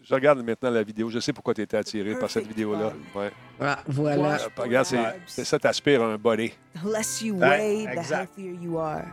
[0.01, 1.09] je regarde maintenant la vidéo.
[1.11, 2.93] Je sais pourquoi tu étais attiré par cette vidéo-là.
[3.13, 3.31] Ouais.
[3.59, 4.39] Ah, voilà.
[4.57, 4.87] Regarde,
[5.27, 6.49] c'est, ça, t'aspires à un body.
[6.49, 9.03] The less you Ouais, weigh, the healthier you are.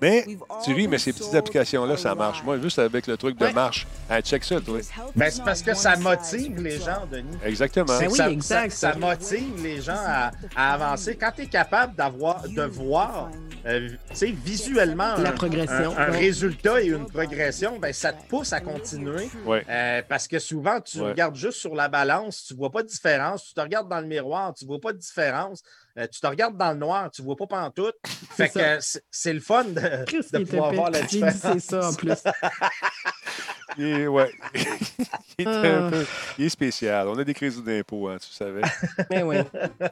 [0.00, 0.26] Mais,
[0.64, 2.42] tu ris, mais ces petites applications-là, ça marche.
[2.44, 3.86] Moi, juste avec le truc de marche.
[4.10, 4.78] Hein, check ça, toi.
[5.14, 7.36] Ben, c'est parce que ça motive les gens, Denis.
[7.44, 7.86] Exactement.
[7.88, 8.70] C'est Ben que oui, ça, exact.
[8.72, 11.16] ça- ça motive les gens à, à avancer.
[11.16, 13.30] Quand tu es capable d'avoir, de voir
[13.66, 16.18] euh, tu sais, visuellement La un- progression, un, un ouais.
[16.18, 19.28] résultat et une progression, ben, ça te pousse à continuer.
[19.44, 19.64] Ouais.
[19.68, 21.10] Euh, parce que souvent, tu Ouais.
[21.10, 23.44] regardes juste sur la balance, tu ne vois pas de différence.
[23.46, 25.62] Tu te regardes dans le miroir, tu ne vois pas de différence.
[25.98, 27.94] Euh, tu te regardes dans le noir, tu ne vois pas pantoute.
[28.36, 28.60] Fait ça.
[28.60, 31.34] que euh, c'est- le fun de, pouvoir voir la différence.
[31.36, 32.12] c'est ça en plus.
[33.78, 34.32] Il est, ouais.
[35.38, 35.90] il, est un Ah.
[35.90, 36.06] peu-
[36.38, 37.08] il est spécial.
[37.08, 38.62] On a des crédits d'impôt, hein, tu savais.
[39.10, 39.36] Mais oui.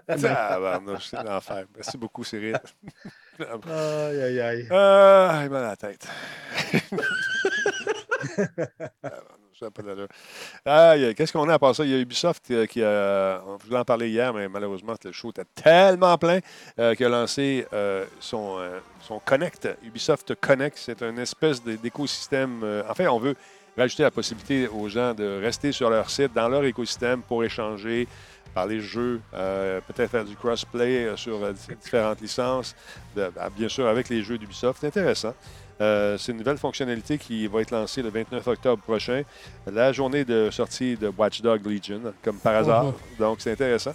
[0.09, 1.65] Ah, c'est l'enfer.
[1.75, 2.59] Merci beaucoup, Cyril.
[3.39, 4.69] Aïe, aïe, aïe.
[4.71, 6.07] Ah, il m'a mal à la tête.
[11.17, 11.85] Qu'est-ce qu'on a à part ça?
[11.85, 13.43] Il y a Ubisoft euh, qui a.
[13.47, 16.41] On voulait en parler hier, mais malheureusement, le show était tellement plein
[16.79, 18.59] euh, qui a lancé euh, son,
[19.01, 19.69] son Connect.
[19.85, 22.83] Ubisoft Connect, c'est une espèce d'écosystème.
[22.89, 23.37] en fait, on veut
[23.77, 28.07] rajouter la possibilité aux gens de rester sur leur site, dans leur écosystème pour échanger
[28.55, 32.77] par les jeux, peut-être faire du crossplay sur différentes licences,
[33.17, 34.79] bah, bien sûr avec les jeux d'Ubisoft.
[34.81, 35.35] C'est intéressant.
[35.81, 39.23] Euh, c'est une nouvelle fonctionnalité qui va être lancée le 29 octobre prochain,
[39.71, 42.85] la journée de sortie de Watch Dogs Legion, comme par hasard.
[42.85, 42.93] Mhm.
[43.19, 43.95] Donc, c'est intéressant.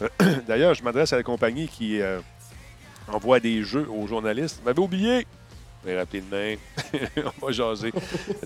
[0.46, 2.20] D'ailleurs, je m'adresse à la compagnie qui euh,
[3.12, 4.58] envoie des jeux aux journalistes.
[4.60, 5.26] Vous m'avez oublié!
[5.86, 6.56] Rappelez demain,
[7.40, 7.92] on va jaser.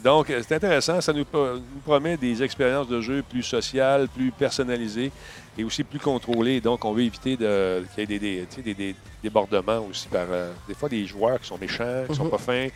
[0.05, 1.01] Donc, euh, c'est intéressant.
[1.01, 5.11] Ça nous, pro- nous promet des expériences de jeu plus sociales, plus personnalisées
[5.59, 6.61] et aussi plus contrôlées.
[6.61, 10.89] Donc, on veut éviter de- qu'il y ait des, débordements aussi par euh, des fois
[10.89, 12.31] des joueurs qui sont méchants, qui sont Mhm.
[12.31, 12.69] pas fins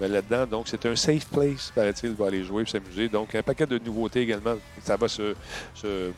[0.00, 0.46] ben, là-dedans.
[0.46, 3.08] Donc, c'est un safe place, paraît-il, pour aller jouer et s'amuser.
[3.08, 4.56] Donc, un paquet de nouveautés également.
[4.82, 5.34] Ça va se-
[5.74, 6.10] se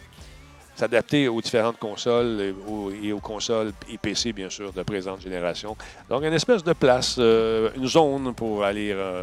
[0.76, 5.20] s'adapter aux différentes consoles et aux, et aux consoles et PC, bien sûr, de présente
[5.20, 5.76] génération.
[6.08, 9.22] Donc, une espèce de place, euh, une zone pour aller euh,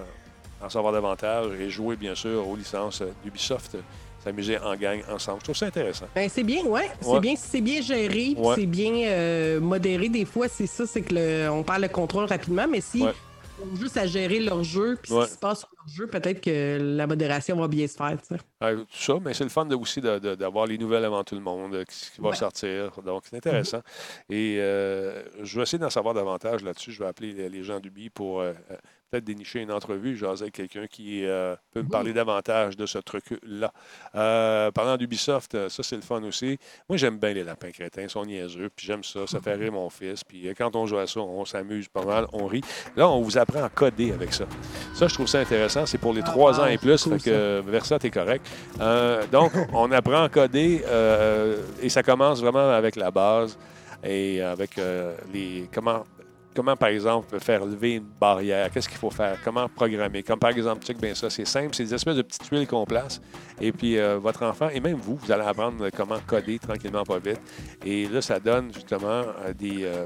[0.64, 3.76] en savoir davantage et jouer, bien sûr, aux licences d'Ubisoft,
[4.24, 5.40] s'amuser en gang ensemble.
[5.40, 6.06] Je trouve ça intéressant.
[6.16, 6.90] Ben, c'est bien, ouais.
[7.02, 7.20] C'est Ouais.
[7.20, 8.56] bien, c'est bien géré, Ouais.
[8.56, 10.10] c'est bien euh, modéré.
[10.10, 13.14] Des fois, c'est ça, c'est que le- on parle de contrôle rapidement, mais si Ouais.
[13.62, 15.24] Ont juste à gérer leur jeu, puis Ouais.
[15.24, 18.18] ce qui se passe sur leur jeu, peut-être que la modération va bien se faire.
[18.62, 21.42] Ouais, tout ça, mais c'est le fun de- aussi d'avoir les nouvelles avant tout le
[21.42, 22.36] monde, euh, ce qui va Ouais.
[22.36, 22.92] sortir.
[23.06, 23.82] Donc, c'est intéressant.
[24.30, 26.92] Et euh, je vais essayer d'en savoir davantage là-dessus.
[26.92, 28.76] Je vais appeler les, gens d'Ubi pour euh, euh,
[29.12, 32.98] peut-être dénicher une entrevue, jaser avec quelqu'un qui euh, peut me parler davantage de ce
[32.98, 33.74] truc-là.
[34.16, 36.58] Euh, parlant d'Ubisoft, euh, ça, c'est le fun aussi.
[36.88, 39.74] Moi, j'aime bien les lapins crétins, ils sont niaiseux, puis j'aime ça, ça fait rire
[39.74, 40.24] mon fils.
[40.24, 42.64] Puis quand on joue à ça, on s'amuse pas mal, on rit.
[42.96, 44.46] Là, on vous apprend à coder avec ça.
[44.94, 45.86] Ça, je trouve ça intéressant.
[45.86, 48.48] C'est pour les trois ans et plus, fait que Versa, t'es correct.
[48.80, 50.84] Euh, donc, on apprend à coder
[51.82, 53.58] et ça commence vraiment avec la base
[54.04, 56.04] et avec euh, les comment
[56.56, 60.24] comment par exemple faire lever une barrière, qu'est-ce qu'il faut faire, comment programmer?
[60.24, 62.86] Comme par exemple, check bien ça, c'est simple, c'est des espèces de petites tuiles qu'on
[62.86, 63.22] place
[63.60, 67.20] et puis euh, votre enfant et même vous, vous allez apprendre comment coder tranquillement pas
[67.20, 67.42] vite.
[67.86, 70.06] Et là, ça donne justement euh, des euh,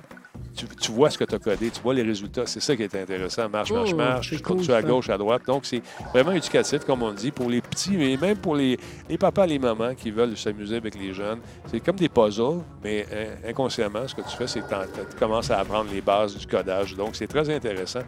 [0.55, 2.45] tu, tu vois ce que tu as codé, tu vois les résultats.
[2.45, 3.49] C'est ça qui est intéressant.
[3.49, 4.29] Marche, marche, Oh, marche.
[4.33, 5.41] Je cool, à gauche, à droite.
[5.45, 5.81] Donc, c'est
[6.13, 8.77] vraiment éducatif, comme on dit, pour les petits, mais même pour les,
[9.09, 11.39] les papas les mamans qui veulent s'amuser avec les jeunes.
[11.69, 14.65] C'est comme des puzzles, mais euh, inconsciemment, ce que tu fais, c'est que
[15.11, 16.95] tu commences à apprendre les bases du codage.
[16.95, 18.01] Donc, c'est très intéressant.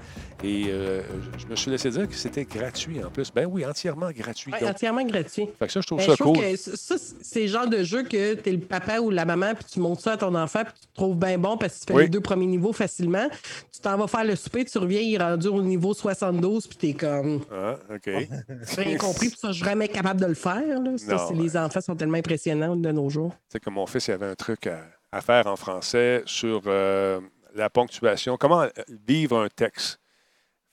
[0.43, 1.01] Et euh,
[1.37, 3.31] je- me suis laissé dire que c'était gratuit en plus.
[3.33, 4.51] Ben oui, entièrement gratuit.
[4.51, 5.47] Ouais, Donc, entièrement gratuit.
[5.59, 6.43] fait que ça, je trouve Ben, ça je trouve cool.
[6.45, 9.53] que ça, c'est le genre de jeu que tu es le papa ou la maman,
[9.55, 11.79] puis tu montres ça à ton enfant, puis tu te trouves bien bon parce que
[11.79, 12.03] tu fais Oui.
[12.03, 13.27] les deux premiers niveaux facilement.
[13.73, 16.77] Tu t'en vas faire le souper, tu reviens, il est rendu au niveau 72, puis
[16.77, 17.41] tu es comme.
[17.51, 18.05] Ah, OK.
[18.75, 20.79] J'ai rien compris, puis ça, je suis jamais capable de le faire.
[20.81, 20.97] Là.
[20.97, 23.31] Ça, Non, c'est- Les enfants sont tellement impressionnants de nos jours.
[23.31, 24.81] Tu sais, comme mon fils, il avait un truc à,
[25.11, 27.19] à faire en français sur euh,
[27.55, 28.37] la ponctuation.
[28.37, 28.69] Comment euh,
[29.07, 29.99] vivre un texte?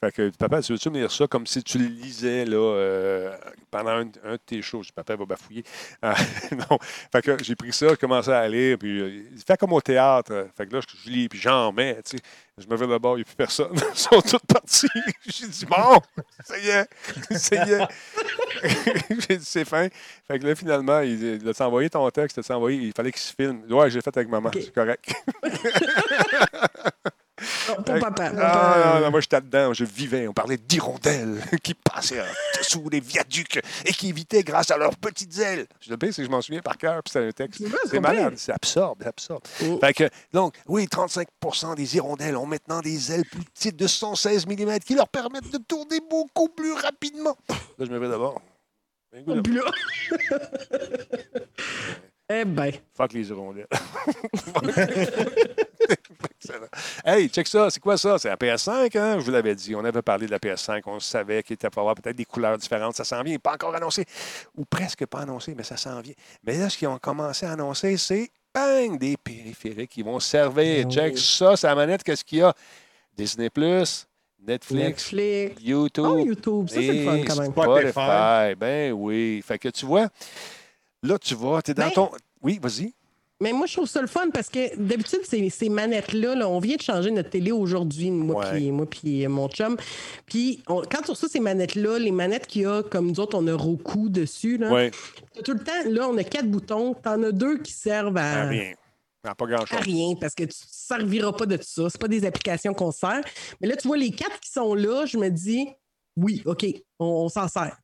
[0.05, 3.35] Fait que, papa, tu veux-tu me lire ça comme si tu le lisais là, euh,
[3.71, 4.83] pendant un, un de tes shows?
[4.83, 5.65] Je dis, papa va bafouiller.
[6.03, 6.15] Ah,
[6.53, 6.79] non.
[7.11, 9.81] Fait que j'ai pris ça, j'ai commencé à lire, puis euh, il fait comme au
[9.81, 10.49] théâtre.
[10.59, 12.23] Fait que là, je, je lis, puis j'en mets, tu sais.
[12.59, 13.73] Je me vais là-bas, il n'y a plus personne.
[13.95, 14.87] Ils sont tous partis.
[15.27, 15.99] J'ai dit, bon,
[16.45, 16.89] ça y est,
[17.37, 17.89] ça y est.
[19.29, 19.89] j'ai dit, c'est fin.
[20.29, 23.35] Fait que là, finalement, il a envoyé ton texte, il envoyé, il fallait qu'il se
[23.35, 23.65] filme.
[23.71, 25.13] Ouais, j'ai fait avec maman, c'est correct.
[27.67, 28.33] Pour papa.
[28.39, 30.29] Ah, non, non, moi, j'étais dedans, je vivais.
[30.29, 34.97] On parlait d'hirondelles qui passaient en dessous des viaducs et qui évitaient grâce à leurs
[34.97, 35.67] petites ailes.
[35.81, 37.63] Je le c'est que je m'en souviens par cœur, puis c'est un texte.
[37.91, 39.43] c'est malade, c'est absurde, c'est absurde.
[39.67, 39.79] Oh.
[39.81, 44.47] Fait que, donc, oui, 35% des hirondelles ont maintenant des ailes plus petites de 116
[44.47, 47.37] mm qui leur permettent de tourner beaucoup plus rapidement.
[47.49, 48.41] Là, je me vais d'abord.
[52.41, 52.73] Eh ben.
[52.95, 53.67] Fuck les hirondelles.
[56.37, 56.67] Excellent.
[57.05, 57.71] Hey, check ça.
[57.71, 58.19] C'est quoi ça?
[58.19, 59.19] C'est la PS5, hein?
[59.19, 59.75] Je vous l'avais dit.
[59.75, 60.83] On avait parlé de la PS5.
[60.87, 62.97] On savait qu'il était pour avoir peut-être des couleurs différentes.
[62.97, 63.39] Ça s'en vient.
[63.39, 64.05] Pas encore annoncé.
[64.57, 66.15] Ou presque pas annoncé, mais ça s'en vient.
[66.45, 68.99] Mais là, ce qu'ils ont commencé à annoncer, c'est bang!
[68.99, 70.85] Des périphériques qui vont servir.
[70.85, 71.57] Ben Check ça.
[71.57, 72.03] C'est la manette.
[72.03, 72.53] Qu'est-ce qu'il y a?
[73.17, 73.49] Disney,
[74.47, 75.63] Netflix, Netflix.
[75.63, 76.05] YouTube.
[76.07, 76.69] Oh, YouTube.
[76.69, 77.53] Ça, c'est le fun quand même.
[77.53, 78.55] Spotify.
[78.59, 79.43] Ben oui.
[79.47, 80.09] Fait que tu vois,
[81.05, 82.11] là, tu vois, tu es dans Ben, ton.
[82.43, 82.93] Oui, vas-y.
[83.41, 86.61] Mais moi, je trouve ça le fun parce que d'habitude, ces, ces manettes-là, là, on
[86.61, 88.53] vient de changer notre télé aujourd'hui, moi Ouais.
[88.53, 89.77] puis moi puis mon chum.
[90.25, 93.37] Puis on- quand tu reçois ces manettes-là, les manettes qu'il y a, comme nous autres,
[93.37, 94.91] on a Roku dessus, là, Ouais.
[95.45, 96.95] tout le temps, là, on a quatre boutons.
[96.95, 98.73] T'en as deux qui servent à, rien.
[99.25, 99.79] Ah, pas grand-chose.
[99.79, 101.89] à rien parce que tu ne serviras pas de tout ça.
[101.91, 103.21] C'est pas des applications qu'on sert.
[103.61, 105.67] Mais là, tu vois les quatre qui sont là, je me dis,
[106.17, 106.65] oui, OK,
[106.99, 107.77] on, on s'en sert.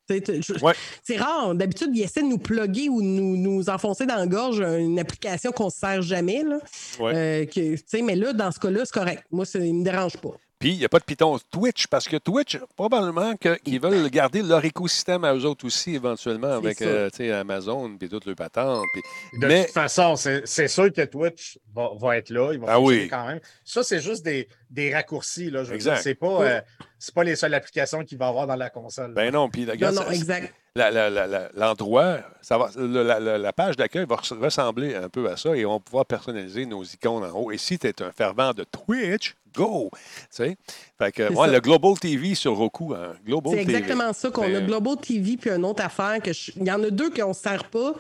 [0.63, 0.73] Ouais.
[1.03, 1.55] C'est rare.
[1.55, 4.99] D'habitude, ils essaient de nous plugger ou de nous, nous enfoncer dans la gorge une
[4.99, 6.43] application qu'on ne sert jamais.
[6.45, 6.59] Là.
[7.01, 7.13] Ouais.
[7.15, 9.25] Euh, que, tu sais, mais là, dans ce cas-là, c'est correct.
[9.31, 10.31] Moi, ça ne me dérange pas.
[10.61, 14.11] Puis, il n'y a pas de Python Twitch parce que Twitch, probablement que- qu'ils veulent
[14.11, 18.27] garder leur écosystème à eux autres aussi, éventuellement, avec euh, tu sais, Amazon et toutes
[18.27, 18.85] leurs patentes.
[18.93, 22.53] puis- De Mais toute façon, c'est sûr que Twitch va, va être là.
[22.53, 23.09] Ils vont Ah oui.
[23.09, 23.41] quand même.
[23.65, 25.51] Ça, c'est juste des, des raccourcis.
[25.51, 26.03] Là, je veux Exact.
[26.03, 26.17] dire.
[26.19, 26.61] Pas, euh,
[26.99, 29.13] c'est pas les seules applications qu'il va y avoir dans la console.
[29.15, 30.55] Ben non, puis regarde, Non, non, exact.
[30.77, 34.95] la- la- la- la- l'endroit, ça va, la, la- la page d'accueil va res- ressembler
[34.95, 37.51] un peu à ça et on va pouvoir personnaliser nos icônes en haut.
[37.51, 39.91] Et si tu es un fervent de Twitch, go!
[39.93, 39.99] Tu
[40.31, 40.57] sais?
[40.99, 44.61] Fait que, ouais, le Global TV sur Roku, hein, Global C'est exactement ça qu'on a
[44.61, 47.31] Ben, Global TV puis une autre affaire que je- il y en a deux qu'on
[47.31, 47.95] ne sert pas.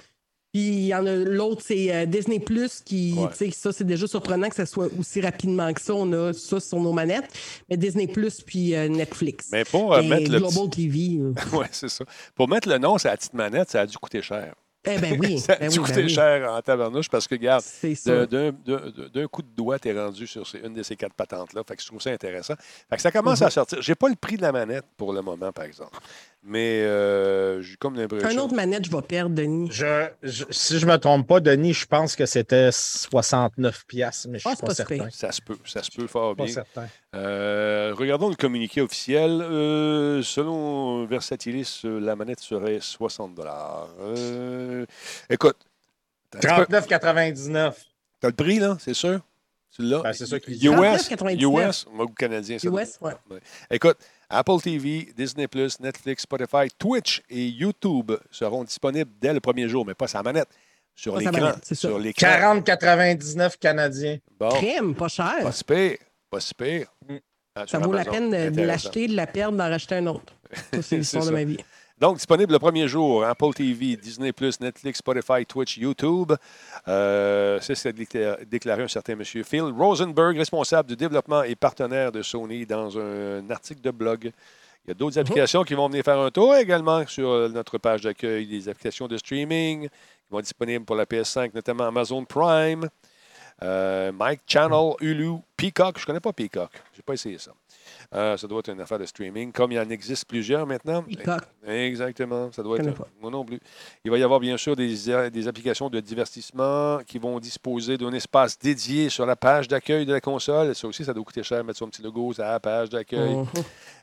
[0.52, 3.28] Puis il y en a l'autre, c'est euh, Disney Plus qui, Ouais.
[3.30, 5.94] tu sais, ça, c'est déjà surprenant que ça soit aussi rapidement que ça.
[5.94, 7.30] On a ça sur nos manettes.
[7.68, 9.48] Mais Disney Plus puis euh, Netflix.
[9.52, 11.18] Mais pour euh, Et mettre le Global petit- TV.
[11.20, 12.04] euh, Ouais, c'est ça.
[12.34, 14.54] Pour mettre le nom sur la petite manette, ça a dû coûter cher.
[14.86, 15.38] Eh ben oui.
[15.38, 16.08] ça a ben dû oui, ben coûter oui.
[16.14, 17.62] cher en tabarnouche parce que, regarde,
[19.12, 21.62] d'un coup de doigt, tu es rendu sur ces- une de ces quatre patentes-là.
[21.68, 22.54] Fait que je trouve ça intéressant.
[22.88, 23.46] Fait que ça commence Mhm.
[23.46, 23.82] à sortir.
[23.82, 25.96] J'ai pas le prix de la manette pour le moment, par exemple.
[26.42, 28.44] Mais euh, j'ai comme Un l'impression.
[28.44, 29.68] autre manette, je vais perdre, Denis.
[29.70, 34.38] Je, je- si je me trompe pas, Denis, je pense que c'était 69 pièces, mais
[34.38, 35.08] je Ah, suis pas, pas certain.
[35.10, 36.54] Ça se peut, ça se peut fort Pas bien.
[36.54, 36.88] certain.
[37.14, 39.42] Euh, regardons le communiqué officiel.
[39.42, 43.38] Euh, selon Versatilis, la manette serait 60
[44.00, 44.86] euh,
[45.28, 45.56] Écoute,
[46.30, 47.74] t'as 39,99.
[48.18, 49.20] t'as le prix, là, c'est sûr?
[49.76, 50.00] Tu l'as?
[50.02, 50.66] Ben, c'est ça qu'il dit.
[50.68, 50.72] US,
[51.10, 51.68] 39,99.
[51.68, 52.58] US, ou canadien.
[52.58, 53.12] ça US, ouais.
[53.70, 53.98] Écoute,
[54.30, 55.46] Apple TV, Disney+,
[55.80, 60.48] Netflix, Spotify, Twitch et YouTube seront disponibles dès le premier jour, mais pas sa manette.
[60.94, 61.32] Sur l'écran.
[61.32, 61.88] manette, c'est ça.
[61.88, 62.26] Sur l'écran.
[62.26, 64.18] 40,99 canadiens.
[64.38, 65.40] Bon, Crème, pas cher.
[65.42, 65.96] pas si pire.
[66.30, 66.86] Pas si pire.
[67.54, 70.32] Ah, Ça vaut la peine de- l'acheter, de la perdre, d'en racheter un autre.
[70.72, 71.56] Ça, c'est l'histoire de ma vie.
[72.00, 76.32] Donc, disponible le premier jour, Apple TV, Disney+, Netflix, Spotify, Twitch, YouTube.
[76.88, 81.54] Euh, c'est ce qu'a décla- déclaré un certain monsieur Phil Rosenberg, responsable du développement et
[81.54, 84.32] partenaire de Sony, dans un article de blog.
[84.86, 88.00] Il y a d'autres applications qui vont venir faire un tour également sur notre page
[88.00, 92.88] d'accueil, des applications de streaming qui vont être disponibles pour la PS5, notamment Amazon Prime,
[93.62, 95.98] euh, Mike Channel, Hulu, Peacock.
[95.98, 96.70] Je ne connais pas Peacock.
[96.92, 97.52] Je n'ai pas essayé ça.
[98.14, 101.02] Euh, ça doit être une affaire de streaming, comme il y en existe plusieurs maintenant.
[101.02, 101.42] Peacock.
[101.66, 102.50] Exactement.
[102.52, 103.06] Ça doit être.
[103.20, 103.60] Moi non plus.
[104.04, 108.58] Il va y avoir bien sûr des, applications de divertissement qui vont disposer d'un espace
[108.58, 110.74] dédié sur la page d'accueil de la console.
[110.74, 113.34] Ça aussi, ça doit coûter cher, mettre son petit logo sur la page d'accueil.
[113.34, 113.46] Mhm.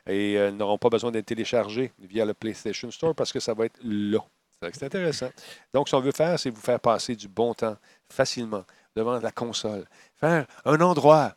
[0.06, 3.52] Et euh, elles n'auront pas besoin d'être téléchargées via le PlayStation Store parce que ça
[3.52, 4.24] va être là.
[4.72, 5.28] C'est intéressant.
[5.72, 7.76] Donc, ce qu'on veut faire, c'est vous faire passer du bon temps
[8.08, 8.64] facilement
[8.96, 9.84] devant la console.
[10.16, 11.34] Faire un endroit.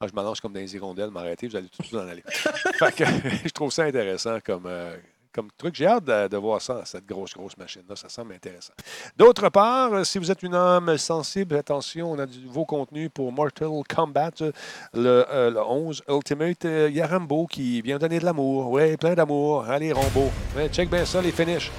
[0.00, 2.22] Ah, je m'allonge comme dans les hirondelles, m'arrêter, vous allez tout de suite en aller.
[2.26, 3.04] Fait que,
[3.44, 4.96] je trouve ça intéressant comme, euh,
[5.32, 5.74] comme truc.
[5.74, 7.96] J'ai hâte de, de voir ça, cette grosse, grosse machine-là.
[7.96, 8.72] Ça semble intéressant.
[9.16, 13.10] D'autre part, euh, si vous êtes une âme sensible, attention, on a du nouveau contenu
[13.10, 14.52] pour Mortal Kombat, euh,
[14.94, 16.64] le, euh, le 11 Ultimate.
[16.64, 18.70] Il y a Rambo qui vient donner de l'amour.
[18.70, 19.64] Oui, plein d'amour.
[19.64, 20.30] Allez, Rambo.
[20.56, 21.70] Ouais, check bien ça, les finishes.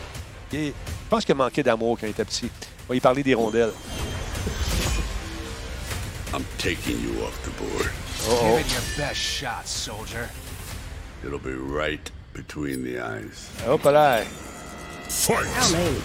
[0.53, 2.51] Et je pense qu'il manquait d'amour quand il était petit.
[2.85, 3.71] On va y parler des rondelles.
[6.33, 7.91] I'm taking you off the board.
[8.29, 10.29] Oh, Give it your best shot, soldier.
[11.25, 13.49] It'll be right between the eyes.
[13.65, 14.23] Hop là.
[15.09, 15.45] Fight!
[15.59, 16.01] Quand même.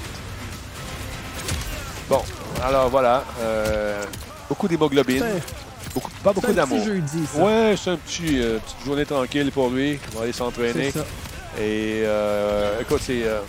[2.08, 2.22] Bon,
[2.62, 3.24] alors voilà.
[3.40, 4.04] euh,
[4.48, 5.24] beaucoup d'hémoglobine.
[5.94, 6.84] Beaucoup, pas beaucoup c'est un petit d'amour.
[6.86, 7.38] jeudi, ça.
[7.44, 9.92] Ouais, c'est un petit, euh, petite journée tranquille pour lui.
[10.10, 10.88] Il va aller s'entraîner.
[11.58, 13.40] Et euh, écoute, c'est, euh,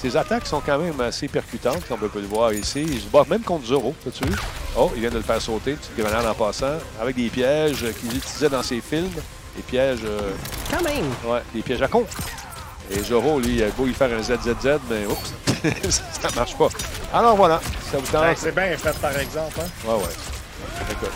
[0.00, 2.82] ses attaques sont quand même assez percutantes, comme on peut le voir ici.
[2.88, 4.36] Il se bat même contre Zoro, t'as-tu vu?
[4.76, 7.84] Oh, il vient de le faire sauter, une petite grenade en passant, avec des pièges
[8.00, 9.10] qu'il utilisait dans ses films.
[9.56, 10.00] Des pièges.
[10.04, 10.30] euh,
[10.70, 11.06] Quand même.
[11.26, 12.06] Ouais, des pièges à con.
[12.90, 15.32] Et Zoro, lui, il a beau y faire un ZZZ, mais oups,
[15.90, 16.68] ça marche pas.
[17.12, 17.60] Alors voilà,
[17.90, 18.36] ça vous tente?
[18.36, 19.60] C'est bien fait, par exemple.
[19.60, 19.66] Hein?
[19.86, 20.90] Ouais, ouais.
[20.92, 21.10] Écoute.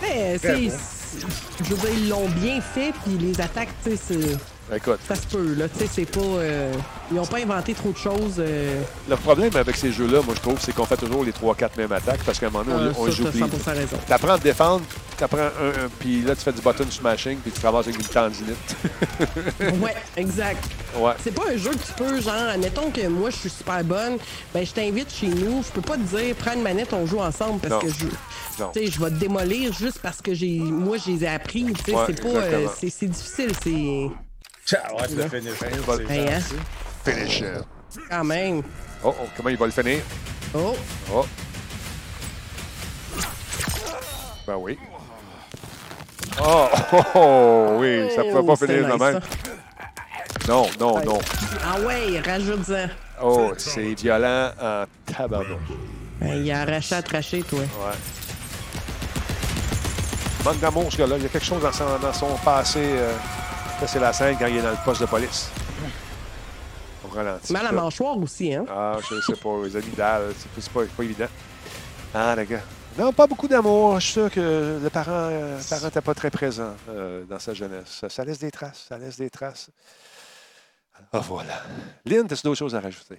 [0.00, 0.52] Mais c'est.
[0.54, 0.70] bon.
[0.70, 1.26] c'est-
[1.64, 4.36] Je veux dire, ils l'ont bien fait, puis les attaques, tu sais, c'est-
[4.74, 5.66] Écoute, ça se peut, là.
[5.68, 6.20] Tu sais, c'est pas.
[6.20, 6.72] euh,
[7.10, 8.34] Ils n'ont pas inventé trop de choses.
[8.38, 11.70] euh, le problème avec ces jeux-là, moi, je trouve, c'est qu'on fait toujours les 3-4
[11.78, 13.40] mêmes attaques parce qu'à un moment donné, euh, on, oublie.
[13.40, 13.96] 100% raison.
[14.06, 14.84] T'apprends à te défendre,
[15.16, 18.06] t'apprends un, un, puis là, tu fais du button smashing, puis tu ramasses avec une
[18.06, 18.76] tendinite.
[19.82, 20.64] Ouais, exact.
[20.96, 21.12] ouais.
[21.22, 24.18] C'est pas un jeu que tu peux, genre, admettons que moi, je suis super bonne,
[24.52, 25.62] ben, je t'invite chez nous.
[25.66, 27.80] Je peux pas te dire, prends une manette, on joue ensemble parce Non.
[27.80, 28.06] que je.
[28.72, 31.64] Tu sais, je vais te démolir juste parce que j'ai, moi, je les ai appris.
[31.64, 32.28] Tu sais, Ouais, c'est pas.
[32.28, 34.10] euh, c'est difficile, c'est.
[34.68, 35.62] Tiens, ouais, le finish.
[35.62, 36.40] Hein?
[37.02, 37.42] Finish.
[38.10, 38.62] Quand même.
[39.02, 40.00] Oh, oh, comment il va le finir?
[40.54, 40.76] Oh,
[41.10, 41.24] Oh.
[44.46, 44.78] Ben oui.
[46.42, 49.20] Oh, oh, oh, oui, ça ne pouvait Oh, pas c'est finir de nice, même.
[50.46, 51.18] Non, non, non.
[51.64, 52.88] ah ouais, rajoute-en.
[53.22, 55.44] Oh, c'est violent en tabac.
[56.20, 57.60] Ben, il a arraché à tracher, toi.
[57.60, 57.96] Ouais.
[60.44, 61.16] Manque d'amour, ce gars-là.
[61.16, 62.80] Il y a quelque chose dans son, dans son passé.
[62.82, 63.12] euh,
[63.80, 65.50] ça, c'est la scène quand il est dans le poste de police.
[67.04, 67.52] On ralentit.
[67.52, 68.64] Mal à mâchoire aussi, hein?
[68.68, 69.62] Ah, je sais pas.
[69.64, 71.26] Les amygdales, c'est c'est pas, pas évident.
[72.14, 72.60] Ah, les gars.
[72.98, 74.00] Non, pas beaucoup d'amour.
[74.00, 77.38] Je suis sûr que le parent euh, le parent n'était pas très présent euh, dans
[77.38, 77.98] sa jeunesse.
[78.00, 78.86] Ça, ça laisse des traces.
[78.88, 79.70] Ça laisse des traces.
[81.12, 81.62] Ah, voilà.
[82.04, 83.18] Lynn, t'as d'autres choses à rajouter?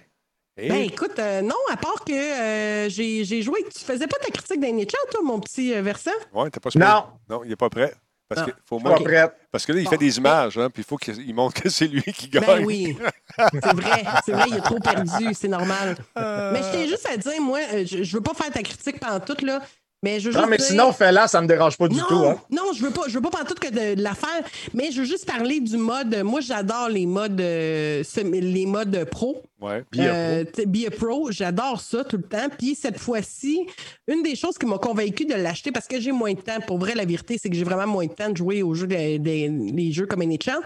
[0.58, 3.64] Et- Ben écoute, euh, non, à part que euh, j'ai joué.
[3.74, 6.10] Tu faisais pas ta critique d'NHL, toi, mon petit euh, versant?
[6.34, 7.04] Ouais, t'as pas Non.
[7.30, 7.94] Non, il n'est pas prêt.
[8.34, 9.32] Parce, que faut prête.
[9.50, 9.90] parce que là, il Bon.
[9.90, 12.44] fait des images, hein, puis il faut qu'il montre que c'est lui qui gagne.
[12.46, 12.96] Ben oui.
[13.52, 15.96] C'est vrai, c'est vrai, il est trop perdu, c'est normal.
[16.16, 18.98] Mais je t'ai juste à dire, moi, euh, je, je veux pas faire ta critique
[19.00, 19.60] pendant tout, là.
[20.02, 22.04] Mais je veux Non, juste mais dire- sinon, fais-la, ça me dérange pas du non,
[22.08, 22.14] tout.
[22.24, 22.40] Hein.
[22.50, 24.42] non, je veux pas, je veux pas pantoute que de, de la faire,
[24.74, 26.22] mais je veux juste parler du mode.
[26.24, 29.42] Moi, j'adore les modes, euh, les modes pro.
[29.60, 29.84] Ouais.
[29.98, 32.48] Euh, Be a Pro, j'adore ça tout le temps.
[32.58, 33.66] Puis cette fois-ci,
[34.08, 36.60] une des choses qui m'a convaincu de l'acheter parce que j'ai moins de temps.
[36.66, 38.86] Pour vrai, la vérité, c'est que j'ai vraiment moins de temps de jouer aux jeux
[38.86, 40.58] des, des- les jeux comme NHL.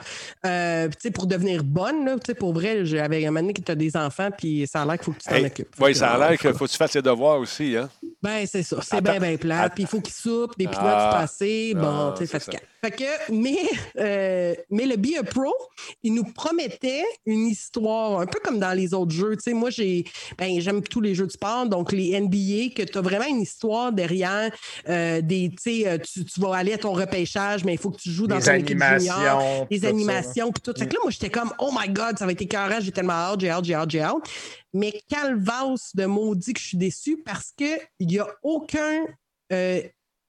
[0.46, 3.40] Euh, puis tu sais, pour devenir bonne, là, tu sais, pour vrai, j'avais un moment
[3.40, 5.34] donné que tu as des enfants, puis ça a l'air qu'il faut que tu t'en
[5.36, 5.74] Hey, occupes.
[5.80, 7.76] oui, ça a euh, l'air qu'il faut que tu fasses tes devoirs aussi.
[7.76, 7.88] Hein?
[8.22, 8.78] ben, c'est ça.
[8.82, 9.68] C'est bien, bien plat.
[9.70, 11.18] Puis il faut qu'ils soupent, des pinottes Ah.
[11.20, 11.72] passées.
[11.74, 12.62] Bon, Ah, tu sais, c'est fatigant.
[12.84, 13.56] Fait que, mais,
[13.98, 15.54] euh, mais le Be a Pro,
[16.02, 19.36] il nous promettait une histoire, un peu comme dans les autres jeux.
[19.36, 20.04] Tu sais, moi, j'ai,
[20.36, 23.40] ben, j'aime tous les jeux de sport, donc les NBA, que tu as vraiment une
[23.40, 24.54] histoire derrière
[24.90, 28.02] euh, des, tu euh, tu, tu vas aller à ton repêchage, mais il faut que
[28.02, 30.78] tu joues dans Des ton équipe junior, animations, des tout ça, animations, puis tout.
[30.78, 33.14] Fait que là, moi, j'étais comme, oh my God, ça va être écœurant, j'ai tellement
[33.14, 34.28] hâte, j'ai hâte, j'ai hâte, j'ai hâte.
[34.74, 39.06] Mais calvasse de maudit que je suis déçu parce qu'il n'y a aucun
[39.52, 39.80] euh,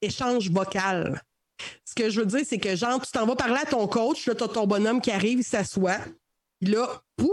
[0.01, 1.21] échange vocal.
[1.85, 4.25] Ce que je veux dire, c'est que genre, tu t'en vas parler à ton coach,
[4.27, 5.97] là, tu as ton bonhomme qui arrive, il s'assoit,
[6.61, 7.29] là, pouf,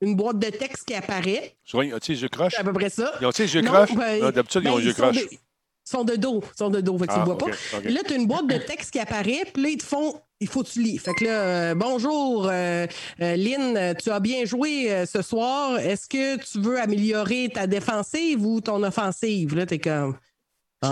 [0.00, 1.56] une boîte de texte qui apparaît.
[1.72, 2.52] Ils ont-ils les yeux croches?
[2.54, 3.12] C'est à peu près ça.
[3.20, 3.94] Ils ont-ils les yeux croches?
[3.94, 5.16] ben, Non, D'habitude, ils ont ben, les yeux sont croches.
[5.16, 6.42] de- Ils sont de dos.
[6.44, 7.46] Ils sont de dos, fait que tu Ah, vois pas.
[7.84, 10.20] Là, tu as une boîte de texte qui apparaît, puis là, ils te font.
[10.40, 10.98] Il faut que tu lis.
[10.98, 11.30] Fait que là,
[11.70, 12.86] euh, bonjour, euh,
[13.22, 15.78] euh, Lynn, tu as bien joué ce soir.
[15.78, 19.54] Est-ce que tu veux améliorer ta défensive ou ton offensive?
[19.56, 20.16] Là, t'es comme.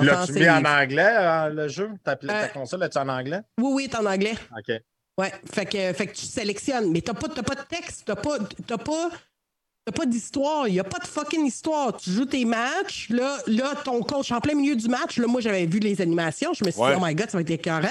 [0.01, 1.91] Tu l'as-tu mis en anglais, euh, le jeu?
[2.03, 3.41] Ta, ta Euh, console, est en anglais?
[3.61, 4.35] Oui, oui, t'es en anglais.
[4.57, 4.75] OK.
[5.19, 8.17] Ouais, fait que, fait que tu sélectionnes, mais t'as pas, t'as pas de texte, t'as
[8.17, 9.11] pas, t'as pas,
[9.85, 11.97] t'as pas d'histoire, il y a pas de fucking histoire.
[11.97, 15.41] Tu joues tes matchs, là, là, ton coach, en plein milieu du match, là, moi,
[15.41, 16.95] j'avais vu les animations, je me suis Ouais.
[16.97, 17.89] dit, oh my god, ça va être écœurant.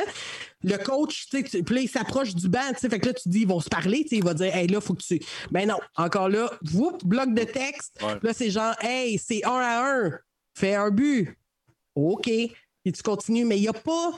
[0.66, 3.14] Le coach, tu sais, puis là, il s'approche du banc, tu sais, fait que là,
[3.14, 5.04] tu dis, ils vont se parler, tu sais, il va dire, hey, là, faut que
[5.04, 5.20] tu.
[5.52, 7.98] Ben non, encore là, whoop, bloc de texte.
[8.02, 8.16] Ouais.
[8.22, 10.12] Là, c'est genre, hey, c'est un à un,
[10.58, 11.38] fais un but.
[11.96, 12.28] OK.
[12.28, 14.12] Et tu continues, mais il n'y a pas.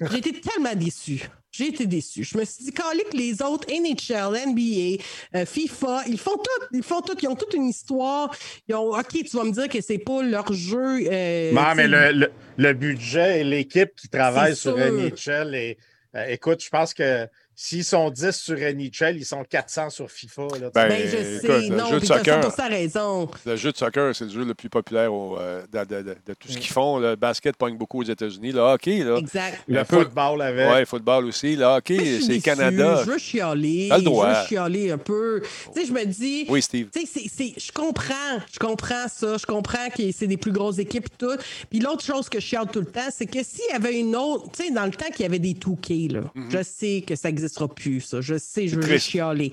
[0.00, 1.28] J'ai été tellement déçu.
[1.50, 2.22] J'ai été déçu.
[2.22, 5.02] Je me suis dit, calé que les autres, NHL, NBA,
[5.34, 6.66] euh, FIFA, ils font tout.
[6.72, 7.16] Ils font tout.
[7.20, 8.32] Ils ont toute une histoire.
[8.68, 11.00] Ils ont, OK, tu vas me dire que c'est pas leur jeu.
[11.10, 14.92] euh, non, mais le, le- le budget et l'équipe qui travaille sur sûr.
[14.92, 15.78] NHL, et,
[16.14, 17.26] euh, écoute, je pense que
[17.60, 20.42] s'ils sont 10 sur NHL, ils sont 400 sur FIFA.
[20.60, 20.70] Là.
[20.72, 21.68] Ben, Ben, je écoute, sais.
[21.68, 22.40] le Non, jeu de soccer.
[22.40, 23.28] 100% raison.
[23.44, 26.16] Le jeu de soccer, c'est le jeu le plus populaire au, euh, de, de- de-
[26.24, 26.98] de tout ce qu'ils font.
[26.98, 28.52] Le basket pogne beaucoup aux États-Unis.
[28.52, 29.16] Le hockey, là.
[29.16, 29.64] Exact.
[29.66, 30.68] le football avec.
[30.72, 31.56] Oui, football aussi.
[31.56, 32.38] Le hockey, c'est.
[32.38, 33.02] Canada.
[33.04, 33.88] Je veux chialer.
[33.90, 35.42] Je veux chialer un peu.
[35.74, 36.46] Tu sais, je me dis.
[36.48, 36.90] Oui, Steve.
[36.94, 38.14] Tu sais, c'est- c'est- je comprends,
[38.52, 41.36] je comprends ça, je comprends que c'est des plus grosses équipes et tout.
[41.68, 44.14] Puis l'autre chose que je chiale tout le temps, c'est que s'il y avait une
[44.14, 46.20] autre, tu sais, dans le temps qu'il y avait des 2K, là,
[46.50, 48.20] je sais que ça n'existera plus, ça.
[48.20, 48.82] Je sais, je Mhm.
[48.82, 49.52] juste chialer.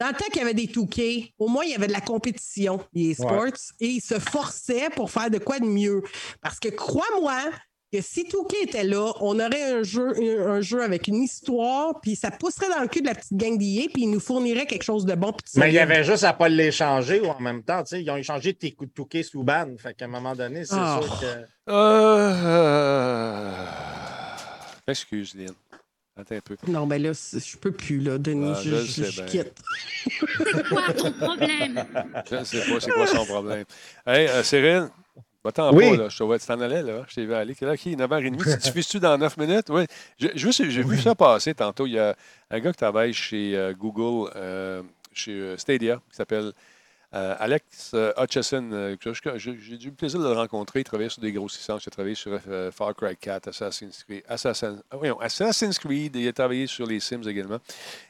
[0.00, 2.00] Dans le temps qu'il y avait des 2K, au moins il y avait de la
[2.00, 3.46] compétition, les sports,
[3.80, 6.02] et ils se forçaient pour faire de quoi de mieux.
[6.40, 7.38] Parce que crois-moi,
[7.92, 12.00] que si 2K était là, on aurait un jeu, un, un jeu avec une histoire,
[12.00, 14.64] puis ça pousserait dans le cul de la petite gang d'IA, puis il nous fournirait
[14.66, 15.34] quelque chose de bon.
[15.56, 17.82] Mais il y avait juste à pas l'échanger ou en même temps.
[17.82, 19.66] tu sais, Ils ont échangé tes coups de touquet sous ban.
[19.76, 21.00] Fait qu'à un moment donné, c'est Ah.
[21.02, 21.26] sûr que.
[21.72, 23.52] Euh...
[24.86, 25.50] Excuse, Lynn.
[26.20, 26.56] Attends un peu.
[26.68, 28.52] Non, ben là, c'est- je peux plus, là, Denis.
[28.54, 29.54] Ah, je, je je- je quitte.
[30.68, 31.84] Quoi ton problème?
[32.30, 33.64] Je ne sais pas c'est quoi son problème.
[34.06, 34.88] Hey, euh, Cyril,
[35.44, 35.90] va-t'en Oui.
[35.90, 36.08] pas, là.
[36.08, 37.04] Je te vois, tu t'en allais, là.
[37.08, 37.54] Je t'ai vu aller.
[37.54, 37.96] Quelle heure est?
[37.96, 38.60] 9h30.
[38.62, 39.66] Tu fais-tu dans 9 minutes?
[39.70, 39.84] Oui.
[40.18, 41.86] J'ai vu ça passer tantôt.
[41.86, 42.14] Il y a
[42.50, 44.82] un gars qui travaille chez euh, Google, euh,
[45.12, 46.52] chez euh, Stadia, qui s'appelle
[47.12, 48.68] euh, Alex euh, Hutchison.
[48.72, 48.96] euh,
[49.36, 50.80] J'ai eu le plaisir de le rencontrer.
[50.80, 51.84] Il travaillait sur des grosses licences.
[51.84, 56.14] Il a travaillé sur euh, Far Cry 4, Assassin's Creed, Assassin- ah, voyons, Assassin's Creed.
[56.16, 57.58] Il a travaillé sur les Sims également.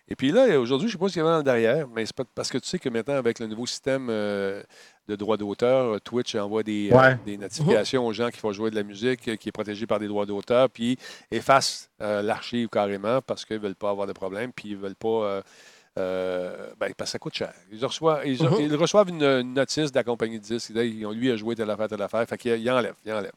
[0.08, 1.88] Et puis là, aujourd'hui, je ne sais pas ce qu'il y avait dans le derrière,
[1.88, 4.62] mais c'est parce que tu sais que maintenant, avec le nouveau système euh,
[5.08, 7.16] de droits d'auteur, Twitch envoie des, Ouais.
[7.24, 10.08] des notifications aux gens qui font jouer de la musique, qui est protégée par des
[10.08, 10.98] droits d'auteur, puis
[11.30, 14.94] efface l'archive carrément parce qu'ils ne veulent pas avoir de problème, puis ils ne veulent
[14.96, 15.42] pas.
[16.04, 17.52] Euh, ben, parce que ça coûte cher.
[17.72, 20.70] Ils reçoivent, ils, ils reçoivent une, une notice de la compagnie de disques.
[20.70, 22.26] Ils disent, Ils ont- lui a joué telle affaire, telle affaire.
[22.28, 23.32] Fait qu'il il enlève, il enlève.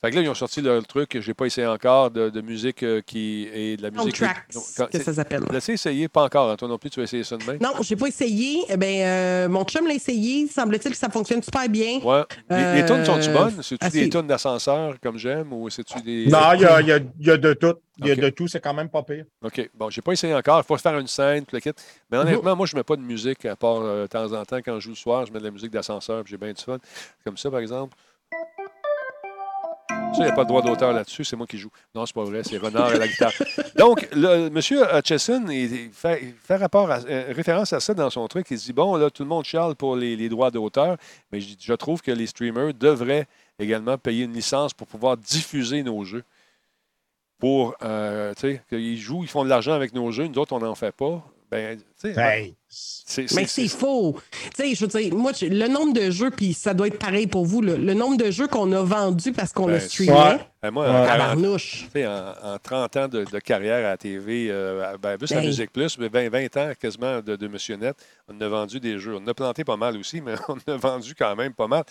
[0.00, 2.40] Fait que là, ils ont sorti le truc que j'ai pas essayé encore de, de
[2.40, 4.16] musique euh, qui est de la musique.
[4.16, 5.42] Soundtracks, Non, quand- que ça s'appelle?
[5.50, 6.08] L'as-tu essayé?
[6.08, 6.50] Pas encore.
[6.50, 7.58] hein, Toi non plus, tu vas essayer ça demain?
[7.60, 8.62] Non, j'ai pas essayé.
[8.68, 10.46] Eh ben, euh, mon chum l'a essayé.
[10.48, 12.00] Semble-t-il que ça fonctionne super bien.
[12.00, 12.22] Ouais.
[12.48, 13.62] Les, les tunes sont-tu bonnes?
[13.62, 14.00] C'est-tu assez.
[14.00, 16.26] des tunes d'ascenseur comme j'aime ou c'est-tu des.
[16.26, 17.74] Non, il y a, il y a- il y a de tout.
[18.00, 19.24] Il y a de tout, c'est quand même pas pire.
[19.42, 19.70] OK.
[19.74, 20.60] Bon, j'ai pas essayé encore.
[20.60, 21.72] Il faut faire une scène, tout le kit.
[22.10, 24.58] Mais honnêtement, moi, je mets pas de musique à part euh, de temps en temps.
[24.58, 26.62] Quand je joue le soir, je mets de la musique d'ascenseur puis j'ai bien du
[26.62, 26.78] fun.
[27.24, 27.96] Comme ça, par exemple.
[30.12, 31.70] Ça, il n'y a pas de droit d'auteur là-dessus, c'est moi qui joue.
[31.94, 33.32] Non, c'est pas vrai, c'est Renard et la guitare.
[33.76, 34.58] Donc, le, M.
[34.98, 38.46] Hutchison, il, fait, il fait rapport à, euh, référence à ça dans son truc.
[38.50, 40.96] Il dit Bon, là, tout le monde chiale pour les, les droits d'auteur,
[41.30, 43.28] mais je, je trouve que les streamers devraient
[43.60, 46.24] également payer une licence pour pouvoir diffuser nos jeux.
[47.40, 48.34] Pour, euh,
[48.68, 51.24] qu'ils jouent, ils font de l'argent avec nos jeux, nous autres, on n'en fait pas.
[51.50, 52.54] Ben, Hey.
[52.70, 54.16] C'est- Mais c'est faux.
[54.56, 57.26] Tu sais, je veux dire, moi, le nombre de jeux, puis ça doit être pareil
[57.26, 60.12] pour vous, le nombre de jeux qu'on a vendus parce qu'on Ben, l'a streamé.
[60.12, 60.38] ouais.
[60.62, 61.06] Ben, moi, en, Ouais.
[61.06, 61.84] 40 Tabarnouche.
[61.86, 65.32] tu sais, en, en 30 ans de, de carrière à la TV, euh, ben, juste
[65.32, 65.46] à Ben.
[65.46, 67.96] Musique Plus, mais 20, 20 ans quasiment de, de Monsieur Net,
[68.28, 69.16] on a vendu des jeux.
[69.16, 71.82] On a planté pas mal aussi, mais on a vendu quand même pas mal.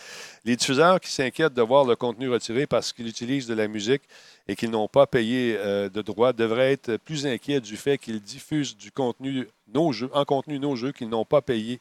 [0.46, 4.04] Les diffuseurs qui s'inquiètent de voir le contenu retiré parce qu'ils utilisent de la musique
[4.48, 8.22] et qu'ils n'ont pas payé euh, de droits devraient être plus inquiets du fait qu'ils
[8.22, 11.80] diffusent du contenu, nos jeux, en contenu nos jeux, qu'ils n'ont pas payé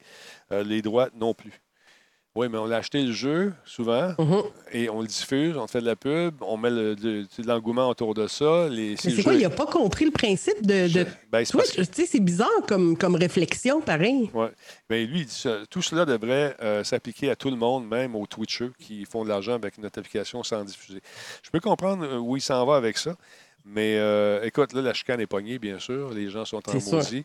[0.52, 1.52] euh, les droits non plus.
[2.35, 4.43] Oui, mais on a acheté le jeu souvent Mhm.
[4.73, 7.89] et on le diffuse, on fait de la pub, on met le- de, de l'engouement
[7.89, 8.69] autour de ça.
[8.69, 11.73] Les, Mais c'est quoi, il n'a pas compris le principe de, de Ben, c'est parce
[11.73, 11.89] Twitch?
[11.90, 14.31] Tu sais, c'est bizarre comme, comme réflexion, pareil.
[14.35, 14.52] Ouais.
[14.89, 18.15] Mais lui, il dit ça, tout cela devrait euh, s'appliquer à tout le monde, même
[18.15, 21.01] aux Twitchers qui font de l'argent avec notre application sans diffuser.
[21.43, 23.16] Je peux comprendre euh, où il s'en va avec ça,
[23.65, 26.10] mais euh, écoute, là, la chicane est pognée, bien sûr.
[26.12, 27.24] Les gens sont en maudit.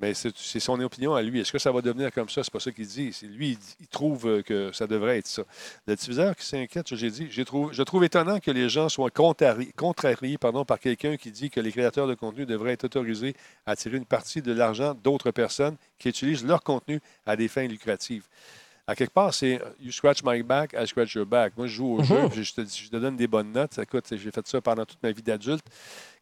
[0.00, 1.38] Mais c'est son opinion à lui.
[1.40, 2.42] Est-ce que ça va devenir comme ça?
[2.42, 3.16] C'est pas ça qu'il dit.
[3.22, 5.42] Lui, il, trouve euh, que ça devrait être ça.
[5.86, 10.38] Le diffuseur qui s'inquiète, j'ai dit, je trouve étonnant que les gens soient contrariés, contrariés
[10.38, 13.96] pardon, par quelqu'un qui dit que les créateurs de contenu devraient être autorisés à tirer
[13.96, 18.26] une partie de l'argent d'autres personnes qui utilisent leur contenu à des fins lucratives.
[18.84, 21.52] À quelque part, c'est euh, You scratch my back, I scratch your back.
[21.56, 22.04] Moi, je joue au Mhm.
[22.04, 23.78] jeu, puis je te, je te donne des bonnes notes.
[23.78, 25.64] Écoute, j'ai fait ça pendant toute ma vie d'adulte.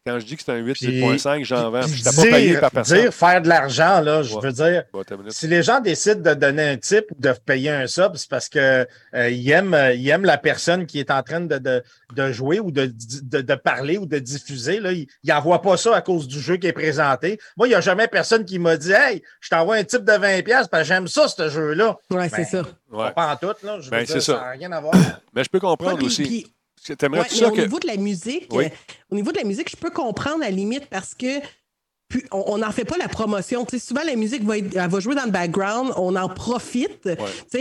[0.07, 1.83] Quand je dis que c'est un 8, Puis- 8.5, j'en vends.
[1.83, 3.01] Je n'étais pas payé par personne.
[3.01, 4.41] Dire faire de l'argent, là, je Ouais.
[4.41, 7.85] veux dire, Bon, si les gens décident de donner un type ou de payer un
[7.85, 11.21] sub, c'est parce que euh, ils aiment, euh, ils aiment la personne qui est en
[11.21, 11.83] train de, de,
[12.15, 12.91] de jouer ou de,
[13.21, 14.79] de, de parler ou de diffuser.
[14.79, 14.91] Là.
[14.91, 17.39] Ils n'envoient pas ça à cause du jeu qui est présenté.
[17.55, 20.13] Moi, il n'y a jamais personne qui m'a dit Hey, je t'envoie un type de
[20.13, 21.95] 20$ parce que j'aime ça, ce jeu-là.
[22.09, 22.63] Ouais, Ben, c'est ça.
[22.91, 23.11] Ouais.
[23.11, 23.77] Pas en tout, là.
[23.79, 24.33] Je veux Ben, dire, c'est ça.
[24.39, 24.95] ça n'a rien à voir.
[25.35, 26.23] Mais je peux comprendre Ouais, puis- aussi.
[26.23, 26.47] puis-
[26.97, 27.61] T'aimerais Ouais, tout mais ça au que.
[27.61, 28.65] niveau de la musique, Oui.
[28.65, 28.69] euh,
[29.11, 31.39] au niveau de la musique, je peux comprendre à la limite parce que
[32.07, 33.65] puis, on n'en fait pas la promotion.
[33.79, 37.07] Souvent, la musique va, être- elle va jouer dans le background, on en profite.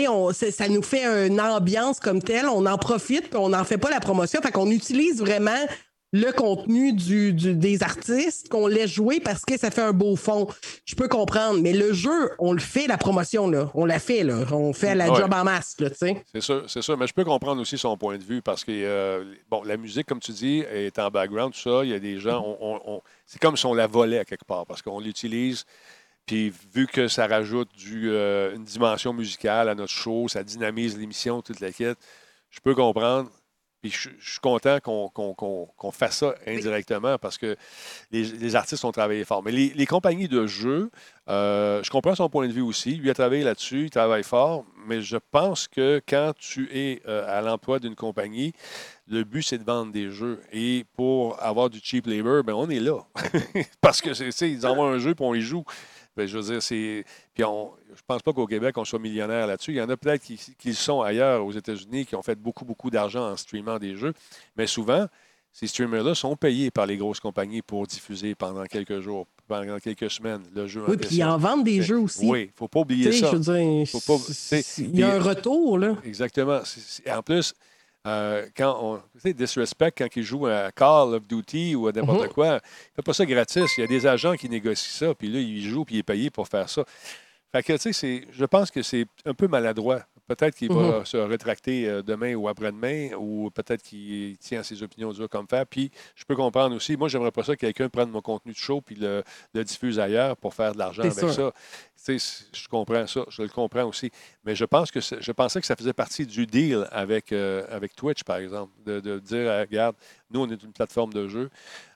[0.09, 3.78] On- ça nous fait une ambiance comme telle, on en profite, puis on n'en fait
[3.78, 4.40] pas la promotion.
[4.42, 5.55] Fait qu'on utilise vraiment
[6.12, 10.16] le contenu du, du- des artistes qu'on laisse jouer parce que ça fait un beau
[10.16, 10.49] fond.
[10.85, 13.70] Je peux comprendre, mais le jeu, on le fait, la promotion, là.
[13.74, 14.45] On la fait, là.
[14.51, 15.19] On fait la Ouais.
[15.19, 16.24] job en masse, là, tu sais.
[16.32, 16.97] C'est sûr, c'est sûr.
[16.99, 20.07] Mais je peux comprendre aussi son point de vue parce que, euh, bon, la musique,
[20.07, 21.85] comme tu dis, est en background, tout ça.
[21.85, 24.24] Il y a des gens, on- on- on- c'est comme si on la volait à
[24.24, 25.65] quelque part parce qu'on l'utilise.
[26.27, 30.99] Puis vu que ça rajoute du, euh, une dimension musicale à notre show, ça dynamise
[30.99, 31.99] l'émission, toute la quête,
[32.51, 33.31] je peux comprendre.
[33.81, 37.57] Puis je, je suis content qu'on fasse ça indirectement parce que
[38.11, 39.43] les, les artistes ont travaillé fort.
[39.43, 40.90] Mais les, les compagnies de jeux,
[41.28, 42.97] euh, je comprends son point de vue aussi.
[42.97, 47.24] Lui a travaillé là-dessus, il travaille fort, mais je pense que quand tu es euh,
[47.27, 48.52] à l'emploi d'une compagnie,
[49.09, 50.40] le but, c'est de vendre des jeux.
[50.52, 52.98] Et pour avoir du cheap labor, ben, on est là.
[53.81, 55.65] Parce que, c'est- tu sais, ils envoient un jeu puis on y joue.
[56.16, 57.05] Ben, je veux dire, c'est.
[57.35, 57.70] Puis on...
[57.95, 59.73] je pense pas qu'au Québec, on soit millionnaire là-dessus.
[59.73, 62.35] Il y en a peut-être qui, qui le sont ailleurs, aux États-Unis, qui ont fait
[62.35, 64.12] beaucoup, beaucoup d'argent en streamant des jeux.
[64.57, 65.07] Mais souvent,
[65.53, 70.11] ces streamers-là sont payés par les grosses compagnies pour diffuser pendant quelques jours, pendant quelques
[70.11, 72.24] semaines, le jeu Oui, puis ils en vendent des Fait- jeux aussi.
[72.24, 73.31] Oui, il ne faut pas oublier ça.
[73.32, 75.97] je veux dire, Faut pas- c'est- tu sais, il y a un retour, là.
[76.05, 76.61] Exactement.
[77.11, 77.55] En plus,
[78.06, 78.97] euh, quand on.
[78.98, 82.28] Tu sais, Disrespect, quand il joue à Call of Duty ou à n'importe Mhm.
[82.32, 82.59] quoi, il ne
[82.97, 83.64] fait pas ça gratis.
[83.77, 86.02] Il y a des agents qui négocient ça, puis là, il joue, puis il est
[86.02, 86.85] payé pour faire ça.
[87.52, 90.02] Fait que, tu sais, je pense que c'est un peu maladroit.
[90.31, 91.05] Peut-être qu'il va Mhm.
[91.07, 95.66] se rétracter euh, demain ou après-demain, ou peut-être qu'il tient ses opinions dures comme faire.
[95.66, 96.97] Puis, je peux comprendre aussi.
[96.97, 99.24] Moi, j'aimerais pas ça que quelqu'un prenne mon contenu de show puis le,
[99.55, 101.52] le diffuse ailleurs pour faire de l'argent C'est avec sûr.
[101.52, 101.52] ça.
[102.07, 104.11] Tu sais, je comprends ça, je le comprends aussi.
[104.44, 107.97] Mais je pense que je pensais que ça faisait partie du deal avec, euh, avec
[107.97, 109.97] Twitch, par exemple, de, de dire, regarde,
[110.31, 111.51] nous, on est une plateforme de jeu,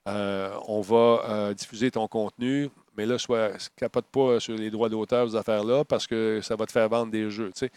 [0.08, 4.88] euh, on va euh, diffuser ton contenu, mais là, soit capote pas sur les droits
[4.90, 7.50] d'auteur, ces affaires-là, parce que ça va te faire vendre des jeux.
[7.54, 7.70] Tu sais.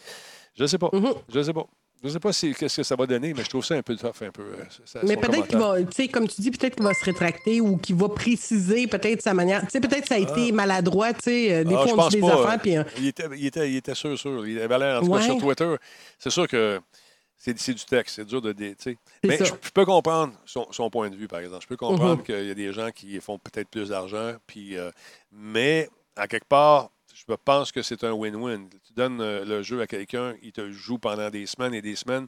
[0.57, 0.89] Je sais pas.
[1.33, 1.65] Je sais pas.
[2.03, 3.81] Je ne sais pas si, qu'est-ce que ça va donner, mais je trouve ça un
[3.81, 4.43] peu tough, un peu.
[4.43, 7.03] euh, ça- Mais peut-être qu'il va, tu sais, comme tu dis, peut-être qu'il va se
[7.03, 9.61] rétracter ou qu'il va préciser peut-être sa manière.
[9.63, 11.53] Tu sais, peut-être que ça a été maladroit, tu sais.
[11.55, 12.43] euh, Des Ah, fois, on dit des pas.
[12.43, 12.77] affaires, puis.
[12.77, 14.45] euh, il, était, il, était, il était sûr, sûr.
[14.47, 15.75] Il avait l'air, en tout cas, sur Twitter.
[16.19, 16.79] C'est sûr que
[17.35, 18.17] c'est du texte.
[18.17, 18.53] C'est dur de.
[18.53, 18.97] tu sais.
[19.23, 21.63] Mais je, je peux comprendre son, son point de vue, par exemple.
[21.63, 22.23] Je peux comprendre Mhm.
[22.23, 24.33] qu'il y a des gens qui font peut-être plus d'argent.
[24.45, 24.91] Puis, euh,
[25.31, 26.91] mais, à quelque part,
[27.27, 28.69] je pense que c'est un win-win.
[28.85, 31.95] Tu donnes euh, le jeu à quelqu'un, il te joue pendant des semaines et des
[31.95, 32.27] semaines.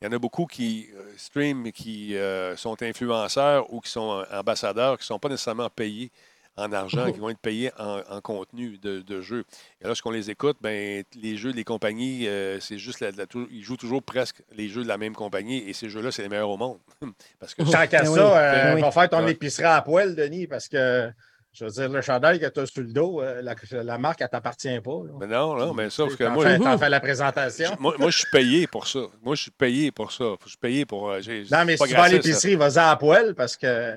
[0.00, 3.90] Il y en a beaucoup qui euh, streament et qui euh, sont influenceurs ou qui
[3.90, 6.10] sont ambassadeurs, qui ne sont pas nécessairement payés
[6.56, 7.12] en argent, Mhm.
[7.12, 9.44] qui vont être payés en, en contenu de, de jeu.
[9.80, 13.46] Et lorsqu'on les écoute, ben, les jeux des compagnies, euh, c'est juste la, la- tou-
[13.50, 16.28] ils jouent toujours presque les jeux de la même compagnie et ces jeux-là, c'est les
[16.28, 16.78] meilleurs au monde.
[17.38, 18.32] Parce que Tant qu'à Ben ça, oui.
[18.36, 19.30] euh, Ben va faire ton Ouais.
[19.32, 21.10] épicerie à poêle, Denis, parce que,
[21.52, 24.20] je veux dire, le chandail que tu as sur le dos, euh, la, la marque,
[24.20, 25.02] elle ne t'appartient pas.
[25.04, 25.12] là.
[25.20, 27.70] Mais non, non, mais sauf que moi, fais la présentation.
[27.78, 29.00] moi, moi, je suis payé pour ça.
[29.22, 30.34] Moi, je suis payé pour ça.
[30.44, 31.10] Je suis payé pour.
[31.10, 31.20] euh,
[31.50, 33.96] Non, mais pas si tu vas à l'épicerie, vas-y à poêle parce que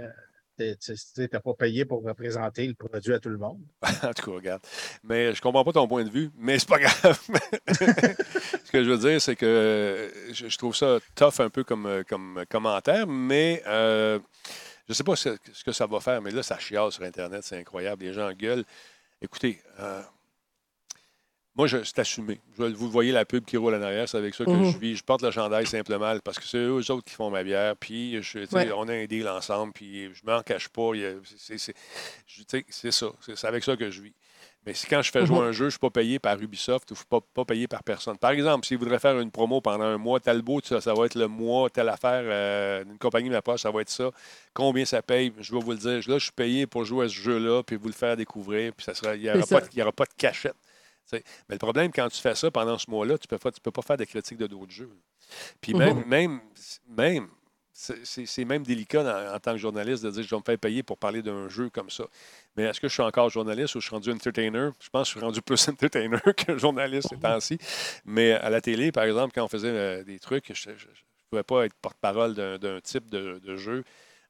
[0.57, 0.75] tu
[1.17, 3.59] n'es pas payé pour représenter le produit à tout le monde.
[4.03, 4.61] en tout cas, regarde.
[5.03, 7.19] Mais je comprends pas ton point de vue, mais c'est pas grave.
[7.67, 11.63] Ce que je veux dire, c'est que euh, je, je trouve ça tough un peu
[11.63, 14.19] comme, comme commentaire, mais euh,
[14.87, 17.43] je sais pas ce, ce que ça va faire, mais là, ça chiale sur Internet,
[17.43, 18.03] c'est incroyable.
[18.03, 18.65] Les gens gueulent.
[19.21, 20.01] Écoutez, euh,
[21.55, 22.41] moi, je- c'est assumé.
[22.57, 24.71] Je- vous voyez la pub qui roule en arrière, c'est avec ça que Mhm.
[24.71, 24.95] je vis.
[24.95, 27.75] Je porte le chandail simplement parce que c'est eux autres qui font ma bière.
[27.77, 28.71] Puis, je, Ouais.
[28.71, 30.93] on a un deal ensemble, puis je m'en cache pas.
[31.05, 31.57] a- c'est-
[32.91, 33.07] ça.
[33.35, 34.13] C'est avec ça que je vis.
[34.65, 35.43] Mais si quand je fais jouer Mhm.
[35.47, 37.43] un jeu, je ne suis pas payé par Ubisoft ou je ne suis pas, pas
[37.43, 38.17] payé par personne.
[38.17, 41.15] Par exemple, s'ils voudraient faire une promo pendant un mois, Talbot, ça, ça va être
[41.15, 44.09] le mois, telle affaire, euh, une compagnie de ma poche, ça va être ça.
[44.53, 45.33] Combien ça paye?
[45.39, 45.91] Je vais vous le dire.
[46.09, 48.85] Là, je suis payé pour jouer à ce jeu-là, puis vous le faire découvrir, puis
[48.85, 50.55] ça sera, il n'y aura, pas de- il y aura pas de cachette.
[51.11, 53.59] Mais le problème, quand tu fais ça pendant ce mois-là, tu ne peux, pas- tu
[53.59, 54.89] peux pas faire de critiques de d'autres jeux.
[55.61, 56.05] Puis même, Mhm.
[56.07, 56.39] même,
[56.87, 57.27] même
[57.73, 60.97] c'est- même délicat en tant que journaliste de dire je vais me faire payer pour
[60.97, 62.03] parler d'un jeu comme ça.
[62.55, 64.69] Mais est-ce que je suis encore journaliste ou je suis rendu entertainer?
[64.79, 67.57] Je pense que je suis rendu plus entertainer que journaliste ces temps-ci.
[68.05, 70.75] Mais à la télé, par exemple, quand on faisait euh, des trucs, je ne
[71.29, 73.83] pouvais pas être porte-parole d'un type de, jeu.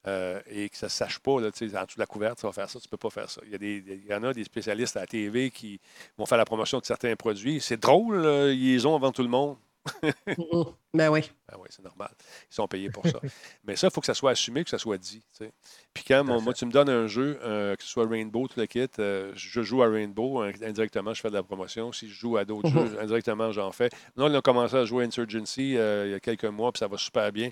[0.07, 2.45] euh, et que ça ne se sache pas, là, en dessous de la couverte, tu
[2.45, 3.41] vas faire ça, tu ne peux pas faire ça.
[3.45, 5.79] Il y, a des, il y en a des spécialistes à la TV qui
[6.17, 7.61] vont faire la promotion de certains produits.
[7.61, 9.57] C'est drôle, ils ont avant tout le monde.
[10.27, 10.65] Mhm.
[10.93, 11.29] Ben oui.
[11.49, 12.11] Ben oui, c'est normal.
[12.49, 13.19] Ils sont payés pour ça.
[13.65, 15.19] Mais ça, il faut que ça soit assumé, que ça soit dit.
[15.37, 15.51] tu sais.
[15.93, 18.59] Puis quand mon- moi, tu me donnes un jeu, euh, que ce soit Rainbow, tout
[18.59, 21.91] le kit, euh, je joue à Rainbow, indirectement, je fais de la promotion.
[21.91, 22.87] Si je joue à d'autres Mhm.
[22.91, 23.89] jeux, indirectement, j'en fais.
[24.15, 26.79] Nous, on a commencé à jouer à Insurgency euh, il y a quelques mois, puis
[26.79, 27.49] ça va super bien.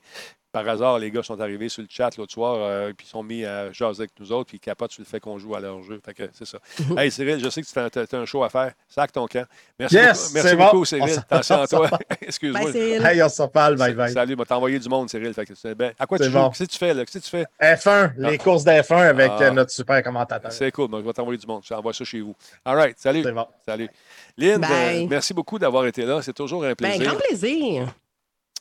[0.52, 3.23] Par hasard, les gars sont arrivés sur le chat l'autre soir, euh, puis ils sont
[3.23, 5.61] mis à jaser avec nous autres, puis ils capotent sur le fait qu'on joue à
[5.61, 6.02] leur jeu.
[6.06, 6.57] Fait que c'est ça.
[6.98, 8.73] Hey Cyril, je sais que tu as, un show à faire.
[8.90, 9.45] Sac ton camp.
[9.80, 10.84] Merci Yes, beaucoup, merci beaucoup bon.
[10.86, 11.03] Cyril.
[11.03, 11.88] On s'en- Attention à s'en toi.
[11.90, 12.02] parle.
[12.22, 12.69] Excuse-moi.
[12.76, 14.11] Hey, on se reparle, bye bye.
[14.11, 15.34] Salut, m'a t'envoyé du monde, Cyril.
[15.34, 15.94] Fait que c'est bien.
[15.98, 16.44] À quoi tu bon.
[16.44, 16.49] joues?
[16.49, 17.06] Qu'est-ce que tu fais, là?
[17.06, 17.45] Qu'est-ce que tu fais?
[17.76, 19.44] F1, les courses d'F1 avec Ah.
[19.44, 20.52] euh, notre super commentateur.
[20.52, 21.61] C'est cool, moi, je vais t'envoyer du monde.
[21.64, 22.36] Je t'envoie ça chez vous.
[22.65, 23.23] All right, salut.
[23.32, 23.45] Bon.
[23.65, 23.90] Salut.
[24.38, 26.22] Lynn, euh, merci beaucoup d'avoir été là.
[26.22, 27.06] C'est toujours un Ben, plaisir.
[27.11, 27.88] grand plaisir.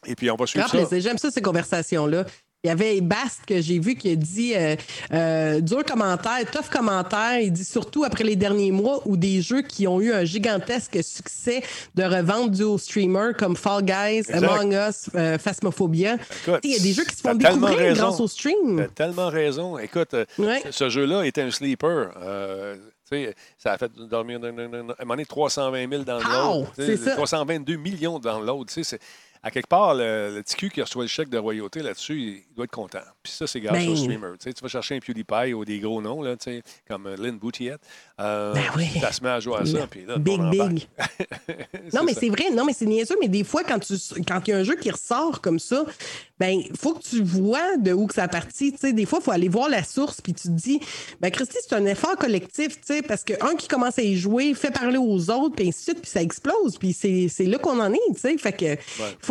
[0.06, 0.98] Et puis, on va suivre Grand ça.
[1.00, 2.24] J'aime ça, ces conversations-là.
[2.62, 4.76] Il y avait Bast que j'ai vu qui a dit euh,
[5.14, 7.40] euh, dur commentaire, tough commentaire.
[7.40, 11.02] Il dit surtout après les derniers mois où des jeux qui ont eu un gigantesque
[11.02, 11.62] succès
[11.94, 14.44] de revente dû aux streamers comme Fall Guys, Exact.
[14.44, 16.18] Among Us, euh, Phasmophobia.
[16.62, 18.02] Il y a des jeux qui se font découvrir raison.
[18.08, 18.86] grâce au stream.
[18.94, 19.78] T'as tellement raison.
[19.78, 20.62] Écoute, euh, Ouais.
[20.70, 22.10] ce jeu-là était un sleeper.
[22.22, 22.76] Euh,
[23.10, 26.72] tu ça a fait dormir un moment donné 320 000 dans l'autre.
[26.76, 27.10] Tu sais, C'est ça.
[27.12, 28.70] 322 millions dans l'autre.
[28.74, 29.00] Tu c'est-
[29.42, 32.64] À quelque part, le, cul qui reçoit le chèque de royauté là-dessus, il, il doit
[32.64, 33.00] être content.
[33.22, 33.88] Puis ça, c'est grâce Ben.
[33.88, 34.32] au streamer.
[34.38, 37.06] Tu, sais, tu vas chercher un PewDiePie ou des gros noms, là, tu sais, comme
[37.06, 37.80] euh, Lynn Boutiette.
[38.20, 38.90] Euh, Ben oui.
[39.00, 39.86] Ça se met à jouer à ça.
[39.86, 40.86] Puis là, Big, big.
[41.94, 43.94] Non, mais c'est vrai, non, mais c'est niaiseux, mais des fois, quand tu
[44.26, 45.84] quand il y a un jeu qui ressort comme ça,
[46.38, 48.72] ben, faut que tu vois de où que ça a parti.
[48.72, 50.80] Tu sais, des fois, il faut aller voir la source, puis tu te dis,
[51.20, 54.54] ben, Christy, c'est un effort collectif, tu sais, parce qu'un qui commence à y jouer
[54.54, 57.78] fait parler aux autres, puis ainsi de suite, puis ça explose, puis c'est là qu'on
[57.80, 58.38] en est, tu sais.
[58.38, 58.76] Fait que,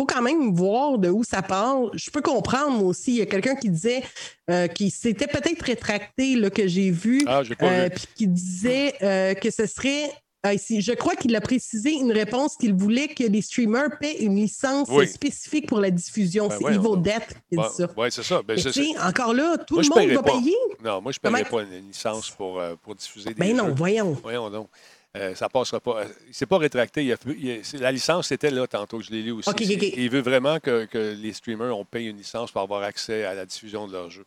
[0.00, 1.78] faut quand même voir de où ça part.
[1.92, 3.10] Je peux comprendre, moi aussi.
[3.12, 4.02] Il y a quelqu'un qui disait,
[4.50, 7.90] euh, qui s'était peut-être rétracté, là, que j'ai vu, Ah, euh, vu.
[7.90, 10.10] puis qui disait euh, que ce serait
[10.42, 14.22] ah, ici, je crois qu'il a précisé une réponse qu'il voulait que les streamers paient
[14.22, 15.06] une licence Oui.
[15.06, 16.48] spécifique pour la diffusion.
[16.48, 17.02] Ben, c'est Evil.
[17.02, 17.86] Death qui dit ça.
[17.94, 18.40] Oui, c'est ça.
[18.42, 18.58] Ben,
[19.06, 20.38] encore là, tout Moi, le monde va pas.
[20.38, 20.56] payer.
[20.82, 23.66] Non, moi, je ne paierais pas une licence pour, euh, pour diffuser des Ben non,
[23.66, 23.74] jeux.
[23.76, 24.16] voyons.
[24.22, 24.68] Voyons donc.
[25.16, 26.02] Euh, ça passera pas.
[26.02, 27.04] Euh, Il ne s'est pas rétracté.
[27.04, 29.48] Il a- il a- c'est- la licence était là tantôt, je l'ai lu aussi.
[29.96, 33.34] Il veut vraiment que, que les streamers on paye une licence pour avoir accès à
[33.34, 34.24] la diffusion de leur jeu.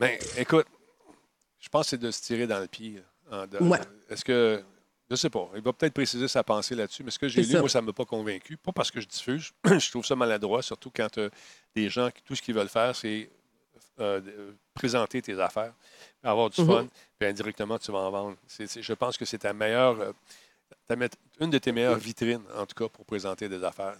[0.00, 0.66] Mais écoute,
[1.60, 3.00] je pense que c'est de se tirer dans le pied.
[3.50, 3.78] de- Ouais.
[4.10, 4.62] Est-ce que
[5.10, 5.48] Je sais pas.
[5.54, 7.60] Il va peut-être préciser sa pensée là-dessus, mais ce que j'ai lu, ça.
[7.60, 8.56] moi, ça ne m'a pas convaincu.
[8.56, 9.50] Pas parce que je diffuse.
[9.64, 11.28] je trouve ça maladroit, surtout quand euh,
[11.76, 13.28] des gens, tout ce qu'ils veulent faire, c'est
[14.00, 15.72] euh, euh, présenter tes affaires,
[16.22, 16.66] avoir du Mhm.
[16.66, 16.86] fun,
[17.18, 18.36] puis indirectement, tu vas en vendre.
[18.58, 20.12] Je pense que c'est ta meilleure, euh,
[20.88, 20.96] ta
[21.40, 23.94] une de tes meilleures vitrines, en tout cas, pour présenter des affaires.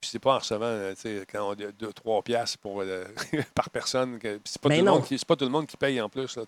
[0.00, 3.04] Puis c'est pas en recevant, tu sais, quand on a 2-3 piastres pour, euh,
[3.54, 4.18] par personne.
[4.44, 4.94] C'est pas, Mais tout le non.
[4.96, 6.36] monde qui- c'est pas tout le monde qui paye en plus.
[6.36, 6.42] Là.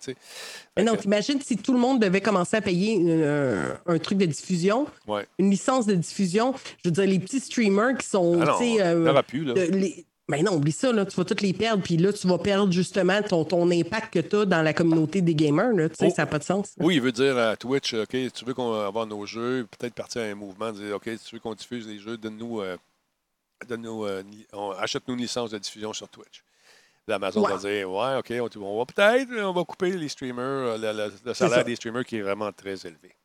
[0.75, 4.27] Mais non, t'imagines si tout le monde devait commencer à payer euh, un truc de
[4.27, 5.25] diffusion, Ouais.
[5.39, 6.53] une licence de diffusion.
[6.83, 8.39] Je veux dire, les petits streamers qui sont.
[8.39, 9.43] Ah non, euh, plus.
[9.43, 9.53] Là.
[9.55, 12.27] de- les- Mais non, oublie ça, là, tu vas toutes les perdre, puis là, tu
[12.27, 15.71] vas perdre justement ton, ton impact que tu as dans la communauté des gamers.
[15.71, 16.13] Là, tu sais, Oh.
[16.15, 16.73] Ça n'a pas de sens.
[16.79, 20.23] Oui, il veut dire à Twitch, OK, tu veux qu'on avoir nos jeux, peut-être partir
[20.23, 22.75] à un mouvement, dire, OK, tu veux qu'on diffuse les jeux, donne-nous, euh,
[23.69, 24.21] donne-nous, euh,
[24.79, 26.43] achète-nous une licence de diffusion sur Twitch.
[27.05, 27.53] Puis Amazon Ouais.
[27.53, 30.91] va dire, ouais, OK, on, on va peut-être, on va couper les streamers, euh, le,
[30.91, 33.15] le- le salaire des streamers qui est vraiment très élevé.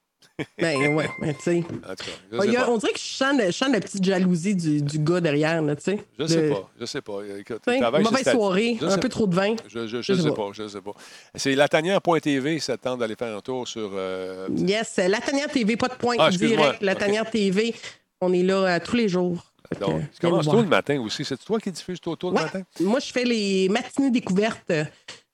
[0.59, 1.65] Ben ouais, mais tu sais.
[1.85, 2.69] Ah, pas.
[2.71, 5.61] on dirait que je sens, le- je sens la petite jalousie du, du gars derrière,
[5.63, 6.05] là, tu sais.
[6.19, 7.19] Je De- sais pas, je sais pas.
[7.39, 9.55] Écoute, travaille, mauvaise soirée, un peu trop de vin.
[9.69, 10.35] Je, je, je sais sais pas.
[10.35, 10.93] pas, je sais pas.
[11.35, 13.91] C'est latanière.tv, ça te tente d'aller faire un tour sur.
[13.95, 16.57] euh, Yes, La Tanière TV, pas de point Ah, excuse-moi.
[16.57, 16.83] direct.
[16.83, 16.99] La Ok.
[16.99, 17.75] Tanière TV,
[18.21, 19.45] on est là euh, tous les jours.
[19.71, 19.79] Tu
[20.21, 21.25] commences tôt le matin aussi.
[21.25, 22.43] C'est toi qui diffuses tôt, tôt le Ouais.
[22.43, 22.63] matin?
[22.81, 24.71] Moi, je fais les matinées découvertes.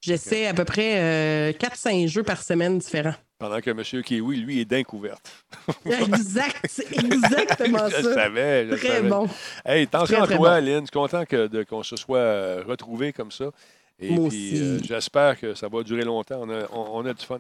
[0.01, 3.15] J'essaie à peu près 4-5 jeux par semaine différents.
[3.39, 3.83] Pendant que M.
[4.03, 5.31] Kiwi, lui, est d'incouverte.
[5.87, 8.15] Exact, exactement je ça.
[8.15, 9.09] savais, je Très savais.
[9.09, 9.29] bon.
[9.65, 10.55] Hey, attention à toi.
[10.55, 10.81] Aline.
[10.81, 13.47] Je suis content que- qu'on se soit euh, retrouvés comme ça.
[14.01, 16.41] Et Moi puis, euh, j'espère que ça va durer longtemps.
[16.43, 17.39] On a, on- on a du fun.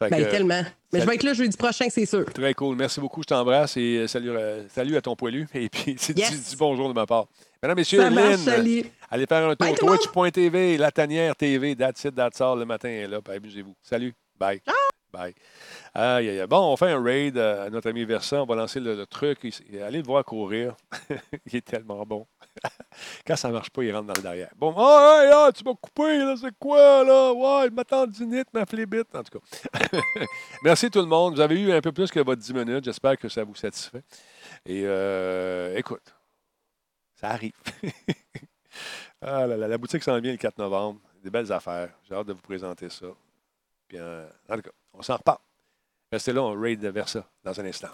[0.00, 0.62] Fait Ben, que, tellement.
[0.92, 2.24] Mais je vais être là jeudi prochain, c'est sûr.
[2.32, 2.76] Très cool.
[2.76, 3.20] Merci beaucoup.
[3.22, 5.46] Je t'embrasse et euh, salut, euh, salut à ton poilu.
[5.54, 6.30] Et puis, Yes.
[6.32, 7.26] dis, dis bonjour de ma part.
[7.62, 8.84] Mesdames, messieurs, Ça marche, Lynn, salut.
[9.10, 9.74] allez faire un tour.
[9.76, 12.58] Twitch.tv, La Tanière TV, That's it, That's all.
[12.60, 13.18] Le matin est là.
[13.34, 13.74] Amusez-vous.
[13.82, 14.14] Salut.
[14.38, 14.60] Bye.
[16.48, 18.42] Bon, on fait un raid euh, à notre ami Versant.
[18.42, 19.38] On va lancer le, truc.
[19.82, 20.76] Allez le voir courir.
[21.46, 22.26] il est tellement bon.
[23.26, 24.50] Quand ça ne marche pas, il rentre dans le derrière.
[24.56, 27.32] Bon, hey, ah, tu m'as coupé, là, c'est quoi, là?
[27.32, 29.90] Ouais, ma tendinite, ma flébite, en tout cas.
[30.62, 31.34] Merci tout le monde.
[31.34, 32.84] Vous avez eu un peu plus que votre 10 minutes.
[32.84, 34.02] J'espère que ça vous satisfait.
[34.66, 36.14] Et euh, écoute,
[37.16, 37.52] ça arrive.
[39.22, 41.00] ah, là, là, la boutique s'en vient le 4 novembre.
[41.22, 41.90] Des belles affaires.
[42.08, 43.06] J'ai hâte de vous présenter ça.
[43.88, 45.38] Puis, euh, cas, on s'en reparle.
[46.12, 47.90] Restez là, on raid vers ça dans un instant.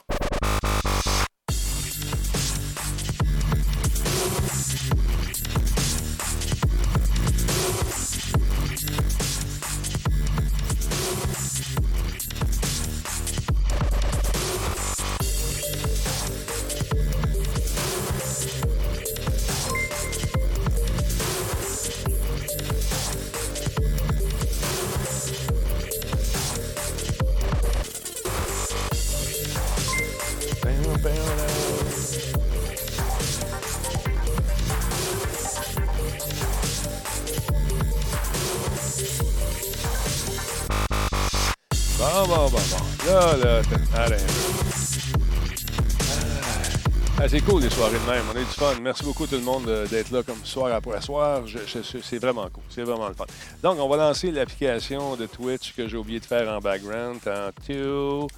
[48.16, 48.74] On a eu du fun.
[48.80, 51.42] Merci beaucoup tout le monde euh, d'être là comme soir après soir.
[51.82, 52.62] C'est vraiment cool.
[52.70, 53.24] C'est vraiment le fun.
[53.60, 58.28] Donc, on va lancer l'application de Twitch que j'ai oublié de faire en background tantôt.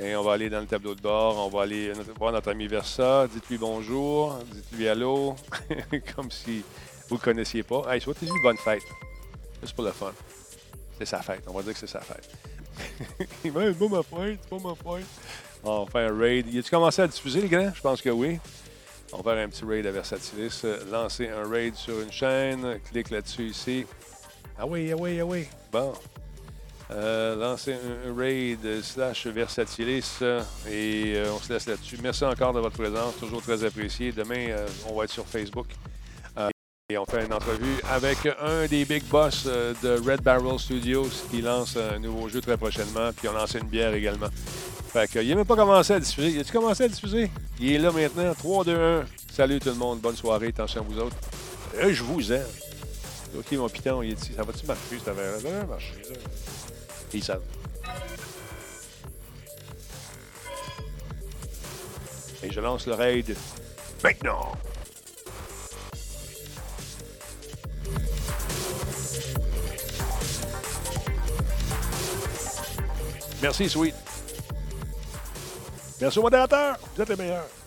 [0.00, 1.46] Et on va aller dans le tableau de bord.
[1.46, 3.28] On va aller voir notre ami Versa.
[3.32, 4.36] Dites-lui bonjour.
[4.52, 5.36] Dites-lui allô.
[6.16, 6.64] comme si
[7.08, 7.84] vous ne connaissiez pas.
[7.88, 8.82] Hey, souhaitez-lui bonne fête.
[9.62, 10.12] Juste pour le fun.
[10.98, 11.44] C'est sa fête.
[11.46, 12.28] On va dire que c'est sa fête.
[13.44, 15.06] Il pas ma fête, pas ma fête.
[15.62, 16.52] On va faire un raid.
[16.52, 17.72] Y a-tu commencé à diffuser, les gars?
[17.72, 18.40] Je pense que oui.
[19.12, 20.62] On va faire un petit raid à Versatilis.
[20.64, 22.80] Euh, Lancer un raid sur une chaîne.
[22.90, 23.86] Clique là-dessus ici.
[24.58, 25.46] Ah oui, ah oui, ah oui.
[25.72, 25.92] Bon.
[26.92, 30.18] Euh, lancer un, raid slash Versatilis.
[30.22, 31.98] euh, et euh, on se laisse là-dessus.
[32.02, 33.16] Merci encore de votre présence.
[33.18, 34.12] Toujours très apprécié.
[34.12, 35.66] Demain, euh, on va être sur Facebook.
[36.90, 41.08] Et on fait une entrevue avec un des big boss euh, de Red Barrel Studios
[41.30, 43.12] qui lance un nouveau jeu très prochainement.
[43.16, 44.26] Puis on lance une bière également.
[44.92, 46.30] Fait que, il n'a même pas commencé à diffuser.
[46.30, 47.30] Il a-tu commencé à diffuser?
[47.60, 48.34] Il est là maintenant.
[48.34, 49.04] 3, 2, 1.
[49.32, 50.00] Salut tout le monde.
[50.00, 50.48] Bonne soirée.
[50.48, 51.16] Attention à vous autres.
[51.76, 52.42] Euh, je vous aime.
[53.38, 54.32] OK, mon piton, il est ici.
[54.34, 55.38] Ça va-tu marcher, cette affaire-là?
[55.38, 55.94] Ça va marcher.
[57.12, 57.42] Peace out.
[62.42, 63.36] Et je lance le raid
[64.02, 64.54] maintenant.
[73.42, 73.94] Merci, Sweet.
[76.00, 76.78] Merci au modérateur.
[76.94, 77.59] Vous êtes les meilleurs.